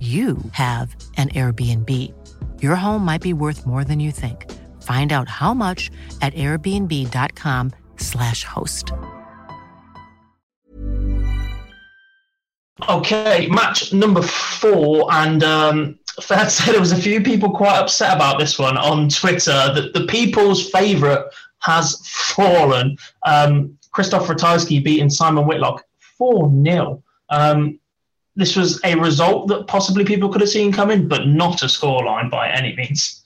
you 0.00 0.38
have 0.52 0.96
an 1.16 1.28
Airbnb. 1.28 2.12
Your 2.60 2.74
home 2.74 3.04
might 3.04 3.22
be 3.22 3.32
worth 3.32 3.64
more 3.66 3.84
than 3.84 4.00
you 4.00 4.10
think. 4.10 4.50
Find 4.82 5.12
out 5.12 5.28
how 5.28 5.54
much 5.54 5.92
at 6.20 6.34
airbnb.com/slash 6.34 8.42
host. 8.44 8.92
Okay, 12.88 13.46
match 13.48 13.92
number 13.92 14.22
four, 14.22 15.06
and 15.12 15.44
um, 15.44 15.98
fair 16.20 16.44
to 16.44 16.50
say 16.50 16.72
there 16.72 16.80
was 16.80 16.90
a 16.90 16.96
few 16.96 17.22
people 17.22 17.50
quite 17.50 17.78
upset 17.78 18.16
about 18.16 18.40
this 18.40 18.58
one 18.58 18.76
on 18.76 19.08
Twitter. 19.08 19.52
That 19.52 19.92
the 19.94 20.04
people's 20.06 20.68
favourite 20.70 21.24
has 21.60 22.04
fallen. 22.06 22.96
Um, 23.24 23.78
Krzysztof 23.94 24.26
Ratajski 24.26 24.82
beating 24.82 25.10
Simon 25.10 25.46
Whitlock 25.46 25.84
four 26.18 26.50
0 26.64 27.00
um, 27.28 27.78
This 28.34 28.56
was 28.56 28.80
a 28.84 28.94
result 28.94 29.48
that 29.48 29.66
possibly 29.66 30.04
people 30.04 30.30
could 30.30 30.40
have 30.40 30.50
seen 30.50 30.72
coming, 30.72 31.06
but 31.06 31.26
not 31.26 31.62
a 31.62 31.66
scoreline 31.66 32.30
by 32.30 32.48
any 32.48 32.74
means. 32.74 33.22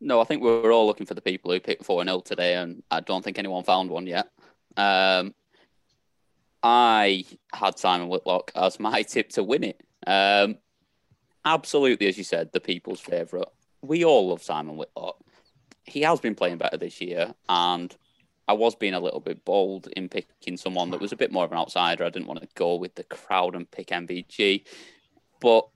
No, 0.00 0.20
I 0.20 0.24
think 0.24 0.42
we're 0.42 0.72
all 0.72 0.86
looking 0.86 1.06
for 1.06 1.14
the 1.14 1.22
people 1.22 1.50
who 1.50 1.58
picked 1.58 1.84
4 1.84 2.04
0 2.04 2.20
today, 2.20 2.54
and 2.54 2.82
I 2.90 3.00
don't 3.00 3.24
think 3.24 3.38
anyone 3.38 3.64
found 3.64 3.90
one 3.90 4.06
yet. 4.06 4.28
Um, 4.76 5.34
I 6.62 7.24
had 7.54 7.78
Simon 7.78 8.08
Whitlock 8.08 8.52
as 8.54 8.78
my 8.78 9.02
tip 9.08 9.30
to 9.30 9.42
win 9.42 9.64
it. 9.64 9.82
Um, 10.06 10.58
absolutely, 11.44 12.08
as 12.08 12.18
you 12.18 12.24
said, 12.24 12.52
the 12.52 12.60
people's 12.60 13.00
favourite. 13.00 13.48
We 13.82 14.04
all 14.04 14.28
love 14.28 14.42
Simon 14.42 14.76
Whitlock. 14.76 15.16
He 15.84 16.02
has 16.02 16.20
been 16.20 16.34
playing 16.34 16.58
better 16.58 16.76
this 16.76 17.00
year, 17.00 17.34
and 17.48 17.94
I 18.48 18.52
was 18.52 18.74
being 18.76 18.94
a 18.94 19.00
little 19.00 19.20
bit 19.20 19.44
bold 19.44 19.88
in 19.96 20.08
picking 20.08 20.56
someone 20.56 20.90
that 20.90 21.00
was 21.00 21.12
a 21.12 21.16
bit 21.16 21.32
more 21.32 21.44
of 21.44 21.52
an 21.52 21.58
outsider. 21.58 22.04
I 22.04 22.10
didn't 22.10 22.28
want 22.28 22.40
to 22.40 22.48
go 22.54 22.76
with 22.76 22.94
the 22.94 23.04
crowd 23.04 23.54
and 23.54 23.70
pick 23.70 23.88
MVG, 23.88 24.64
but 25.40 25.68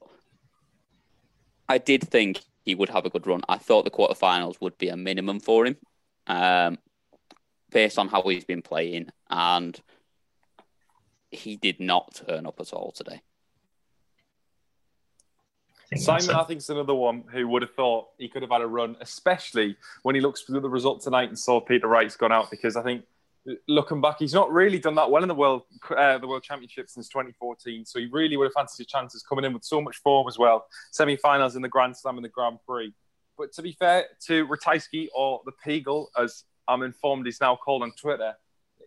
I 1.68 1.78
did 1.78 2.08
think 2.08 2.42
he 2.64 2.74
would 2.74 2.90
have 2.90 3.06
a 3.06 3.10
good 3.10 3.26
run. 3.26 3.42
I 3.48 3.58
thought 3.58 3.84
the 3.84 3.90
quarterfinals 3.90 4.60
would 4.60 4.78
be 4.78 4.88
a 4.88 4.96
minimum 4.96 5.40
for 5.40 5.66
him, 5.66 5.76
um, 6.26 6.78
based 7.70 7.98
on 7.98 8.08
how 8.08 8.22
he's 8.22 8.44
been 8.44 8.62
playing, 8.62 9.10
and 9.28 9.80
he 11.30 11.56
did 11.56 11.80
not 11.80 12.22
turn 12.26 12.46
up 12.46 12.60
at 12.60 12.72
all 12.72 12.92
today. 12.92 13.20
Simon, 15.96 16.30
I 16.30 16.44
think, 16.44 16.58
is 16.58 16.70
another 16.70 16.94
one 16.94 17.24
who 17.32 17.48
would 17.48 17.62
have 17.62 17.74
thought 17.74 18.08
he 18.16 18.28
could 18.28 18.42
have 18.42 18.52
had 18.52 18.60
a 18.60 18.66
run, 18.66 18.96
especially 19.00 19.76
when 20.02 20.14
he 20.14 20.20
looks 20.20 20.42
through 20.42 20.60
the 20.60 20.68
result 20.68 21.02
tonight 21.02 21.28
and 21.28 21.38
saw 21.38 21.60
Peter 21.60 21.88
Wright's 21.88 22.16
gone 22.16 22.30
out. 22.30 22.48
Because 22.48 22.76
I 22.76 22.82
think, 22.82 23.04
looking 23.66 24.00
back, 24.00 24.16
he's 24.20 24.32
not 24.32 24.52
really 24.52 24.78
done 24.78 24.94
that 24.94 25.10
well 25.10 25.22
in 25.22 25.28
the 25.28 25.34
world 25.34 25.62
uh, 25.96 26.18
the 26.18 26.28
World 26.28 26.44
Championship 26.44 26.88
since 26.88 27.08
2014. 27.08 27.84
So 27.86 27.98
he 27.98 28.06
really 28.06 28.36
would 28.36 28.44
have 28.44 28.52
fancied 28.52 28.84
his 28.84 28.86
chances 28.86 29.24
coming 29.24 29.44
in 29.44 29.52
with 29.52 29.64
so 29.64 29.80
much 29.80 29.96
form 29.96 30.28
as 30.28 30.38
well. 30.38 30.66
Semi-finals 30.92 31.56
in 31.56 31.62
the 31.62 31.68
Grand 31.68 31.96
Slam 31.96 32.16
and 32.16 32.24
the 32.24 32.28
Grand 32.28 32.58
Prix. 32.64 32.94
But 33.36 33.52
to 33.54 33.62
be 33.62 33.72
fair 33.72 34.04
to 34.26 34.46
Ratajski 34.46 35.08
or 35.12 35.40
the 35.44 35.52
Peagle, 35.66 36.06
as 36.16 36.44
I'm 36.68 36.82
informed 36.82 37.26
he's 37.26 37.40
now 37.40 37.56
called 37.56 37.82
on 37.82 37.92
Twitter, 38.00 38.34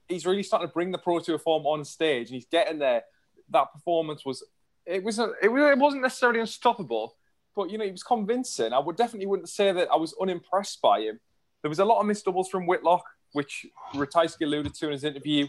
he's 0.08 0.26
really 0.26 0.44
starting 0.44 0.70
to 0.70 0.74
bring 0.74 0.92
the 0.92 0.98
Pro 0.98 1.20
Tour 1.20 1.38
form 1.38 1.66
on 1.66 1.84
stage, 1.84 2.28
and 2.28 2.36
he's 2.36 2.46
getting 2.46 2.80
there. 2.80 3.04
That 3.50 3.74
performance 3.74 4.24
was 4.26 4.42
it 4.86 5.04
was 5.04 5.20
a, 5.20 5.32
it, 5.42 5.50
it 5.50 5.78
wasn't 5.78 6.02
necessarily 6.02 6.40
unstoppable, 6.40 7.16
but 7.56 7.70
you 7.70 7.78
know 7.78 7.86
he 7.86 7.92
was 7.92 8.04
convincing. 8.04 8.74
I 8.74 8.80
would 8.80 8.98
definitely 8.98 9.28
wouldn't 9.28 9.50
say 9.50 9.72
that 9.72 9.90
I 9.92 9.96
was 9.96 10.16
unimpressed 10.22 10.82
by 10.82 11.02
him. 11.02 11.20
There 11.62 11.70
was 11.70 11.80
a 11.80 11.86
lot 11.86 12.00
of 12.00 12.06
missed 12.06 12.26
doubles 12.26 12.50
from 12.50 12.66
Whitlock, 12.66 13.06
which 13.32 13.66
Ratajski 13.94 14.42
alluded 14.44 14.74
to 14.76 14.88
in 14.88 14.92
his 14.92 15.04
interview, 15.04 15.48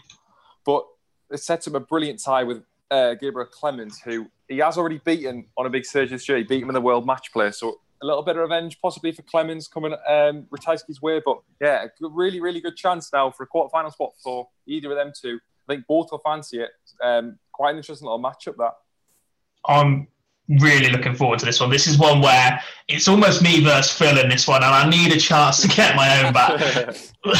but 0.65 0.85
it 1.29 1.39
sets 1.39 1.67
up 1.67 1.73
a 1.73 1.79
brilliant 1.79 2.21
tie 2.23 2.43
with 2.43 2.63
uh, 2.91 3.15
Gabriel 3.15 3.49
Clemens, 3.51 3.99
who 3.99 4.27
he 4.47 4.59
has 4.59 4.77
already 4.77 4.99
beaten 5.03 5.45
on 5.57 5.65
a 5.65 5.69
big 5.69 5.85
stage 5.85 6.11
this 6.11 6.27
year. 6.29 6.37
He 6.37 6.43
beat 6.43 6.61
him 6.61 6.69
in 6.69 6.73
the 6.73 6.81
World 6.81 7.05
Match 7.05 7.31
Play, 7.33 7.51
so 7.51 7.79
a 8.01 8.05
little 8.05 8.23
bit 8.23 8.35
of 8.35 8.43
revenge 8.43 8.79
possibly 8.81 9.11
for 9.11 9.23
Clemens 9.23 9.67
coming 9.67 9.93
um, 9.93 10.45
Ratajski's 10.51 11.01
way. 11.01 11.21
But 11.23 11.39
yeah, 11.59 11.87
really, 11.99 12.39
really 12.39 12.61
good 12.61 12.75
chance 12.75 13.11
now 13.11 13.31
for 13.31 13.43
a 13.43 13.47
quarterfinal 13.47 13.91
spot 13.91 14.13
for 14.23 14.47
either 14.67 14.91
of 14.91 14.97
them 14.97 15.11
two. 15.19 15.39
I 15.67 15.73
think 15.73 15.87
both 15.87 16.11
will 16.11 16.19
fancy 16.19 16.61
it. 16.61 16.69
Um, 17.03 17.39
quite 17.51 17.71
an 17.71 17.77
interesting 17.77 18.05
little 18.05 18.21
matchup 18.21 18.57
that. 18.57 18.73
I'm 19.67 20.07
really 20.47 20.91
looking 20.91 21.15
forward 21.15 21.39
to 21.39 21.45
this 21.45 21.59
one. 21.59 21.69
This 21.69 21.87
is 21.87 21.97
one 21.97 22.21
where 22.21 22.61
it's 22.87 23.07
almost 23.07 23.41
me 23.41 23.63
versus 23.63 23.91
Phil 23.91 24.19
in 24.19 24.29
this 24.29 24.47
one, 24.47 24.63
and 24.63 24.73
I 24.73 24.89
need 24.89 25.11
a 25.11 25.19
chance 25.19 25.61
to 25.61 25.67
get 25.67 25.95
my 25.95 26.23
own 26.23 26.33
back. 26.33 26.59
well, 27.25 27.35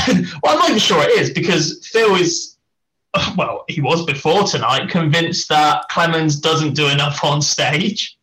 I'm 0.45 0.59
not 0.59 0.69
even 0.69 0.79
sure 0.79 1.03
it 1.03 1.11
is 1.11 1.29
because 1.31 1.87
Phil 1.87 2.15
is, 2.15 2.57
well, 3.37 3.65
he 3.67 3.81
was 3.81 4.05
before 4.05 4.43
tonight, 4.43 4.89
convinced 4.89 5.49
that 5.49 5.87
Clemens 5.89 6.39
doesn't 6.39 6.73
do 6.73 6.87
enough 6.87 7.23
on 7.23 7.41
stage. 7.41 8.17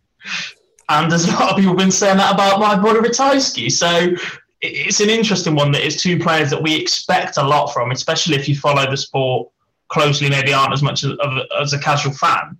And 0.89 1.11
there's 1.11 1.27
a 1.27 1.33
lot 1.33 1.51
of 1.51 1.57
people 1.57 1.75
been 1.75 1.91
saying 1.91 2.19
that 2.19 2.35
about 2.35 2.61
my 2.61 2.79
brother 2.79 3.01
Ratajski. 3.01 3.71
So 3.71 4.15
it's 4.61 5.01
an 5.01 5.09
interesting 5.09 5.55
one 5.55 5.73
that 5.73 5.87
is 5.87 6.01
two 6.01 6.19
players 6.19 6.51
that 6.51 6.63
we 6.63 6.75
expect 6.75 7.37
a 7.37 7.43
lot 7.43 7.73
from, 7.73 7.93
especially 7.93 8.37
if 8.37 8.49
you 8.49 8.57
follow 8.57 8.89
the 8.91 8.97
sport 8.97 9.49
closely, 9.89 10.29
maybe 10.29 10.53
aren't 10.53 10.73
as 10.73 10.83
much 10.83 11.05
as, 11.05 11.13
as 11.61 11.73
a 11.73 11.79
casual 11.79 12.13
fan 12.13 12.59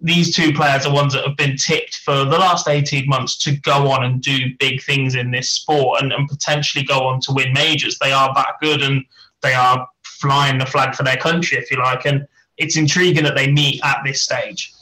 these 0.00 0.34
two 0.34 0.52
players 0.52 0.84
are 0.84 0.92
ones 0.92 1.14
that 1.14 1.26
have 1.26 1.36
been 1.36 1.56
tipped 1.56 1.96
for 1.96 2.24
the 2.24 2.38
last 2.38 2.68
18 2.68 3.08
months 3.08 3.38
to 3.38 3.56
go 3.56 3.90
on 3.90 4.04
and 4.04 4.20
do 4.20 4.54
big 4.58 4.82
things 4.82 5.14
in 5.14 5.30
this 5.30 5.50
sport 5.50 6.02
and, 6.02 6.12
and 6.12 6.28
potentially 6.28 6.84
go 6.84 7.06
on 7.06 7.20
to 7.20 7.32
win 7.32 7.52
majors. 7.52 7.98
They 7.98 8.12
are 8.12 8.32
that 8.34 8.54
good 8.60 8.82
and 8.82 9.04
they 9.42 9.54
are 9.54 9.88
flying 10.04 10.58
the 10.58 10.66
flag 10.66 10.94
for 10.94 11.02
their 11.02 11.16
country, 11.16 11.56
if 11.56 11.70
you 11.70 11.78
like. 11.78 12.04
And 12.04 12.26
it's 12.58 12.76
intriguing 12.76 13.24
that 13.24 13.36
they 13.36 13.50
meet 13.50 13.80
at 13.84 14.00
this 14.04 14.22
stage. 14.22 14.72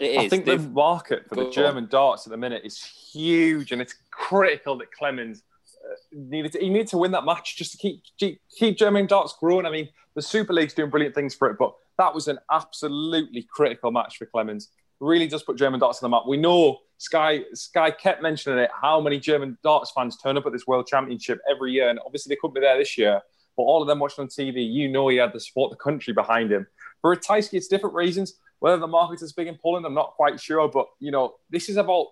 I 0.00 0.28
think 0.28 0.44
the 0.44 0.58
market 0.58 1.28
for 1.28 1.34
the 1.34 1.50
German 1.50 1.86
darts 1.86 2.26
at 2.26 2.30
the 2.30 2.36
minute 2.36 2.62
is 2.64 2.82
huge, 2.82 3.72
and 3.72 3.82
it's 3.82 3.96
critical 4.12 4.78
that 4.78 4.92
Clemens 4.92 5.42
uh, 5.84 5.94
needed 6.12 6.52
to, 6.52 6.60
he 6.60 6.68
needed 6.68 6.86
to 6.88 6.98
win 6.98 7.10
that 7.12 7.24
match 7.24 7.56
just 7.56 7.72
to 7.72 7.78
keep 7.78 8.02
keep, 8.16 8.40
keep 8.56 8.78
German 8.78 9.06
darts 9.06 9.34
growing. 9.40 9.66
I 9.66 9.70
mean, 9.70 9.88
the 10.14 10.22
Super 10.22 10.52
League's 10.52 10.74
doing 10.74 10.90
brilliant 10.90 11.16
things 11.16 11.34
for 11.34 11.50
it, 11.50 11.58
but 11.58 11.74
that 11.98 12.14
was 12.14 12.28
an 12.28 12.38
absolutely 12.50 13.46
critical 13.50 13.90
match 13.90 14.16
for 14.16 14.26
Clemens. 14.26 14.70
Really 15.00 15.28
does 15.28 15.42
put 15.42 15.56
German 15.56 15.80
darts 15.80 16.02
on 16.02 16.10
the 16.10 16.16
map. 16.16 16.24
We 16.26 16.36
know 16.36 16.78
Sky 16.96 17.42
Sky 17.54 17.90
kept 17.90 18.22
mentioning 18.22 18.58
it, 18.58 18.70
how 18.80 19.00
many 19.00 19.20
German 19.20 19.58
darts 19.62 19.92
fans 19.92 20.16
turn 20.16 20.36
up 20.36 20.46
at 20.46 20.52
this 20.52 20.66
World 20.66 20.86
Championship 20.86 21.40
every 21.48 21.72
year, 21.72 21.88
and 21.88 22.00
obviously 22.04 22.30
they 22.30 22.38
couldn't 22.40 22.54
be 22.54 22.60
there 22.60 22.78
this 22.78 22.98
year. 22.98 23.20
But 23.56 23.62
all 23.64 23.82
of 23.82 23.88
them 23.88 23.98
watching 23.98 24.22
on 24.22 24.28
TV, 24.28 24.68
you 24.68 24.88
know 24.88 25.08
he 25.08 25.16
had 25.16 25.32
the 25.32 25.40
support 25.40 25.70
the 25.70 25.76
country 25.76 26.12
behind 26.12 26.50
him. 26.50 26.66
For 27.00 27.14
Ratajski, 27.14 27.54
it's 27.54 27.68
different 27.68 27.94
reasons. 27.94 28.34
Whether 28.60 28.78
the 28.78 28.88
market 28.88 29.22
is 29.22 29.32
big 29.32 29.46
in 29.46 29.56
Poland, 29.60 29.86
I'm 29.86 29.94
not 29.94 30.14
quite 30.14 30.40
sure. 30.40 30.68
But 30.68 30.86
you 30.98 31.12
know, 31.12 31.34
this 31.50 31.68
is 31.68 31.76
about 31.76 32.06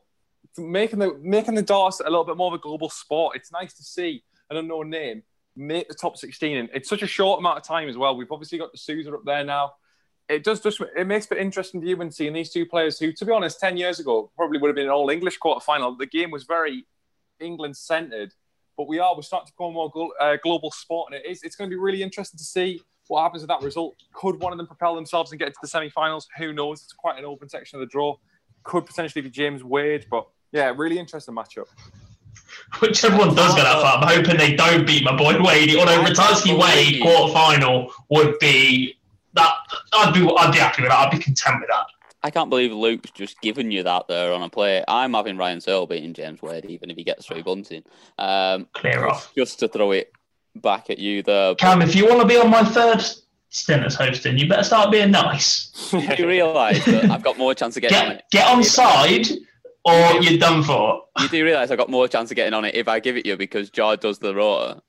making 0.56 1.00
the 1.00 1.18
making 1.20 1.54
the 1.54 1.62
darts 1.62 2.00
a 2.00 2.04
little 2.04 2.24
bit 2.24 2.36
more 2.36 2.48
of 2.48 2.58
a 2.58 2.62
global 2.62 2.88
sport. 2.88 3.36
It's 3.36 3.50
nice 3.50 3.74
to 3.74 3.82
see 3.82 4.22
an 4.50 4.56
unknown 4.56 4.90
name 4.90 5.22
make 5.56 5.88
the 5.88 5.94
top 5.94 6.16
16 6.16 6.56
and 6.56 6.68
it's 6.74 6.88
such 6.88 7.02
a 7.02 7.06
short 7.06 7.38
amount 7.38 7.58
of 7.58 7.64
time 7.64 7.88
as 7.88 7.96
well 7.96 8.16
we've 8.16 8.30
obviously 8.30 8.58
got 8.58 8.72
de 8.72 8.78
Sousa 8.78 9.12
up 9.14 9.24
there 9.24 9.44
now 9.44 9.72
it 10.28 10.44
does 10.44 10.60
just 10.60 10.80
it 10.96 11.06
makes 11.06 11.26
it 11.30 11.38
interesting 11.38 11.80
to 11.80 11.86
you 11.86 11.96
viewing 11.96 12.10
seeing 12.10 12.32
these 12.32 12.52
two 12.52 12.66
players 12.66 12.98
who 12.98 13.12
to 13.12 13.24
be 13.24 13.32
honest 13.32 13.58
10 13.60 13.76
years 13.76 13.98
ago 13.98 14.30
probably 14.36 14.58
would 14.58 14.68
have 14.68 14.76
been 14.76 14.86
an 14.86 14.90
all 14.90 15.08
english 15.08 15.38
quarter 15.38 15.60
final 15.60 15.96
the 15.96 16.06
game 16.06 16.30
was 16.30 16.44
very 16.44 16.84
england 17.40 17.76
centered 17.76 18.32
but 18.76 18.88
we 18.88 18.98
are. 18.98 19.14
We're 19.14 19.22
starting 19.22 19.46
to 19.46 19.52
become 19.52 19.72
more 19.72 19.90
uh, 20.20 20.36
global 20.42 20.70
sport, 20.70 21.12
and 21.12 21.20
it 21.20 21.28
is. 21.28 21.42
It's 21.42 21.56
going 21.56 21.70
to 21.70 21.74
be 21.74 21.80
really 21.80 22.02
interesting 22.02 22.38
to 22.38 22.44
see 22.44 22.80
what 23.08 23.22
happens 23.22 23.42
with 23.42 23.48
that 23.48 23.62
result. 23.62 23.96
Could 24.12 24.40
one 24.40 24.52
of 24.52 24.58
them 24.58 24.66
propel 24.66 24.94
themselves 24.94 25.32
and 25.32 25.38
get 25.38 25.48
to 25.48 25.58
the 25.62 25.68
semi-finals? 25.68 26.28
Who 26.38 26.52
knows? 26.52 26.82
It's 26.82 26.92
quite 26.92 27.18
an 27.18 27.24
open 27.24 27.48
section 27.48 27.80
of 27.80 27.80
the 27.80 27.90
draw. 27.90 28.16
Could 28.64 28.84
potentially 28.84 29.22
be 29.22 29.30
James 29.30 29.64
Wade, 29.64 30.06
but 30.10 30.26
yeah, 30.52 30.72
really 30.76 30.98
interesting 30.98 31.34
matchup. 31.34 31.66
Whichever 32.80 33.14
everyone 33.14 33.36
does 33.36 33.54
get 33.54 33.62
that 33.62 33.80
far, 33.80 33.98
I'm 33.98 34.08
hoping 34.08 34.36
they 34.38 34.54
don't 34.54 34.86
beat 34.86 35.04
my 35.04 35.16
boy 35.16 35.40
Wade. 35.42 35.76
Although 35.76 36.02
Ratajski 36.02 36.58
Wade 36.58 37.00
quarter 37.00 37.32
final 37.32 37.92
would 38.10 38.38
be 38.38 38.96
that. 39.34 39.54
I'd 39.92 40.12
be 40.12 40.28
I'd 40.36 40.52
be 40.52 40.58
happy 40.58 40.82
with 40.82 40.90
that. 40.90 40.98
I'd 40.98 41.10
be 41.10 41.18
content 41.18 41.60
with 41.60 41.68
that. 41.68 41.86
I 42.22 42.30
can't 42.30 42.50
believe 42.50 42.72
Luke's 42.72 43.12
just 43.12 43.40
given 43.40 43.70
you 43.70 43.84
that 43.84 44.08
there 44.08 44.32
on 44.32 44.42
a 44.42 44.50
play. 44.50 44.82
I'm 44.88 45.14
having 45.14 45.36
Ryan 45.36 45.60
Searle 45.60 45.86
beating 45.86 46.12
James 46.12 46.42
Wade, 46.42 46.64
even 46.64 46.90
if 46.90 46.96
he 46.96 47.04
gets 47.04 47.26
through 47.26 47.44
Bunting. 47.44 47.84
Um, 48.18 48.66
Clear 48.72 49.06
off. 49.06 49.32
Just 49.36 49.60
to 49.60 49.68
throw 49.68 49.92
it 49.92 50.10
back 50.56 50.90
at 50.90 50.98
you 50.98 51.22
there. 51.22 51.54
Cam, 51.54 51.82
if 51.82 51.94
you 51.94 52.08
want 52.08 52.20
to 52.20 52.26
be 52.26 52.36
on 52.36 52.50
my 52.50 52.64
third 52.64 53.04
stint 53.50 53.84
as 53.84 53.94
hosting, 53.94 54.38
you 54.38 54.48
better 54.48 54.64
start 54.64 54.90
being 54.90 55.12
nice. 55.12 55.92
you 56.18 56.26
realise 56.26 56.84
that 56.86 57.10
I've 57.10 57.22
got 57.22 57.38
more 57.38 57.54
chance 57.54 57.76
of 57.76 57.82
getting 57.82 57.98
on 57.98 58.12
it. 58.12 58.24
Get, 58.32 58.44
get 58.44 58.48
on 58.48 58.64
side, 58.64 59.28
or 59.86 60.20
you're 60.20 60.38
done 60.38 60.62
for. 60.64 61.04
You 61.20 61.28
do 61.28 61.44
realise 61.44 61.70
I've 61.70 61.78
got 61.78 61.88
more 61.88 62.08
chance 62.08 62.30
of 62.30 62.36
getting 62.36 62.54
on 62.54 62.64
it 62.64 62.74
if 62.74 62.88
I 62.88 62.98
give 62.98 63.16
it 63.16 63.24
you 63.24 63.36
because 63.36 63.70
Jar 63.70 63.96
does 63.96 64.18
the 64.18 64.34
rota. 64.34 64.82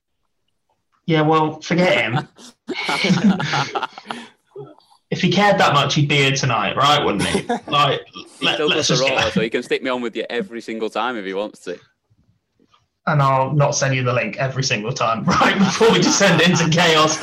Yeah, 1.05 1.21
well, 1.21 1.61
forget 1.61 2.01
him. 2.01 2.27
if 5.09 5.21
he 5.21 5.31
cared 5.31 5.59
that 5.59 5.73
much, 5.73 5.93
he'd 5.93 6.09
be 6.09 6.15
here 6.15 6.31
tonight, 6.31 6.75
right? 6.75 7.03
Wouldn't 7.03 7.23
he? 7.23 7.47
Like, 7.67 8.01
He 8.11 8.45
let, 8.45 8.55
still 8.55 8.71
us 8.71 8.87
does 8.87 8.87
the 8.87 8.95
just 8.95 9.09
rota, 9.09 9.31
so 9.31 9.41
he 9.41 9.49
can 9.49 9.63
stick 9.63 9.83
me 9.83 9.89
on 9.89 10.01
with 10.01 10.15
you 10.15 10.25
every 10.29 10.61
single 10.61 10.89
time 10.89 11.15
if 11.15 11.25
he 11.25 11.33
wants 11.33 11.59
to. 11.61 11.79
And 13.07 13.21
I'll 13.21 13.53
not 13.53 13.71
send 13.71 13.95
you 13.95 14.03
the 14.03 14.13
link 14.13 14.37
every 14.37 14.63
single 14.63 14.91
time, 14.91 15.23
right? 15.41 15.57
Before 15.57 15.91
we 15.91 15.99
descend 15.99 16.41
into 16.41 16.69
chaos. 16.69 17.17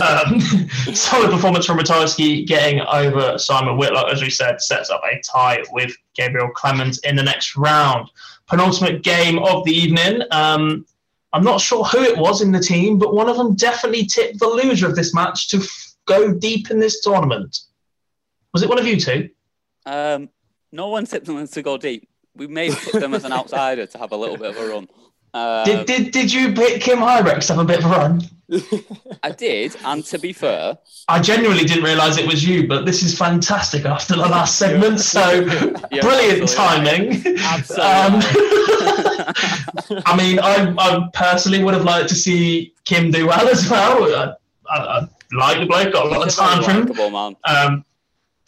Um, 0.00 0.40
solid 0.94 1.30
performance 1.30 1.64
from 1.66 1.78
Ratajski 1.78 2.46
getting 2.46 2.80
over 2.82 3.38
Simon 3.38 3.78
Whitlock, 3.78 4.12
as 4.12 4.22
we 4.22 4.30
said, 4.30 4.60
sets 4.60 4.90
up 4.90 5.00
a 5.10 5.20
tie 5.22 5.62
with 5.72 5.96
Gabriel 6.14 6.50
Clemens 6.50 6.98
in 6.98 7.16
the 7.16 7.22
next 7.22 7.56
round. 7.56 8.10
Penultimate 8.46 9.02
game 9.02 9.38
of 9.38 9.64
the 9.64 9.72
evening. 9.72 10.22
Um, 10.30 10.84
I'm 11.32 11.44
not 11.44 11.62
sure 11.62 11.82
who 11.84 12.02
it 12.02 12.18
was 12.18 12.42
in 12.42 12.52
the 12.52 12.60
team, 12.60 12.98
but 12.98 13.14
one 13.14 13.28
of 13.28 13.38
them 13.38 13.54
definitely 13.54 14.04
tipped 14.04 14.38
the 14.38 14.46
loser 14.46 14.86
of 14.86 14.94
this 14.94 15.14
match 15.14 15.48
to 15.48 15.56
f- 15.58 15.94
go 16.04 16.34
deep 16.34 16.70
in 16.70 16.78
this 16.78 17.00
tournament. 17.00 17.60
Was 18.52 18.62
it 18.62 18.68
one 18.68 18.78
of 18.78 18.86
you 18.86 19.00
two? 19.00 19.30
Um, 19.86 20.28
no 20.72 20.88
one 20.88 21.06
tipped 21.06 21.24
them 21.24 21.46
to 21.46 21.62
go 21.62 21.78
deep. 21.78 22.06
We 22.34 22.48
may 22.48 22.68
have 22.68 22.78
picked 22.78 23.00
them 23.00 23.14
as 23.14 23.24
an 23.24 23.32
outsider 23.32 23.86
to 23.86 23.98
have 23.98 24.12
a 24.12 24.16
little 24.16 24.36
bit 24.36 24.50
of 24.50 24.58
a 24.58 24.68
run. 24.68 24.88
Um, 25.34 25.64
Did, 25.64 25.86
did, 25.86 26.10
did 26.10 26.32
you 26.32 26.52
pick 26.52 26.82
Kim 26.82 26.98
Huybrechts 26.98 27.48
have 27.48 27.58
a 27.58 27.64
bit 27.64 27.78
of 27.78 27.86
a 27.86 27.88
run? 27.88 28.20
I 29.22 29.30
did, 29.30 29.74
and 29.82 30.04
to 30.06 30.18
be 30.18 30.32
fair, 30.34 30.76
I 31.08 31.20
genuinely 31.20 31.64
didn't 31.64 31.84
realise 31.84 32.18
it 32.18 32.26
was 32.26 32.46
you, 32.46 32.68
but 32.68 32.84
this 32.84 33.02
is 33.02 33.16
fantastic 33.16 33.86
after 33.86 34.14
the 34.14 34.20
last 34.20 34.58
segment. 34.58 35.00
So 35.00 35.44
brilliant 36.02 36.48
timing. 36.50 37.12
Um, 37.80 38.20
I 40.04 40.14
mean, 40.18 40.38
I, 40.38 40.74
I 40.78 41.08
personally 41.14 41.64
would 41.64 41.72
have 41.72 41.84
liked 41.84 42.10
to 42.10 42.14
see 42.14 42.74
Kim 42.84 43.10
do 43.10 43.26
well 43.28 43.48
as 43.48 43.70
well. 43.70 44.04
I, 44.14 44.34
I, 44.68 44.98
I 44.98 45.08
like 45.32 45.60
the 45.60 45.66
bloke, 45.66 45.94
got 45.94 46.06
a 46.06 46.08
lot 46.10 46.18
of 46.18 46.24
he's 46.24 46.36
time 46.36 46.62
for 46.62 46.70
him. 46.72 47.12
man. 47.12 47.36
Um, 47.44 47.84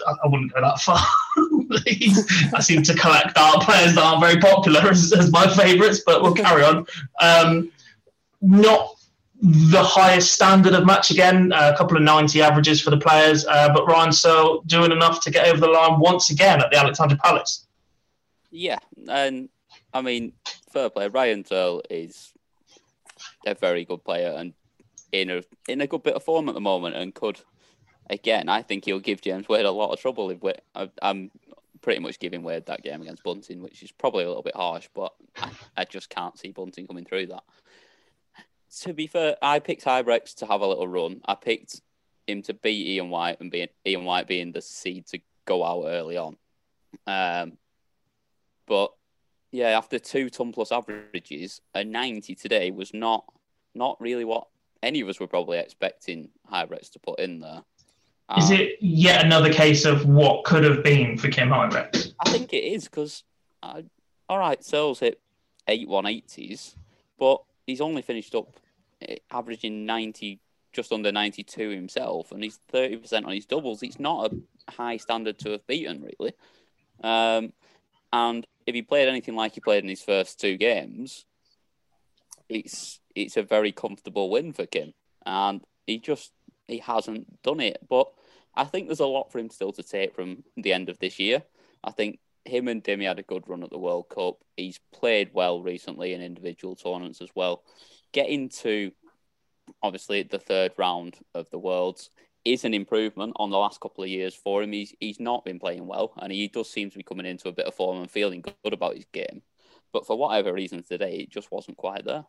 I, 0.06 0.12
I 0.22 0.26
wouldn't 0.26 0.52
go 0.52 0.60
that 0.60 0.80
far. 0.80 1.00
I 2.54 2.60
seem 2.60 2.82
to 2.82 2.94
collect 2.94 3.36
art 3.36 3.62
players 3.62 3.94
that 3.94 4.04
aren't 4.04 4.20
very 4.22 4.40
popular 4.40 4.80
as, 4.88 5.12
as 5.12 5.30
my 5.32 5.46
favourites, 5.48 6.00
but 6.04 6.22
we'll 6.22 6.34
carry 6.34 6.64
on. 6.64 6.86
Um, 7.20 7.72
not 8.40 8.94
the 9.40 9.82
highest 9.82 10.32
standard 10.32 10.72
of 10.72 10.86
match 10.86 11.10
again, 11.10 11.52
a 11.52 11.76
couple 11.76 11.96
of 11.96 12.02
90 12.02 12.40
averages 12.40 12.80
for 12.80 12.90
the 12.90 12.96
players, 12.96 13.44
uh, 13.46 13.72
but 13.74 13.86
Ryan 13.86 14.12
Searle 14.12 14.62
doing 14.62 14.92
enough 14.92 15.20
to 15.22 15.30
get 15.30 15.48
over 15.48 15.60
the 15.60 15.66
line 15.66 15.98
once 16.00 16.30
again 16.30 16.60
at 16.60 16.70
the 16.70 16.78
Alexandra 16.78 17.18
Palace. 17.18 17.66
Yeah, 18.50 18.78
and 19.08 19.48
I 19.92 20.00
mean, 20.00 20.32
fair 20.70 20.88
play. 20.88 21.08
Ryan 21.08 21.44
Searle 21.44 21.82
is 21.90 22.32
a 23.46 23.54
very 23.54 23.84
good 23.84 24.04
player 24.04 24.34
and 24.38 24.54
in 25.12 25.30
a 25.30 25.42
in 25.68 25.80
a 25.80 25.86
good 25.86 26.02
bit 26.02 26.14
of 26.14 26.22
form 26.22 26.48
at 26.48 26.54
the 26.54 26.60
moment, 26.60 26.96
and 26.96 27.14
could 27.14 27.40
again. 28.10 28.48
I 28.48 28.62
think 28.62 28.84
he'll 28.84 29.00
give 29.00 29.20
James 29.20 29.48
Wade 29.48 29.64
a 29.64 29.70
lot 29.70 29.92
of 29.92 30.00
trouble. 30.00 30.30
If 30.30 30.42
Wade, 30.42 30.60
I, 30.74 30.90
I'm 31.02 31.30
pretty 31.80 32.00
much 32.00 32.18
giving 32.18 32.42
Wade 32.42 32.66
that 32.66 32.82
game 32.82 33.02
against 33.02 33.22
Bunting, 33.22 33.62
which 33.62 33.82
is 33.82 33.92
probably 33.92 34.24
a 34.24 34.28
little 34.28 34.42
bit 34.42 34.56
harsh, 34.56 34.88
but 34.94 35.12
I, 35.36 35.50
I 35.76 35.84
just 35.84 36.08
can't 36.08 36.38
see 36.38 36.50
Bunting 36.50 36.86
coming 36.86 37.04
through 37.04 37.26
that. 37.26 37.42
To 38.80 38.92
be 38.92 39.06
fair, 39.06 39.36
I 39.40 39.58
picked 39.58 39.84
Huybrechts 39.84 40.34
to 40.36 40.46
have 40.46 40.60
a 40.60 40.66
little 40.66 40.88
run. 40.88 41.20
I 41.26 41.34
picked 41.34 41.80
him 42.26 42.42
to 42.42 42.54
beat 42.54 42.86
Ian 42.86 43.10
White 43.10 43.40
and 43.40 43.50
being 43.50 43.68
Ian 43.86 44.04
White 44.04 44.26
being 44.26 44.52
the 44.52 44.62
seed 44.62 45.06
to 45.08 45.20
go 45.44 45.62
out 45.62 45.84
early 45.86 46.16
on. 46.16 46.36
Um, 47.06 47.58
but 48.66 48.92
yeah, 49.52 49.76
after 49.76 49.98
two 49.98 50.30
ton 50.30 50.52
plus 50.52 50.72
averages, 50.72 51.60
a 51.74 51.84
ninety 51.84 52.34
today 52.34 52.70
was 52.70 52.92
not 52.94 53.24
not 53.74 54.00
really 54.00 54.24
what 54.24 54.48
any 54.82 55.00
of 55.00 55.08
us 55.08 55.20
were 55.20 55.26
probably 55.26 55.58
expecting 55.58 56.30
Huybrechts 56.50 56.90
to 56.92 56.98
put 56.98 57.20
in 57.20 57.40
there. 57.40 57.62
Is 58.38 58.50
Um, 58.50 58.56
it 58.56 58.78
yet 58.80 59.24
another 59.24 59.52
case 59.52 59.84
of 59.84 60.06
what 60.06 60.44
could 60.44 60.64
have 60.64 60.82
been 60.82 61.18
for 61.18 61.28
Kim 61.28 61.50
Huybrechts? 61.50 62.14
I 62.20 62.30
think 62.30 62.52
it 62.54 62.64
is 62.64 62.84
because, 62.84 63.22
uh, 63.62 63.82
all 64.28 64.38
right, 64.38 64.64
Searle's 64.64 65.00
hit 65.00 65.20
eight 65.68 65.88
one 65.88 66.06
eighties, 66.06 66.74
but 67.18 67.42
he's 67.66 67.82
only 67.82 68.00
finished 68.00 68.34
up 68.34 68.48
eh, 69.02 69.16
averaging 69.30 69.84
ninety, 69.84 70.40
just 70.72 70.90
under 70.90 71.12
ninety 71.12 71.42
two 71.44 71.68
himself, 71.68 72.32
and 72.32 72.42
he's 72.42 72.56
thirty 72.56 72.96
percent 72.96 73.26
on 73.26 73.32
his 73.32 73.44
doubles. 73.44 73.82
It's 73.82 74.00
not 74.00 74.32
a 74.32 74.72
high 74.72 74.96
standard 74.96 75.38
to 75.40 75.50
have 75.50 75.66
beaten, 75.66 76.02
really. 76.18 76.32
Um, 77.02 77.52
and 78.10 78.46
if 78.66 78.74
he 78.74 78.80
played 78.80 79.08
anything 79.08 79.36
like 79.36 79.52
he 79.52 79.60
played 79.60 79.84
in 79.84 79.90
his 79.90 80.02
first 80.02 80.40
two 80.40 80.56
games, 80.56 81.26
it's 82.48 83.00
it's 83.14 83.36
a 83.36 83.42
very 83.42 83.70
comfortable 83.72 84.30
win 84.30 84.54
for 84.54 84.64
Kim, 84.64 84.94
and 85.26 85.62
he 85.86 85.98
just 85.98 86.32
he 86.68 86.78
hasn't 86.78 87.42
done 87.42 87.60
it. 87.60 87.78
But 87.88 88.08
I 88.54 88.64
think 88.64 88.86
there's 88.86 89.00
a 89.00 89.06
lot 89.06 89.30
for 89.30 89.38
him 89.38 89.50
still 89.50 89.72
to 89.72 89.82
take 89.82 90.14
from 90.14 90.44
the 90.56 90.72
end 90.72 90.88
of 90.88 90.98
this 90.98 91.18
year. 91.18 91.42
I 91.82 91.90
think 91.90 92.18
him 92.44 92.68
and 92.68 92.82
Demi 92.82 93.06
had 93.06 93.18
a 93.18 93.22
good 93.22 93.48
run 93.48 93.62
at 93.62 93.70
the 93.70 93.78
World 93.78 94.08
Cup. 94.08 94.36
He's 94.56 94.80
played 94.92 95.30
well 95.32 95.62
recently 95.62 96.12
in 96.12 96.20
individual 96.20 96.76
tournaments 96.76 97.20
as 97.20 97.30
well. 97.34 97.62
Getting 98.12 98.48
to 98.60 98.92
obviously 99.82 100.22
the 100.22 100.38
third 100.38 100.72
round 100.76 101.16
of 101.34 101.48
the 101.50 101.58
Worlds 101.58 102.10
is 102.44 102.64
an 102.64 102.74
improvement 102.74 103.32
on 103.36 103.50
the 103.50 103.58
last 103.58 103.80
couple 103.80 104.04
of 104.04 104.10
years 104.10 104.34
for 104.34 104.62
him. 104.62 104.72
He's 104.72 104.94
he's 105.00 105.20
not 105.20 105.44
been 105.44 105.58
playing 105.58 105.86
well, 105.86 106.12
and 106.18 106.30
he 106.30 106.48
does 106.48 106.70
seem 106.70 106.90
to 106.90 106.98
be 106.98 107.02
coming 107.02 107.26
into 107.26 107.48
a 107.48 107.52
bit 107.52 107.66
of 107.66 107.74
form 107.74 107.98
and 107.98 108.10
feeling 108.10 108.42
good 108.42 108.72
about 108.72 108.96
his 108.96 109.06
game. 109.06 109.42
But 109.92 110.06
for 110.06 110.18
whatever 110.18 110.52
reason 110.52 110.82
today, 110.82 111.16
it 111.18 111.30
just 111.30 111.50
wasn't 111.50 111.78
quite 111.78 112.04
there. 112.04 112.26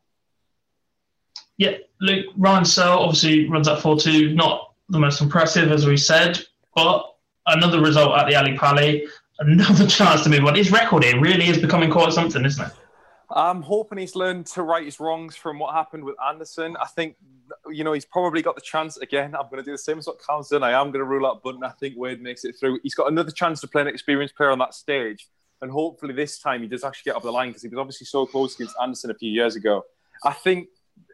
Yeah, 1.58 1.78
Luke 2.02 2.26
Ryan 2.38 2.66
Searle 2.66 3.00
obviously 3.00 3.50
runs 3.50 3.68
at 3.68 3.82
4 3.82 4.00
2, 4.00 4.34
not 4.34 4.74
the 4.90 5.00
most 5.00 5.22
impressive, 5.22 5.72
as 5.72 5.86
we 5.86 5.98
said, 5.98 6.40
but 6.76 7.16
another 7.48 7.82
result 7.82 8.18
at 8.18 8.28
the 8.28 8.36
Ali 8.36 8.58
Pali, 8.58 9.08
another 9.40 9.88
chance 9.88 10.24
to 10.24 10.30
move 10.30 10.46
on. 10.46 10.56
His 10.56 10.72
record 10.72 11.04
here 11.04 11.20
really 11.20 11.48
is 11.48 11.58
becoming 11.58 11.90
quite 11.90 12.14
something, 12.14 12.44
isn't 12.44 12.66
it? 12.66 12.72
I'm 13.30 13.62
hoping 13.64 13.98
he's 13.98 14.16
learned 14.16 14.46
to 14.48 14.62
right 14.62 14.86
his 14.86 15.00
wrongs 15.00 15.36
from 15.36 15.58
what 15.58 15.74
happened 15.74 16.04
with 16.04 16.16
Anderson. 16.26 16.78
I 16.78 16.86
think, 16.86 17.16
you 17.70 17.84
know, 17.84 17.94
he's 17.94 18.06
probably 18.06 18.42
got 18.42 18.56
the 18.56 18.62
chance 18.62 18.98
again. 18.98 19.36
I'm 19.36 19.50
going 19.50 19.58
to 19.58 19.64
do 19.64 19.72
the 19.72 19.78
same 19.78 19.98
as 19.98 20.08
what 20.08 20.24
Cal's 20.26 20.50
done. 20.50 20.64
I 20.64 20.80
am 20.80 20.92
going 20.92 21.00
to 21.00 21.06
rule 21.06 21.26
out 21.26 21.42
Bunting. 21.42 21.64
I 21.64 21.72
think 21.72 21.96
Wade 21.98 22.22
makes 22.22 22.46
it 22.46 22.56
through. 22.60 22.80
He's 22.84 22.94
got 22.94 23.12
another 23.12 23.32
chance 23.32 23.62
to 23.62 23.68
play 23.68 23.82
an 23.82 23.88
experienced 23.88 24.36
player 24.36 24.52
on 24.52 24.60
that 24.60 24.76
stage. 24.76 25.28
And 25.62 25.72
hopefully 25.72 26.14
this 26.14 26.38
time 26.38 26.62
he 26.62 26.68
does 26.68 26.84
actually 26.84 27.10
get 27.10 27.16
up 27.16 27.24
the 27.24 27.32
line 27.32 27.50
because 27.50 27.64
he 27.64 27.70
was 27.70 27.80
obviously 27.80 28.06
so 28.06 28.26
close 28.26 28.56
against 28.56 28.76
Anderson 28.82 29.10
a 29.10 29.16
few 29.16 29.32
years 29.32 29.56
ago. 29.56 29.84
I 30.24 30.34
think 30.34 30.68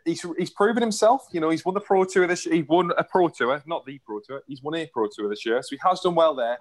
he's 0.05 0.25
he's 0.37 0.49
proven 0.49 0.81
himself. 0.81 1.27
You 1.31 1.39
know, 1.41 1.49
he's 1.49 1.63
won 1.65 1.73
the 1.73 1.81
Pro 1.81 2.03
Tour 2.05 2.27
this 2.27 2.45
year. 2.45 2.55
He 2.55 2.61
won 2.63 2.91
a 2.97 3.03
Pro 3.03 3.29
Tour, 3.29 3.61
not 3.65 3.85
the 3.85 3.99
Pro 4.05 4.19
Tour. 4.19 4.41
He's 4.47 4.61
won 4.61 4.75
a 4.75 4.85
Pro 4.87 5.07
Tour 5.13 5.29
this 5.29 5.45
year. 5.45 5.61
So 5.61 5.69
he 5.75 5.79
has 5.87 5.99
done 6.01 6.15
well 6.15 6.35
there. 6.35 6.57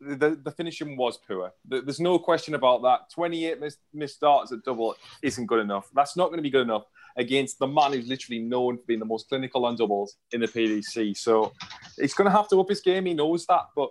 The, 0.00 0.38
the 0.42 0.50
finishing 0.50 0.96
was 0.96 1.18
poor. 1.26 1.52
The- 1.68 1.80
There's 1.80 2.00
no 2.00 2.18
question 2.18 2.54
about 2.54 2.82
that. 2.82 3.10
28 3.14 3.60
missed, 3.60 3.78
missed 3.94 4.16
starts 4.16 4.52
at 4.52 4.62
double 4.64 4.96
isn't 5.22 5.46
good 5.46 5.60
enough. 5.60 5.88
That's 5.94 6.16
not 6.16 6.26
going 6.26 6.38
to 6.38 6.42
be 6.42 6.50
good 6.50 6.62
enough 6.62 6.84
against 7.16 7.58
the 7.58 7.66
man 7.68 7.92
who's 7.92 8.08
literally 8.08 8.40
known 8.40 8.76
for 8.76 8.82
being 8.86 8.98
the 8.98 9.06
most 9.06 9.28
clinical 9.28 9.64
on 9.64 9.76
doubles 9.76 10.16
in 10.32 10.40
the 10.40 10.48
PDC. 10.48 11.16
So 11.16 11.52
he's 11.98 12.12
going 12.12 12.26
to 12.26 12.36
have 12.36 12.48
to 12.48 12.60
up 12.60 12.68
his 12.68 12.80
game. 12.80 13.06
He 13.06 13.14
knows 13.14 13.46
that, 13.46 13.62
but 13.74 13.90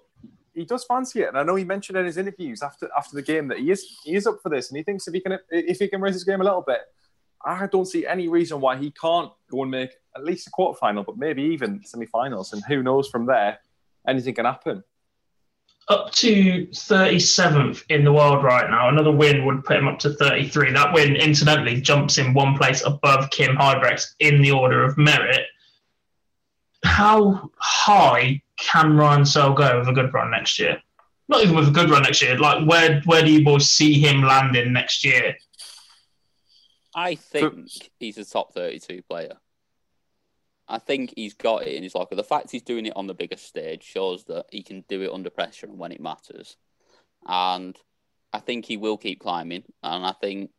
he 0.53 0.65
does 0.65 0.84
fancy 0.84 1.21
it. 1.21 1.29
And 1.29 1.38
I 1.38 1.43
know 1.43 1.55
he 1.55 1.63
mentioned 1.63 1.97
in 1.97 2.05
his 2.05 2.17
interviews 2.17 2.61
after 2.61 2.88
after 2.95 3.15
the 3.15 3.23
game 3.23 3.47
that 3.47 3.59
he 3.59 3.71
is 3.71 3.97
he 4.03 4.13
is 4.13 4.27
up 4.27 4.39
for 4.43 4.49
this, 4.49 4.69
and 4.69 4.77
he 4.77 4.84
thinks 4.84 5.07
if 5.07 5.13
he 5.15 5.21
can 5.21 5.39
if 5.49 5.79
he 5.79 5.88
can 5.88 5.99
raise 6.01 6.13
his 6.13 6.25
game 6.25 6.41
a 6.41 6.43
little 6.43 6.61
bit, 6.61 6.81
I 7.46 7.68
don't 7.68 7.86
see 7.86 8.06
any 8.08 8.28
reason 8.28 8.62
why 8.62 8.78
he 8.78 8.91
can't 8.91 9.32
go 9.52 9.62
and 9.64 9.72
make 9.72 9.91
at 10.16 10.24
least 10.24 10.48
a 10.48 10.52
quarterfinal, 10.52 11.06
but 11.06 11.18
maybe 11.18 11.41
even 11.44 11.84
semi-finals. 11.84 12.54
And 12.54 12.64
who 12.66 12.84
knows 12.84 13.10
from 13.10 13.26
there, 13.26 13.60
anything 14.08 14.36
can 14.36 14.46
happen. 14.46 14.84
up 15.89 16.12
to 16.12 16.68
37th 16.68 17.84
in 17.89 18.04
the 18.04 18.14
world 18.14 18.44
right 18.44 18.70
now. 18.70 18.89
Another 18.89 19.12
win 19.12 19.46
would 19.46 19.64
put 19.66 19.78
him 19.78 19.88
up 19.88 20.00
to 20.00 20.14
33. 20.14 20.72
That 20.72 20.94
win, 20.94 21.16
incidentally, 21.16 21.82
jumps 21.82 22.18
in 22.18 22.34
one 22.34 22.58
place 22.58 22.84
above 22.86 23.30
Kim 23.32 23.56
Huybrechts 23.56 24.16
in 24.20 24.41
the 24.41 24.52
order 24.52 24.84
of 24.84 24.98
merit. 24.98 25.41
How 26.84 27.52
high 27.58 28.41
can 28.58 28.96
Ryan 28.96 29.26
Searle 29.26 29.54
go 29.54 29.80
with 29.80 29.88
a 29.89 29.94
good 29.94 30.14
run 30.14 30.32
next 30.32 30.60
year? 30.60 30.82
Not 31.28 31.44
even 31.44 31.56
with 31.56 31.70
a 31.70 31.72
good 31.72 31.89
run 31.89 32.04
next 32.04 32.22
year. 32.22 32.38
Like, 32.38 32.68
where 32.68 33.02
where 33.06 33.24
do 33.24 33.32
you 33.32 33.44
boys 33.44 33.70
see 33.70 34.00
him 34.00 34.22
landing 34.22 34.74
next 34.74 35.04
year? 35.06 35.36
I 36.96 37.16
think 37.16 37.70
he's 38.00 38.18
a 38.18 38.26
top 38.26 38.54
32 38.54 39.02
player. 39.10 39.38
I 40.68 40.80
think 40.80 41.14
he's 41.16 41.34
got 41.34 41.68
it 41.68 41.76
in 41.76 41.84
his 41.84 41.96
locker. 41.96 42.16
The 42.16 42.24
fact 42.24 42.52
he's 42.52 42.62
doing 42.62 42.86
it 42.86 42.96
on 42.96 43.08
the 43.08 43.14
biggest 43.14 43.46
stage 43.46 43.84
shows 43.84 44.24
that 44.26 44.46
he 44.50 44.64
can 44.64 44.84
do 44.88 45.02
it 45.02 45.12
under 45.12 45.30
pressure 45.30 45.66
and 45.66 45.78
when 45.78 45.91
it 45.91 46.02
matters. 46.02 46.56
And 47.26 47.78
I 48.32 48.39
think 48.39 48.66
he 48.66 48.78
will 48.78 48.98
keep 48.98 49.20
climbing. 49.20 49.64
And 49.82 50.06
I 50.06 50.14
think 50.14 50.52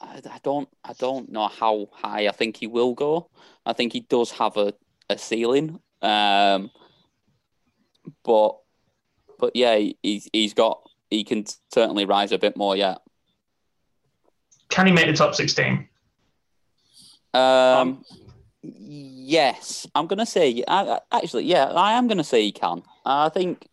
I, 0.00 0.20
I 0.30 0.38
don't 0.42 0.68
I 0.84 0.92
don't 0.94 1.30
know 1.30 1.48
how 1.48 1.88
high 1.92 2.26
I 2.26 2.32
think 2.32 2.56
he 2.56 2.66
will 2.66 2.94
go. 2.94 3.30
I 3.64 3.72
think 3.72 3.92
he 3.92 4.00
does 4.00 4.32
have 4.32 4.56
a, 4.56 4.72
a 5.08 5.18
ceiling. 5.18 5.80
Um, 6.02 6.70
but 8.24 8.58
but 9.38 9.54
yeah, 9.54 9.78
he's 10.02 10.28
he's 10.32 10.54
got 10.54 10.82
he 11.10 11.24
can 11.24 11.44
certainly 11.72 12.04
rise 12.04 12.32
a 12.32 12.38
bit 12.38 12.56
more 12.56 12.76
yet. 12.76 12.98
Can 14.70 14.86
he 14.86 14.92
make 14.92 15.06
the 15.06 15.12
top 15.12 15.34
16? 15.34 15.88
Um, 17.34 18.04
yes, 18.62 19.86
I'm 19.94 20.06
gonna 20.06 20.26
say. 20.26 20.64
I, 20.66 21.00
actually, 21.12 21.44
yeah, 21.44 21.66
I 21.66 21.92
am 21.92 22.08
gonna 22.08 22.24
say 22.24 22.42
he 22.42 22.52
can. 22.52 22.82
I 23.04 23.28
think 23.28 23.68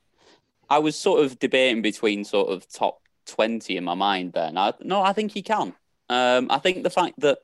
I 0.69 0.79
was 0.79 0.95
sort 0.95 1.23
of 1.23 1.39
debating 1.39 1.81
between 1.81 2.23
sort 2.23 2.49
of 2.49 2.71
top 2.71 3.01
twenty 3.25 3.77
in 3.77 3.83
my 3.83 3.95
mind. 3.95 4.33
Then, 4.33 4.57
I, 4.57 4.73
no, 4.81 5.01
I 5.01 5.13
think 5.13 5.31
he 5.31 5.41
can. 5.41 5.73
Um, 6.09 6.47
I 6.49 6.59
think 6.59 6.83
the 6.83 6.89
fact 6.89 7.19
that 7.19 7.39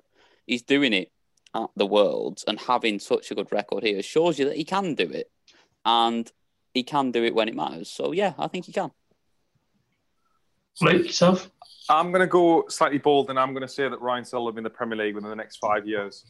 he's 0.46 0.62
doing 0.62 0.94
it 0.94 1.12
at 1.56 1.70
the 1.76 1.86
Worlds 1.86 2.44
and 2.48 2.60
having 2.60 3.00
such 3.00 3.32
a 3.32 3.36
good 3.36 3.52
record 3.52 3.84
here 3.84 4.02
shows 4.02 4.40
you 4.40 4.46
that 4.46 4.58
he 4.58 4.64
can 4.64 4.96
do 4.96 5.10
it, 5.10 5.32
and 5.84 6.32
he 6.74 6.84
can 6.84 7.12
do 7.12 7.24
it 7.24 7.34
when 7.34 7.48
it 7.48 7.56
matters. 7.56 7.90
So 7.90 8.12
yeah, 8.12 8.34
I 8.38 8.48
think 8.48 8.66
he 8.66 8.72
can. 8.72 8.92
Luke, 10.82 11.06
yourself? 11.06 11.50
I'm 11.90 12.12
going 12.12 12.22
to 12.22 12.28
go 12.28 12.66
slightly 12.70 12.98
bold, 12.98 13.30
and 13.30 13.40
I'm 13.40 13.54
going 13.54 13.62
to 13.62 13.68
say 13.68 13.88
that 13.90 14.00
Ryan 14.02 14.26
Searle 14.26 14.46
will 14.46 14.52
be 14.52 14.60
in 14.60 14.64
the 14.64 14.70
Premier 14.70 14.98
League 14.98 15.16
within 15.16 15.30
the 15.30 15.36
next 15.36 15.58
five 15.58 15.86
years. 15.88 16.24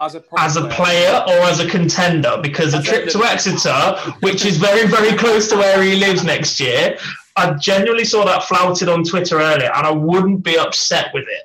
As 0.00 0.14
a, 0.14 0.22
as 0.38 0.56
a 0.56 0.68
player 0.68 1.24
or 1.26 1.40
as 1.50 1.58
a 1.58 1.68
contender? 1.68 2.38
Because 2.40 2.72
a 2.72 2.80
trip 2.82 3.08
to 3.10 3.24
Exeter, 3.24 3.96
which 4.20 4.44
is 4.44 4.56
very, 4.56 4.86
very 4.86 5.16
close 5.18 5.48
to 5.48 5.56
where 5.56 5.82
he 5.82 5.96
lives 5.96 6.22
next 6.22 6.60
year, 6.60 6.96
I 7.36 7.54
genuinely 7.54 8.04
saw 8.04 8.24
that 8.24 8.44
flouted 8.44 8.88
on 8.88 9.02
Twitter 9.02 9.40
earlier, 9.40 9.72
and 9.74 9.86
I 9.86 9.90
wouldn't 9.90 10.44
be 10.44 10.56
upset 10.56 11.12
with 11.12 11.24
it. 11.28 11.44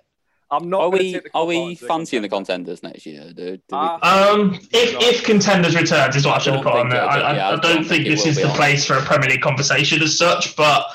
I'm 0.51 0.69
not. 0.69 0.81
Are 0.81 0.89
we 0.89 1.19
are 1.33 1.45
we 1.45 1.73
fancying 1.73 2.21
the 2.21 2.29
contenders 2.29 2.83
next 2.83 3.07
year? 3.07 3.23
Do, 3.35 3.57
do 3.57 3.61
we- 3.71 3.75
Um, 3.75 4.53
if, 4.71 4.95
if 5.01 5.23
contenders 5.23 5.75
returns 5.75 6.15
is 6.15 6.27
what 6.27 6.35
I 6.35 6.39
should 6.39 6.53
have 6.53 6.63
put 6.63 6.73
on 6.73 6.89
there. 6.89 7.01
I, 7.03 7.19
I, 7.21 7.35
yeah, 7.35 7.45
I 7.45 7.47
I 7.47 7.51
don't 7.53 7.61
don't 7.61 7.75
think 7.85 8.03
think 8.05 8.07
this 8.07 8.27
is 8.27 8.35
be 8.37 8.43
the 8.43 8.49
on. 8.49 8.55
place 8.55 8.85
for 8.85 8.93
a 8.93 9.01
Premier 9.01 9.29
League 9.31 9.41
conversation 9.41 10.03
as 10.03 10.15
such, 10.15 10.55
but 10.55 10.85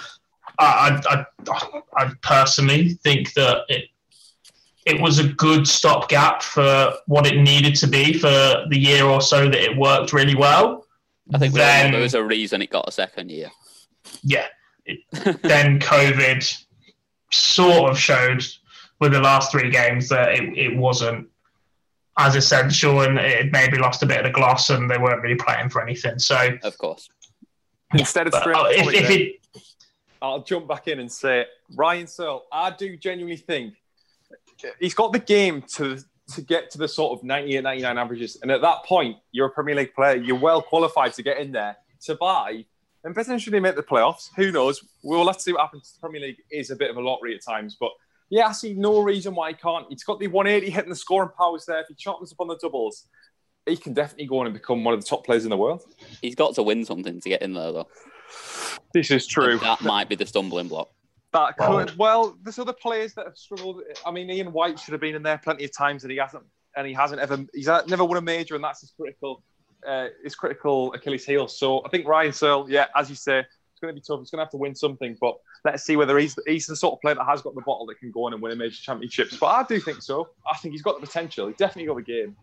I, 0.59 1.01
I, 1.09 1.27
I, 1.51 1.83
I 1.97 2.11
personally 2.23 2.91
think 3.05 3.33
that 3.35 3.63
it 3.69 3.85
it 4.87 5.01
was 5.03 5.19
a 5.19 5.29
good 5.35 5.69
stopgap 5.69 6.43
for 6.43 6.95
what 7.07 7.27
it 7.27 7.37
needed 7.43 7.75
to 7.77 7.87
be 7.87 8.15
for 8.15 8.29
the 8.71 8.79
year 8.79 9.05
or 9.05 9.21
so 9.21 9.45
that 9.45 9.55
it 9.63 9.77
worked 9.77 10.15
really 10.15 10.35
well. 10.35 10.87
I 11.35 11.37
think 11.39 11.53
we 11.53 11.61
all 11.61 11.67
know 11.67 11.73
then, 11.83 11.93
there 11.93 12.01
was 12.01 12.15
a 12.15 12.25
reason 12.25 12.63
it 12.63 12.71
got 12.71 12.89
a 12.89 12.93
second 12.93 13.31
year. 13.31 13.51
yeah, 14.23 14.47
it, 14.87 15.01
then 15.43 15.79
COVID 15.79 16.65
sort 17.31 17.91
of 17.91 17.99
showed 17.99 18.43
with 19.01 19.13
the 19.13 19.21
last 19.21 19.53
three 19.53 19.69
games 19.71 20.09
that 20.09 20.33
it, 20.33 20.57
it 20.57 20.75
wasn't 20.77 21.29
as 22.17 22.35
essential 22.35 23.03
and 23.03 23.19
it 23.19 23.53
maybe 23.53 23.77
lost 23.79 24.03
a 24.03 24.07
bit 24.07 24.19
of 24.19 24.25
the 24.25 24.31
gloss 24.31 24.71
and 24.71 24.91
they 24.91 24.97
weren't 24.99 25.21
really 25.23 25.37
playing 25.37 25.69
for 25.69 25.83
anything. 25.83 26.19
So 26.19 26.57
Of 26.63 26.79
course. 26.79 27.11
Instead 27.93 28.27
of 28.27 28.33
But, 28.33 28.41
straight 28.41 28.57
uh, 28.57 28.61
off 28.61 28.73
if- 28.73 28.95
if 28.95 29.03
there, 29.09 29.13
it- 29.13 29.38
I'll 30.21 30.43
jump 30.43 30.69
back 30.69 30.89
in 30.89 31.01
and 31.01 31.11
say 31.11 31.47
Ryan 31.75 32.07
Searle. 32.07 32.45
I 32.53 32.71
do 32.71 32.97
genuinely 32.97 33.37
think 33.37 33.75
he's 34.81 34.95
got 34.95 35.13
the 35.13 35.19
game 35.19 35.63
to 35.75 35.99
to 36.35 36.43
get 36.43 36.71
to 36.71 36.77
the 36.79 36.87
sort 36.87 37.19
of 37.19 37.25
98, 37.25 37.63
99 37.63 37.99
averages, 37.99 38.39
and 38.43 38.51
at 38.51 38.61
that 38.61 38.85
point, 38.85 39.17
you're 39.33 39.47
a 39.47 39.51
Premier 39.51 39.75
League 39.75 39.95
player. 39.95 40.17
You're 40.17 40.39
well 40.39 40.61
qualified 40.61 41.15
to 41.15 41.23
get 41.23 41.39
in 41.39 41.53
there, 41.53 41.77
survive, 42.01 42.65
and 43.03 43.15
potentially 43.15 43.61
make 43.61 43.77
the 43.77 43.83
playoffs. 43.83 44.29
Who 44.37 44.53
knows? 44.53 44.85
We'll 45.03 45.25
let's 45.25 45.43
see 45.43 45.53
what 45.53 45.63
happens. 45.63 45.95
The 45.95 46.01
Premier 46.01 46.21
League 46.21 46.43
is 46.51 46.71
a 46.71 46.77
bit 46.77 46.91
of 46.91 46.99
a 46.99 47.01
lottery 47.01 47.35
at 47.35 47.43
times, 47.43 47.77
but 47.81 47.93
yeah, 48.31 48.49
I 48.49 48.53
see 48.53 48.75
no 48.75 49.01
reason 49.01 49.35
why 49.35 49.51
he 49.51 49.55
can't. 49.55 49.87
He's 49.89 50.05
got 50.05 50.21
the 50.21 50.27
180 50.27 50.71
hitting 50.71 50.91
the 50.91 50.97
scoring 50.97 51.31
powers 51.37 51.65
there. 51.65 51.81
If 51.81 51.87
he 51.89 51.95
sharpens 51.97 52.33
up 52.33 52.41
on 52.41 52.49
the 52.49 52.59
doubles, 52.61 53.07
he 53.65 53.77
can 53.77 53.95
definitely 53.95 54.27
go 54.27 54.41
on 54.41 54.47
and 54.47 54.55
become 54.55 54.85
one 54.85 54.93
of 54.95 55.01
the 55.01 55.07
top 55.07 55.25
players 55.25 55.45
in 55.45 55.51
the 55.51 55.57
world. 55.57 55.83
He's 56.21 56.35
got 56.35 56.55
to 56.57 56.63
win 56.63 56.85
something 56.85 57.21
to 57.21 57.29
get 57.29 57.41
in 57.41 57.55
there, 57.55 57.73
though. 57.73 57.89
This 58.95 59.11
is 59.11 59.27
true. 59.27 59.59
That 59.59 59.81
might 59.83 60.09
be 60.09 60.15
the 60.15 60.27
stumbling 60.27 60.69
block. 60.69 60.91
That 61.33 61.59
could 61.59 61.97
well. 61.99 62.39
There's 62.43 62.59
other 62.59 62.73
players 62.73 63.15
that 63.15 63.27
have 63.27 63.37
struggled. 63.37 63.83
I 64.07 64.11
mean, 64.11 64.31
Ian 64.31 64.53
White 64.53 64.79
should 64.79 64.93
have 64.93 65.01
been 65.01 65.15
in 65.15 65.23
there 65.23 65.39
plenty 65.39 65.65
of 65.65 65.77
times, 65.77 66.05
and 66.05 66.11
he 66.11 66.19
hasn't. 66.19 66.45
And 66.77 66.87
he 66.87 66.95
hasn't 66.95 67.21
ever. 67.21 67.45
He's 67.55 67.67
never 67.67 68.05
won 68.05 68.17
a 68.17 68.23
major, 68.23 68.55
and 68.55 68.65
that's 68.65 68.81
his 68.81 68.93
critical. 68.93 69.43
Uh, 69.87 70.09
his 70.25 70.35
critical 70.35 70.93
Achilles 70.95 71.25
heel. 71.25 71.47
So 71.47 71.85
I 71.85 71.89
think 71.89 72.07
Ryan 72.07 72.33
Searle, 72.33 72.69
yeah, 72.69 72.87
as 72.97 73.09
you 73.09 73.15
say, 73.15 73.41
it's 73.41 73.81
going 73.81 73.95
to 73.95 74.01
be 74.01 74.05
tough. 74.05 74.21
He's 74.21 74.31
going 74.31 74.39
to 74.39 74.45
have 74.45 74.51
to 74.51 74.57
win 74.57 74.75
something, 74.75 75.17
but 75.21 75.37
let's 75.65 75.85
see 75.85 75.97
whether 75.97 76.19
he's 76.19 76.37
he's 76.47 76.67
the 76.67 76.75
sort 76.75 76.95
of 76.95 77.01
player 77.01 77.15
that 77.15 77.25
has 77.25 77.43
got 77.43 77.55
the 77.55 77.61
bottle 77.61 77.87
that 77.87 77.99
can 78.01 78.11
go 78.11 78.25
on 78.25 78.33
and 78.33 78.43
win 78.43 78.53
a 78.53 78.57
major 78.57 78.75
championships. 78.75 79.37
But 79.37 79.47
I 79.47 79.63
do 79.65 79.79
think 79.79 80.03
so. 80.03 80.29
I 80.53 80.57
think 80.59 80.73
he's 80.73 80.83
got 80.83 81.01
the 81.01 81.07
potential. 81.07 81.47
He's 81.47 81.57
definitely 81.57 81.87
got 81.87 81.97
the 81.97 82.03
game. 82.03 82.37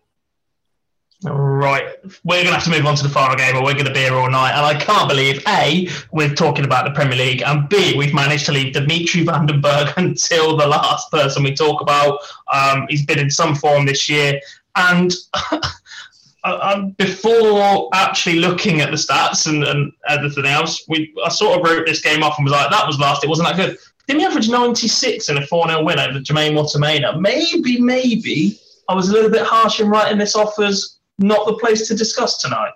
Right, 1.23 1.95
we're 2.23 2.43
going 2.43 2.47
to 2.47 2.53
have 2.53 2.63
to 2.65 2.69
move 2.69 2.85
on 2.85 2.95
to 2.97 3.03
the 3.03 3.09
final 3.09 3.35
game, 3.35 3.55
or 3.55 3.63
we're 3.63 3.73
going 3.73 3.85
to 3.85 3.93
be 3.93 4.01
here 4.01 4.13
all 4.13 4.29
night. 4.29 4.51
And 4.51 4.65
I 4.65 4.77
can't 4.77 5.09
believe 5.09 5.41
a 5.47 5.87
we're 6.11 6.35
talking 6.35 6.65
about 6.65 6.85
the 6.85 6.91
Premier 6.91 7.17
League, 7.17 7.41
and 7.41 7.67
b 7.69 7.95
we've 7.97 8.13
managed 8.13 8.45
to 8.47 8.51
leave 8.51 8.73
Dimitri 8.73 9.23
Van 9.23 9.45
den 9.45 9.61
Bergh 9.61 9.93
until 9.97 10.57
the 10.57 10.67
last 10.67 11.09
person 11.11 11.43
we 11.43 11.55
talk 11.55 11.81
about. 11.81 12.19
Um, 12.53 12.85
he's 12.89 13.05
been 13.05 13.17
in 13.19 13.29
some 13.31 13.55
form 13.55 13.85
this 13.85 14.09
year, 14.09 14.39
and 14.75 15.13
I- 15.33 15.61
I- 16.43 16.93
before 16.97 17.89
actually 17.93 18.39
looking 18.39 18.81
at 18.81 18.91
the 18.91 18.97
stats 18.97 19.47
and, 19.47 19.63
and 19.63 19.91
everything 20.07 20.45
else, 20.45 20.83
we 20.89 21.11
I 21.25 21.29
sort 21.29 21.57
of 21.57 21.65
wrote 21.65 21.87
this 21.87 22.01
game 22.01 22.23
off 22.23 22.37
and 22.37 22.45
was 22.45 22.51
like, 22.51 22.69
that 22.69 22.85
was 22.85 22.99
last. 22.99 23.23
It 23.23 23.29
wasn't 23.29 23.47
that 23.47 23.55
good. 23.55 23.77
Didn't 24.07 24.19
he 24.19 24.25
average 24.27 24.49
96 24.49 25.29
in 25.29 25.37
a 25.37 25.47
4 25.47 25.69
0 25.69 25.83
win 25.83 25.97
over 25.97 26.19
Jermaine 26.19 26.53
Wattimena? 26.53 27.19
Maybe, 27.19 27.81
maybe 27.81 28.59
I 28.87 28.93
was 28.93 29.09
a 29.09 29.13
little 29.13 29.31
bit 29.31 29.41
harsh 29.43 29.79
in 29.79 29.89
writing 29.89 30.19
this 30.19 30.35
off 30.35 30.59
as 30.59 30.94
not 31.17 31.45
the 31.45 31.53
place 31.53 31.87
to 31.87 31.95
discuss 31.95 32.41
tonight. 32.41 32.73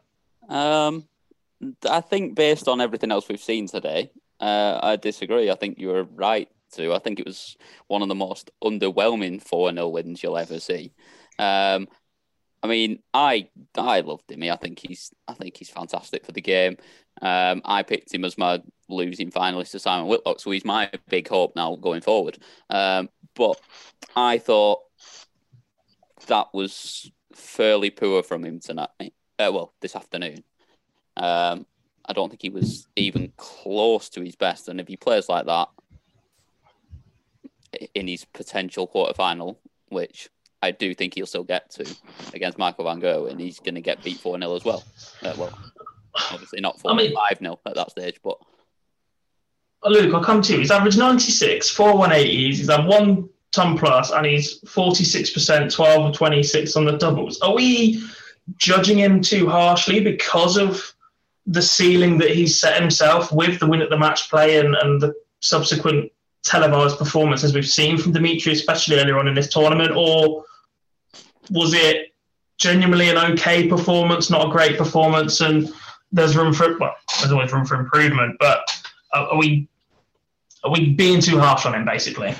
Um, 0.47 1.07
I 1.89 2.01
think 2.01 2.35
based 2.35 2.67
on 2.67 2.81
everything 2.81 3.11
else 3.11 3.27
we've 3.27 3.39
seen 3.39 3.67
today, 3.67 4.11
uh, 4.39 4.79
I 4.81 4.95
disagree. 4.95 5.51
I 5.51 5.55
think 5.55 5.79
you 5.79 5.89
were 5.89 6.03
right 6.03 6.49
to. 6.73 6.93
I 6.93 6.99
think 6.99 7.19
it 7.19 7.25
was 7.25 7.57
one 7.87 8.01
of 8.01 8.07
the 8.07 8.15
most 8.15 8.51
underwhelming 8.63 9.41
4 9.41 9.73
0 9.73 9.89
wins 9.89 10.23
you'll 10.23 10.37
ever 10.37 10.59
see. 10.59 10.93
Um, 11.37 11.87
I 12.61 12.67
mean, 12.67 12.99
I 13.13 13.49
I 13.77 14.01
loved 14.01 14.31
him. 14.31 14.43
I 14.43 14.55
think 14.55 14.79
he's 14.79 15.13
I 15.27 15.33
think 15.33 15.57
he's 15.57 15.69
fantastic 15.69 16.25
for 16.25 16.31
the 16.31 16.41
game. 16.41 16.77
Um, 17.21 17.61
I 17.65 17.83
picked 17.83 18.13
him 18.13 18.25
as 18.25 18.37
my 18.37 18.61
losing 18.87 19.31
finalist 19.31 19.71
to 19.71 19.79
Simon 19.79 20.07
Whitlock, 20.07 20.39
so 20.39 20.51
he's 20.51 20.65
my 20.65 20.89
big 21.09 21.27
hope 21.27 21.55
now 21.55 21.75
going 21.75 22.01
forward. 22.01 22.37
Um, 22.69 23.09
but 23.35 23.59
I 24.15 24.37
thought 24.37 24.79
that 26.27 26.47
was 26.53 27.11
fairly 27.33 27.89
poor 27.89 28.23
from 28.23 28.43
him 28.43 28.59
tonight. 28.59 28.89
Uh, 28.99 29.51
well, 29.53 29.73
this 29.81 29.95
afternoon. 29.95 30.43
Um, 31.17 31.65
I 32.05 32.13
don't 32.13 32.29
think 32.29 32.41
he 32.41 32.49
was 32.49 32.87
even 32.95 33.31
close 33.37 34.09
to 34.09 34.21
his 34.21 34.35
best. 34.35 34.67
And 34.67 34.79
if 34.79 34.87
he 34.87 34.97
plays 34.97 35.29
like 35.29 35.45
that 35.45 35.69
in 37.93 38.07
his 38.07 38.25
potential 38.25 38.87
quarterfinal, 38.87 39.57
which 39.89 40.29
I 40.61 40.71
do 40.71 40.93
think 40.93 41.15
he'll 41.15 41.25
still 41.25 41.43
get 41.43 41.69
to 41.71 41.95
against 42.33 42.57
Michael 42.57 42.85
Van 42.85 42.99
Gerwen, 42.99 43.39
he's 43.39 43.59
going 43.59 43.75
to 43.75 43.81
get 43.81 44.03
beat 44.03 44.17
4 44.17 44.39
0 44.39 44.55
as 44.55 44.65
well. 44.65 44.83
Uh, 45.21 45.33
well, 45.37 45.57
obviously 46.31 46.61
not 46.61 46.79
4 46.79 46.95
mean- 46.95 47.13
5 47.13 47.37
0 47.39 47.59
at 47.65 47.75
that 47.75 47.91
stage, 47.91 48.19
but 48.23 48.37
Luke, 49.85 50.13
I'll 50.13 50.23
come 50.23 50.41
to 50.41 50.53
you. 50.53 50.59
He's 50.59 50.71
averaged 50.71 50.97
96, 50.97 51.69
four 51.69 51.93
180s. 51.93 52.25
He's 52.25 52.69
had 52.69 52.85
one 52.85 53.29
ton 53.51 53.77
plus, 53.77 54.11
and 54.11 54.25
he's 54.25 54.61
46%, 54.61 55.73
12 55.73 56.05
of 56.05 56.15
26 56.15 56.75
on 56.75 56.85
the 56.85 56.97
doubles. 56.97 57.39
Are 57.41 57.53
we 57.53 58.03
judging 58.57 58.97
him 58.97 59.21
too 59.21 59.47
harshly 59.47 59.99
because 59.99 60.57
of 60.57 60.93
the 61.45 61.61
ceiling 61.61 62.17
that 62.19 62.31
he's 62.31 62.59
set 62.59 62.79
himself 62.79 63.31
with 63.31 63.59
the 63.59 63.67
win 63.67 63.81
at 63.81 63.89
the 63.89 63.97
match 63.97 64.29
play 64.29 64.59
and, 64.59 64.75
and 64.75 65.01
the 65.01 65.13
subsequent 65.39 66.11
televised 66.43 66.97
performances 66.97 67.53
we've 67.53 67.67
seen 67.67 67.97
from 67.97 68.11
Dimitri, 68.11 68.53
especially 68.53 68.97
earlier 68.97 69.17
on 69.17 69.27
in 69.27 69.33
this 69.33 69.49
tournament? 69.49 69.91
Or 69.95 70.45
was 71.49 71.73
it 71.73 72.13
genuinely 72.57 73.09
an 73.09 73.17
okay 73.17 73.67
performance, 73.67 74.29
not 74.29 74.47
a 74.47 74.51
great 74.51 74.77
performance, 74.77 75.41
and 75.41 75.73
there's 76.11 76.35
room 76.35 76.53
for 76.53 76.77
well, 76.77 76.95
there's 77.19 77.31
always 77.31 77.51
room 77.51 77.65
for 77.65 77.79
improvement, 77.79 78.35
but 78.39 78.61
are 79.13 79.37
we 79.37 79.67
are 80.63 80.71
we 80.71 80.93
being 80.93 81.21
too 81.21 81.39
harsh 81.39 81.65
on 81.65 81.73
him 81.73 81.85
basically? 81.85 82.35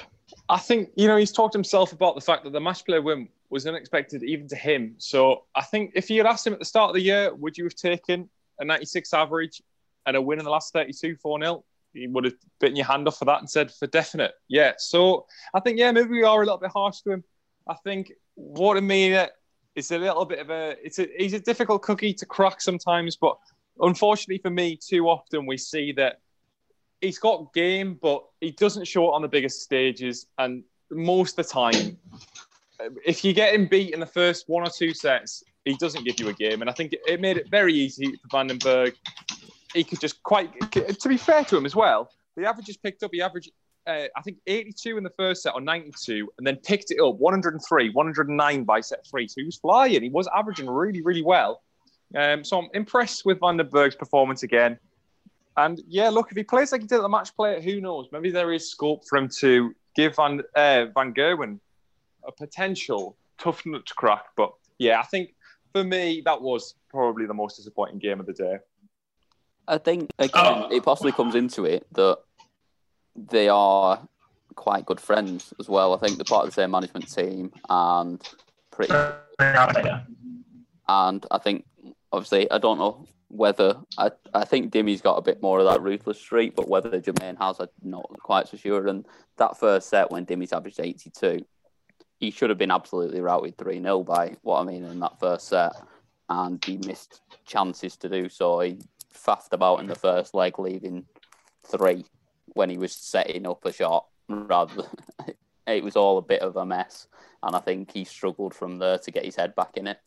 I 0.50 0.58
think 0.58 0.90
you 0.96 1.08
know 1.08 1.16
he's 1.16 1.32
talked 1.32 1.54
himself 1.54 1.94
about 1.94 2.16
the 2.16 2.22
fact 2.22 2.44
that 2.44 2.54
the 2.54 2.60
match 2.60 2.84
play 2.84 3.00
win 3.00 3.30
was 3.52 3.68
unexpected 3.68 4.24
even 4.24 4.48
to 4.48 4.56
him. 4.56 4.96
So 4.98 5.44
I 5.56 5.62
think 5.62 5.92
if 5.94 6.10
you 6.10 6.18
had 6.18 6.26
asked 6.26 6.46
him 6.46 6.54
at 6.54 6.60
the 6.60 6.66
start 6.66 6.90
of 6.90 6.96
the 6.96 7.02
year, 7.02 7.34
would 7.36 7.58
you 7.58 7.64
have 7.66 7.76
taken 7.76 8.30
a 8.60 8.66
96 8.66 9.14
average 9.14 9.62
and 10.06 10.18
a 10.18 10.22
win 10.22 10.40
in 10.40 10.46
the 10.46 10.52
last 10.52 10.74
32 10.74 11.16
4 11.18 11.40
0? 11.40 11.64
He 11.94 12.08
would 12.08 12.26
have 12.26 12.34
bitten 12.60 12.76
your 12.76 12.86
hand 12.86 13.08
off 13.08 13.18
for 13.18 13.26
that 13.26 13.40
and 13.40 13.50
said 13.50 13.72
for 13.72 13.88
definite. 13.88 14.34
Yeah. 14.48 14.74
So 14.78 15.28
I 15.54 15.60
think 15.60 15.78
yeah, 15.78 15.92
maybe 15.92 16.10
we 16.10 16.24
are 16.24 16.42
a 16.42 16.46
little 16.46 16.58
bit 16.58 16.72
harsh 16.72 17.02
to 17.02 17.12
him. 17.12 17.24
I 17.68 17.76
think 17.84 18.12
what 18.34 18.76
I 18.76 18.80
mean 18.80 19.28
is 19.76 19.92
a 19.92 19.98
little 19.98 20.26
bit 20.26 20.40
of 20.40 20.50
a 20.50 20.76
it's 20.84 20.98
a 20.98 21.08
he's 21.16 21.34
a 21.34 21.40
difficult 21.40 21.84
cookie 21.84 22.14
to 22.16 22.26
crack 22.26 22.60
sometimes, 22.60 23.16
but 23.16 23.38
unfortunately 23.80 24.40
for 24.40 24.50
me, 24.50 24.78
too 24.78 25.08
often 25.08 25.46
we 25.46 25.58
see 25.58 25.92
that 25.94 26.20
he's 27.02 27.20
got 27.20 27.54
game, 27.54 27.98
but 28.02 28.24
he 28.42 28.52
doesn't 28.52 28.86
show 28.86 29.06
it 29.10 29.14
on 29.14 29.22
the 29.22 29.28
biggest 29.28 29.62
stages. 29.62 30.28
And 30.38 30.64
most 30.92 31.38
of 31.38 31.46
the 31.46 31.52
time, 31.52 31.98
if 33.06 33.24
you 33.24 33.34
get 33.34 33.54
him 33.54 33.68
beat 33.68 33.94
in 33.94 34.00
the 34.00 34.06
first 34.06 34.46
one 34.48 34.64
or 34.64 34.70
two 34.70 34.94
sets, 34.94 35.44
he 35.66 35.76
doesn't 35.76 36.04
give 36.04 36.20
you 36.20 36.30
a 36.30 36.34
game. 36.34 36.62
And 36.62 36.70
I 36.70 36.74
think 36.74 36.94
it 37.08 37.22
made 37.22 37.38
it 37.38 37.50
very 37.50 37.74
easy 37.74 38.08
for 38.08 38.28
Van 38.32 38.48
den 38.48 38.60
Bergh. 38.60 38.94
He 39.74 39.84
could 39.84 40.00
just 40.00 40.22
quite, 40.24 40.52
to 40.72 41.10
be 41.10 41.18
fair 41.18 41.44
to 41.46 41.58
him 41.58 41.66
as 41.66 41.76
well, 41.76 42.10
the 42.36 42.48
averages 42.48 42.78
picked 42.78 43.04
up. 43.04 43.12
He 43.14 43.22
averaged, 43.22 43.52
uh, 43.86 44.06
I 44.16 44.22
think, 44.24 44.38
82 44.48 44.98
in 44.98 45.04
the 45.04 45.12
first 45.12 45.44
set 45.44 45.54
or 45.54 45.62
92, 45.62 46.30
and 46.38 46.48
then 46.48 46.56
picked 46.58 46.92
it 46.92 47.00
up 47.00 47.16
103, 47.16 47.90
109 47.90 48.64
by 48.64 48.82
set 48.82 49.06
three. 49.06 49.28
So 49.28 49.36
he 49.38 49.46
was 49.46 49.58
flying. 49.58 50.02
He 50.02 50.10
was 50.10 50.28
averaging 50.36 50.70
really, 50.70 51.02
really 51.02 51.22
well. 51.22 51.62
Um, 52.16 52.44
so 52.44 52.58
I'm 52.58 52.70
impressed 52.74 53.26
with 53.26 53.40
Van 53.40 53.58
den 53.58 53.70
Bergh's 53.70 53.96
performance 53.96 54.42
again. 54.42 54.80
And 55.60 55.82
yeah, 55.90 56.08
look, 56.08 56.32
if 56.32 56.38
he 56.38 56.44
plays 56.44 56.72
like 56.72 56.80
he 56.80 56.88
did 56.88 56.96
at 56.96 57.02
the 57.02 57.10
match 57.10 57.36
play, 57.36 57.62
who 57.62 57.82
knows? 57.82 58.08
Maybe 58.14 58.32
there 58.32 58.54
is 58.54 58.72
scope 58.72 59.04
for 59.06 59.18
him 59.18 59.28
to 59.40 59.76
give 59.94 60.16
Van 60.16 60.42
uh, 60.56 60.86
Van 60.96 61.14
Gerwen 61.14 61.60
a 62.26 62.32
potential 62.32 63.18
tough 63.38 63.66
nut 63.66 63.86
to 63.86 63.94
crack. 63.94 64.24
But 64.38 64.54
yeah, 64.78 65.02
I 65.02 65.04
think 65.04 65.36
for 65.74 65.84
me 65.84 66.22
that 66.24 66.42
was 66.42 66.76
probably 66.90 67.26
the 67.26 67.34
most 67.34 67.58
disappointing 67.58 68.00
game 68.00 68.22
of 68.22 68.26
the 68.26 68.32
day. 68.32 68.60
I 69.68 69.80
think 69.80 70.12
again, 70.18 70.72
it 70.72 70.84
possibly 70.84 71.12
comes 71.12 71.36
into 71.36 71.66
it 71.66 71.86
that 71.92 72.20
they 73.18 73.50
are 73.50 74.00
quite 74.56 74.86
good 74.86 75.02
friends 75.02 75.54
as 75.60 75.68
well. 75.68 75.94
I 75.94 75.98
think 75.98 76.16
they're 76.16 76.24
part 76.24 76.46
of 76.46 76.52
the 76.52 76.62
same 76.62 76.72
management 76.72 77.14
team 77.14 77.52
and 77.70 78.22
pretty. 78.72 78.94
And 80.88 81.26
I 81.30 81.38
think, 81.38 81.66
obviously, 82.14 82.50
I 82.50 82.58
don't 82.60 82.80
know 82.80 83.06
whether 83.30 83.80
I, 83.98 84.12
I 84.34 84.44
think 84.44 84.72
Dimmy's 84.72 85.02
got 85.02 85.18
a 85.18 85.22
bit 85.22 85.42
more 85.42 85.60
of 85.60 85.66
that 85.66 85.82
ruthless 85.82 86.20
streak, 86.20 86.56
but 86.56 86.68
whether 86.68 87.00
Jermaine 87.00 87.38
has, 87.40 87.60
I'm 87.60 87.70
not 87.84 88.06
quite 88.22 88.48
so 88.48 88.58
sure. 88.58 88.88
And 88.88 89.06
that 89.38 89.58
first 89.58 89.90
set 89.90 90.12
when 90.12 90.26
Dimmy's 90.26 90.52
averaged 90.52 90.80
82, 90.80 91.46
he 92.20 92.32
should 92.32 92.50
have 92.50 92.58
been 92.58 92.72
absolutely 92.72 93.22
routed 93.22 93.58
3 93.58 93.82
0 93.82 94.04
by 94.04 94.36
what 94.42 94.60
I 94.60 94.64
mean 94.66 94.84
in 94.84 95.00
that 95.00 95.20
first 95.20 95.48
set. 95.48 95.74
And 96.28 96.64
he 96.64 96.78
missed 96.78 97.22
chances 97.46 97.96
to 97.98 98.10
do 98.10 98.30
so. 98.30 98.60
He 98.60 98.80
faffed 99.14 99.54
about 99.54 99.80
in 99.80 99.88
the 99.88 99.96
first 99.96 100.34
leg, 100.34 100.60
leaving 100.60 101.06
three 101.66 102.06
when 102.54 102.70
he 102.70 102.78
was 102.78 102.94
setting 102.94 103.48
up 103.48 103.64
a 103.66 103.72
shot 103.72 104.08
rather 104.28 104.84
it 105.68 105.84
was 105.84 105.96
all 105.96 106.18
a 106.18 106.24
bit 106.24 106.42
of 106.42 106.56
a 106.56 106.66
mess. 106.66 107.08
And 107.44 107.56
I 107.56 107.60
think 107.60 107.92
he 107.92 108.04
struggled 108.04 108.54
from 108.54 108.80
there 108.80 108.98
to 108.98 109.12
get 109.12 109.26
his 109.26 109.36
head 109.36 109.56
back 109.56 109.78
in 109.78 109.88
it. 109.88 110.00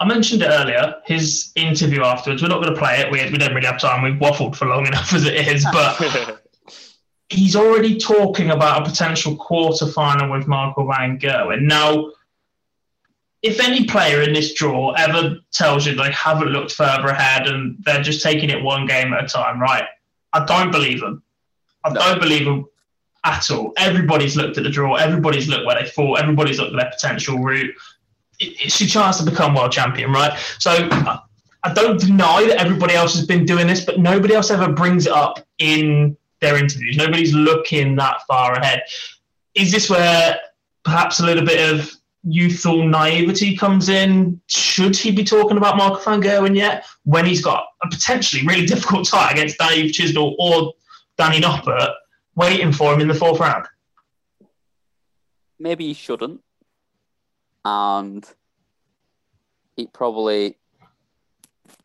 I 0.00 0.06
mentioned 0.06 0.42
it 0.42 0.46
earlier, 0.46 0.96
his 1.06 1.50
interview 1.56 2.02
afterwards. 2.02 2.40
We're 2.40 2.48
not 2.48 2.62
going 2.62 2.74
to 2.74 2.78
play 2.78 3.00
it. 3.00 3.10
We, 3.10 3.18
we 3.30 3.38
don't 3.38 3.54
really 3.54 3.66
have 3.66 3.80
time. 3.80 4.02
We've 4.02 4.20
waffled 4.20 4.54
for 4.54 4.66
long 4.66 4.86
enough 4.86 5.12
as 5.12 5.24
it 5.26 5.48
is. 5.48 5.66
But 5.72 6.40
he's 7.28 7.56
already 7.56 7.98
talking 7.98 8.50
about 8.50 8.82
a 8.82 8.90
potential 8.90 9.36
quarter 9.36 9.86
final 9.86 10.30
with 10.30 10.46
Michael 10.46 10.86
Van 10.86 11.18
Gerwen. 11.18 11.62
Now, 11.62 12.12
if 13.42 13.60
any 13.60 13.86
player 13.86 14.22
in 14.22 14.32
this 14.32 14.54
draw 14.54 14.92
ever 14.92 15.38
tells 15.52 15.86
you 15.86 15.94
they 15.94 16.10
haven't 16.12 16.48
looked 16.48 16.72
further 16.72 17.08
ahead 17.08 17.46
and 17.46 17.76
they're 17.80 18.02
just 18.02 18.22
taking 18.22 18.50
it 18.50 18.62
one 18.62 18.86
game 18.86 19.12
at 19.12 19.24
a 19.24 19.28
time, 19.28 19.60
right? 19.60 19.84
I 20.32 20.44
don't 20.44 20.70
believe 20.70 21.00
them. 21.00 21.22
I 21.84 21.92
don't 21.92 22.20
believe 22.20 22.44
them 22.44 22.66
at 23.24 23.50
all. 23.50 23.72
Everybody's 23.76 24.36
looked 24.36 24.58
at 24.58 24.64
the 24.64 24.70
draw. 24.70 24.96
Everybody's 24.96 25.48
looked 25.48 25.66
where 25.66 25.80
they 25.80 25.88
fought. 25.88 26.20
Everybody's 26.20 26.58
looked 26.58 26.74
at 26.74 26.80
their 26.80 26.90
potential 26.90 27.38
route 27.38 27.74
it's 28.38 28.80
your 28.80 28.88
chance 28.88 29.18
to 29.18 29.28
become 29.28 29.54
world 29.54 29.72
champion, 29.72 30.12
right? 30.12 30.38
So 30.58 30.88
I 31.62 31.74
don't 31.74 32.00
deny 32.00 32.46
that 32.46 32.60
everybody 32.60 32.94
else 32.94 33.14
has 33.16 33.26
been 33.26 33.44
doing 33.44 33.66
this, 33.66 33.84
but 33.84 33.98
nobody 33.98 34.34
else 34.34 34.50
ever 34.50 34.72
brings 34.72 35.06
it 35.06 35.12
up 35.12 35.40
in 35.58 36.16
their 36.40 36.56
interviews. 36.56 36.96
Nobody's 36.96 37.34
looking 37.34 37.96
that 37.96 38.22
far 38.28 38.54
ahead. 38.54 38.82
Is 39.54 39.72
this 39.72 39.90
where 39.90 40.38
perhaps 40.84 41.18
a 41.20 41.24
little 41.24 41.44
bit 41.44 41.72
of 41.72 41.92
youthful 42.22 42.86
naivety 42.86 43.56
comes 43.56 43.88
in? 43.88 44.40
Should 44.46 44.96
he 44.96 45.10
be 45.10 45.24
talking 45.24 45.56
about 45.56 45.76
Marco 45.76 45.98
van 45.98 46.22
Gerwen 46.22 46.56
yet 46.56 46.86
when 47.04 47.26
he's 47.26 47.42
got 47.42 47.66
a 47.82 47.88
potentially 47.88 48.46
really 48.46 48.66
difficult 48.72 49.08
tie 49.08 49.32
against 49.32 49.58
Dave 49.58 49.90
Chisnall 49.90 50.36
or 50.38 50.74
Danny 51.16 51.40
Noppert 51.40 51.92
waiting 52.36 52.72
for 52.72 52.94
him 52.94 53.00
in 53.00 53.08
the 53.08 53.14
fourth 53.14 53.40
round? 53.40 53.66
Maybe 55.58 55.88
he 55.88 55.94
shouldn't 55.94 56.40
and 57.68 58.24
it 59.76 59.92
probably 59.92 60.56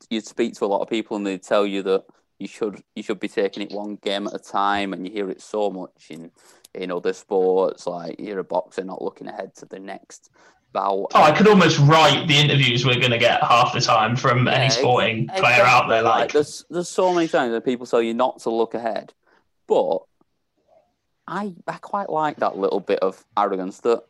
you'd 0.09 0.25
speak 0.25 0.53
to 0.55 0.65
a 0.65 0.67
lot 0.67 0.81
of 0.81 0.89
people 0.89 1.17
and 1.17 1.25
they'd 1.25 1.43
tell 1.43 1.65
you 1.65 1.83
that 1.83 2.05
you 2.39 2.47
should 2.47 2.81
you 2.95 3.03
should 3.03 3.19
be 3.19 3.27
taking 3.27 3.63
it 3.63 3.71
one 3.71 3.95
game 3.97 4.27
at 4.27 4.33
a 4.33 4.39
time 4.39 4.93
and 4.93 5.05
you 5.05 5.11
hear 5.11 5.29
it 5.29 5.41
so 5.41 5.69
much 5.69 6.07
in 6.09 6.31
in 6.73 6.91
other 6.91 7.13
sports 7.13 7.85
like 7.85 8.19
you're 8.19 8.39
a 8.39 8.43
boxer 8.43 8.83
not 8.83 9.01
looking 9.01 9.27
ahead 9.27 9.53
to 9.55 9.65
the 9.65 9.79
next 9.79 10.29
bout. 10.71 11.07
Oh, 11.13 11.21
I 11.21 11.31
could 11.31 11.47
almost 11.47 11.77
write 11.79 12.27
the 12.27 12.35
interviews 12.35 12.83
we're 12.85 12.99
going 12.99 13.11
to 13.11 13.19
get 13.19 13.43
half 13.43 13.73
the 13.73 13.81
time 13.81 14.15
from 14.15 14.47
yeah, 14.47 14.53
any 14.53 14.69
sporting 14.71 15.23
exactly. 15.23 15.41
player 15.41 15.63
out 15.63 15.87
there. 15.87 16.01
Like, 16.01 16.31
there's 16.31 16.65
there's 16.69 16.89
so 16.89 17.13
many 17.13 17.27
times 17.27 17.51
that 17.51 17.63
people 17.63 17.85
tell 17.85 18.01
you 18.01 18.15
not 18.15 18.39
to 18.39 18.49
look 18.49 18.73
ahead, 18.73 19.13
but 19.67 19.99
I 21.27 21.53
I 21.67 21.77
quite 21.77 22.09
like 22.09 22.37
that 22.37 22.57
little 22.57 22.79
bit 22.79 22.99
of 22.99 23.23
arrogance 23.37 23.81
that 23.81 24.03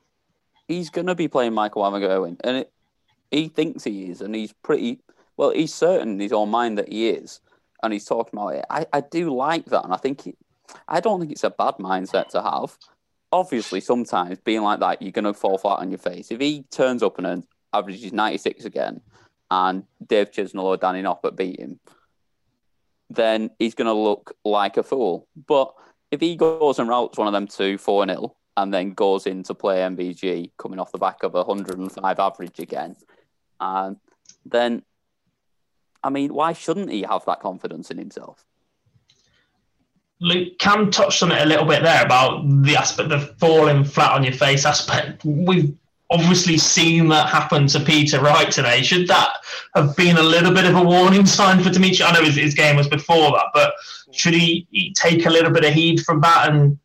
he's 0.67 0.89
going 0.89 1.07
to 1.07 1.15
be 1.15 1.27
playing 1.27 1.53
Michael 1.53 1.89
Van 1.89 2.37
and 2.43 2.57
it, 2.57 2.71
he 3.31 3.47
thinks 3.47 3.83
he 3.83 4.05
is, 4.05 4.21
and 4.21 4.35
he's 4.35 4.53
pretty 4.53 4.99
well. 5.37 5.51
He's 5.51 5.73
certain 5.73 6.09
in 6.09 6.19
his 6.19 6.33
own 6.33 6.49
mind 6.49 6.77
that 6.77 6.89
he 6.89 7.09
is, 7.09 7.39
and 7.81 7.91
he's 7.91 8.05
talking 8.05 8.39
about 8.39 8.55
it. 8.55 8.65
I, 8.69 8.85
I 8.93 9.01
do 9.01 9.35
like 9.35 9.65
that, 9.65 9.83
and 9.83 9.93
I 9.93 9.97
think 9.97 10.21
he, 10.21 10.35
I 10.87 10.99
don't 10.99 11.19
think 11.19 11.31
it's 11.31 11.43
a 11.43 11.49
bad 11.49 11.75
mindset 11.79 12.29
to 12.29 12.41
have. 12.41 12.77
Obviously, 13.31 13.81
sometimes 13.81 14.37
being 14.39 14.61
like 14.61 14.79
that, 14.81 15.01
you're 15.01 15.11
going 15.11 15.25
to 15.25 15.33
fall 15.33 15.57
flat 15.57 15.79
on 15.79 15.89
your 15.89 15.97
face. 15.97 16.29
If 16.29 16.39
he 16.39 16.63
turns 16.69 17.01
up 17.01 17.17
and 17.17 17.43
averages 17.73 18.13
96 18.13 18.65
again, 18.65 19.01
and 19.49 19.83
Dave 20.05 20.31
Chisnall 20.31 20.63
or 20.63 20.77
Danny 20.77 21.01
Noppert 21.01 21.35
beat 21.35 21.59
him, 21.59 21.79
then 23.09 23.49
he's 23.59 23.75
going 23.75 23.87
to 23.87 23.93
look 23.93 24.35
like 24.45 24.77
a 24.77 24.83
fool. 24.83 25.27
But 25.47 25.73
if 26.11 26.21
he 26.21 26.35
goes 26.35 26.79
and 26.79 26.87
routes 26.87 27.17
one 27.17 27.27
of 27.27 27.33
them 27.33 27.47
to 27.47 27.77
4 27.77 28.05
0 28.07 28.35
and 28.55 28.73
then 28.73 28.91
goes 28.91 29.25
in 29.25 29.43
to 29.43 29.53
play 29.53 29.77
MVG 29.77 30.51
coming 30.57 30.79
off 30.79 30.91
the 30.91 30.97
back 30.97 31.23
of 31.23 31.35
a 31.35 31.43
105 31.43 32.19
average 32.19 32.59
again. 32.59 32.95
And 33.59 33.97
then, 34.45 34.83
I 36.03 36.09
mean, 36.09 36.33
why 36.33 36.53
shouldn't 36.53 36.91
he 36.91 37.03
have 37.03 37.25
that 37.25 37.39
confidence 37.39 37.89
in 37.89 37.97
himself? 37.97 38.45
Luke 40.19 40.57
Cam 40.59 40.89
touched 40.91 41.23
on 41.23 41.31
it 41.31 41.41
a 41.41 41.45
little 41.45 41.65
bit 41.65 41.83
there 41.83 42.05
about 42.05 42.43
the 42.63 42.75
aspect 42.75 43.11
of 43.11 43.37
falling 43.39 43.83
flat 43.83 44.11
on 44.11 44.23
your 44.23 44.33
face 44.33 44.65
aspect. 44.65 45.25
We've 45.25 45.75
obviously 46.09 46.57
seen 46.57 47.09
that 47.09 47.27
happen 47.27 47.67
to 47.67 47.79
Peter 47.79 48.21
Wright 48.21 48.49
today. 48.49 48.83
Should 48.83 49.07
that 49.07 49.31
have 49.75 49.95
been 49.97 50.17
a 50.17 50.23
little 50.23 50.53
bit 50.53 50.65
of 50.65 50.75
a 50.75 50.83
warning 50.83 51.25
sign 51.25 51.61
for 51.61 51.69
Dimitri? 51.69 52.05
I 52.05 52.13
know 52.13 52.23
his, 52.23 52.35
his 52.35 52.53
game 52.53 52.77
was 52.77 52.87
before 52.87 53.31
that, 53.31 53.47
but 53.53 53.73
should 54.11 54.33
he, 54.33 54.67
he 54.71 54.93
take 54.93 55.25
a 55.25 55.29
little 55.29 55.51
bit 55.51 55.65
of 55.65 55.73
heed 55.73 56.01
from 56.01 56.21
that 56.21 56.49
and 56.49 56.77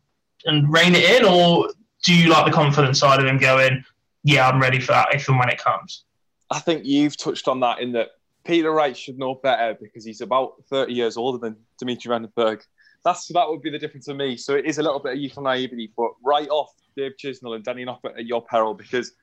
and 0.45 0.71
rein 0.71 0.95
it 0.95 1.21
in, 1.21 1.25
or 1.25 1.69
do 2.03 2.13
you 2.13 2.29
like 2.29 2.45
the 2.45 2.51
confident 2.51 2.97
side 2.97 3.19
of 3.19 3.25
him 3.25 3.37
going, 3.37 3.83
yeah, 4.23 4.47
I'm 4.47 4.61
ready 4.61 4.79
for 4.79 4.93
that 4.93 5.13
if 5.13 5.27
and 5.27 5.37
when 5.37 5.49
it 5.49 5.57
comes? 5.57 6.05
I 6.49 6.59
think 6.59 6.85
you've 6.85 7.17
touched 7.17 7.47
on 7.47 7.59
that 7.59 7.79
in 7.79 7.91
that 7.93 8.09
Peter 8.45 8.71
Wright 8.71 8.97
should 8.97 9.19
know 9.19 9.35
better 9.35 9.77
because 9.79 10.03
he's 10.03 10.21
about 10.21 10.53
30 10.69 10.93
years 10.93 11.17
older 11.17 11.37
than 11.37 11.55
Dimitri 11.77 12.09
Van 12.09 12.23
den 12.23 12.31
Bergh. 12.35 12.61
That's 13.03 13.27
that 13.27 13.47
would 13.47 13.61
be 13.61 13.69
the 13.69 13.79
difference 13.79 14.05
for 14.05 14.13
me. 14.13 14.35
So 14.35 14.55
it 14.55 14.65
is 14.65 14.77
a 14.77 14.83
little 14.83 14.99
bit 14.99 15.13
of 15.13 15.19
youthful 15.19 15.43
naivety, 15.43 15.91
but 15.95 16.09
right 16.23 16.49
off 16.49 16.71
Dave 16.97 17.13
Chisnall 17.23 17.55
and 17.55 17.63
Danny 17.63 17.85
Noppert 17.85 18.17
at 18.17 18.25
your 18.25 18.43
peril 18.43 18.73
because 18.73 19.13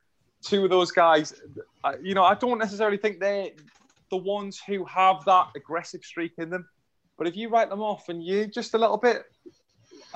two 0.43 0.65
of 0.65 0.71
those 0.71 0.93
guys, 0.93 1.35
you 2.03 2.15
know, 2.15 2.25
I 2.25 2.35
don't 2.35 2.59
necessarily 2.59 2.97
think 2.97 3.21
they're 3.21 3.51
the 4.11 4.17
ones 4.17 4.61
who 4.67 4.85
have 4.85 5.25
that 5.25 5.49
aggressive 5.57 6.03
streak 6.05 6.33
in 6.39 6.49
them. 6.49 6.67
But 7.19 7.27
if 7.27 7.37
you 7.37 7.49
write 7.49 7.71
them 7.71 7.83
off 7.83 8.09
and 8.09 8.23
you 8.23 8.47
just 8.47 8.75
a 8.75 8.79
little 8.79 8.99
bit 8.99 9.25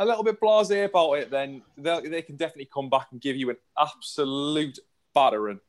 a 0.00 0.04
little 0.04 0.24
bit 0.24 0.40
blasé 0.40 0.86
about 0.86 1.12
it, 1.12 1.30
then 1.30 1.62
they 1.76 2.22
can 2.22 2.36
definitely 2.36 2.68
come 2.72 2.88
back 2.88 3.08
and 3.12 3.20
give 3.20 3.36
you 3.36 3.50
an 3.50 3.56
absolute 3.78 4.78
battering. 5.14 5.60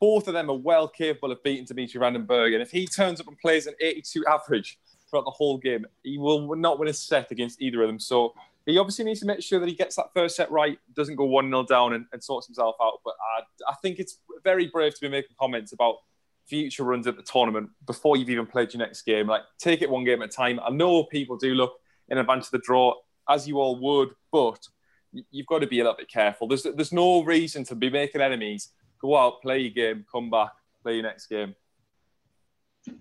both 0.00 0.26
of 0.26 0.34
them 0.34 0.50
are 0.50 0.56
well 0.56 0.88
capable 0.88 1.30
of 1.30 1.40
beating 1.44 1.64
Dimitri 1.64 2.00
Van 2.00 2.12
den 2.12 2.26
Bergh. 2.26 2.54
And 2.54 2.62
if 2.62 2.72
he 2.72 2.86
turns 2.86 3.20
up 3.20 3.28
and 3.28 3.38
plays 3.38 3.68
an 3.68 3.74
82 3.80 4.24
average 4.26 4.80
throughout 5.08 5.24
the 5.24 5.30
whole 5.30 5.58
game, 5.58 5.86
he 6.02 6.18
will 6.18 6.56
not 6.56 6.80
win 6.80 6.88
a 6.88 6.92
set 6.92 7.30
against 7.30 7.62
either 7.62 7.82
of 7.82 7.88
them. 7.88 8.00
So 8.00 8.34
he 8.66 8.78
obviously 8.78 9.04
needs 9.04 9.20
to 9.20 9.26
make 9.26 9.42
sure 9.42 9.60
that 9.60 9.68
he 9.68 9.76
gets 9.76 9.94
that 9.94 10.12
first 10.12 10.34
set 10.34 10.50
right, 10.50 10.76
doesn't 10.94 11.14
go 11.14 11.24
1 11.24 11.48
0 11.48 11.62
down 11.64 11.92
and, 11.92 12.06
and, 12.12 12.22
sorts 12.22 12.48
himself 12.48 12.74
out. 12.82 12.98
But 13.04 13.14
I, 13.38 13.70
I 13.70 13.74
think 13.76 14.00
it's 14.00 14.18
very 14.42 14.66
brave 14.66 14.94
to 14.94 15.00
be 15.00 15.08
making 15.08 15.36
comments 15.38 15.72
about 15.72 15.98
future 16.46 16.82
runs 16.82 17.06
at 17.06 17.16
the 17.16 17.22
tournament 17.22 17.70
before 17.86 18.16
you've 18.16 18.30
even 18.30 18.46
played 18.46 18.74
your 18.74 18.78
next 18.78 19.02
game. 19.02 19.28
Like, 19.28 19.42
take 19.58 19.82
it 19.82 19.90
one 19.90 20.02
game 20.02 20.20
at 20.22 20.30
a 20.30 20.32
time. 20.32 20.58
I 20.58 20.70
know 20.70 21.04
people 21.04 21.36
do 21.36 21.54
look 21.54 21.74
in 22.08 22.18
advance 22.18 22.46
of 22.46 22.52
the 22.52 22.62
draw, 22.64 22.94
as 23.28 23.46
you 23.46 23.60
all 23.60 23.78
would, 23.78 24.10
but 24.30 24.58
you've 25.30 25.46
got 25.46 25.60
to 25.60 25.66
be 25.66 25.80
a 25.80 25.84
little 25.84 25.96
bit 25.96 26.08
careful. 26.08 26.48
There's, 26.48 26.62
there's 26.62 26.92
no 26.92 27.22
reason 27.22 27.64
to 27.64 27.74
be 27.74 27.90
making 27.90 28.20
enemies. 28.20 28.70
Go 29.00 29.16
out, 29.16 29.42
play 29.42 29.60
your 29.60 29.70
game, 29.70 30.04
come 30.10 30.30
back, 30.30 30.52
play 30.82 30.94
your 30.94 31.02
next 31.02 31.26
game. 31.26 31.54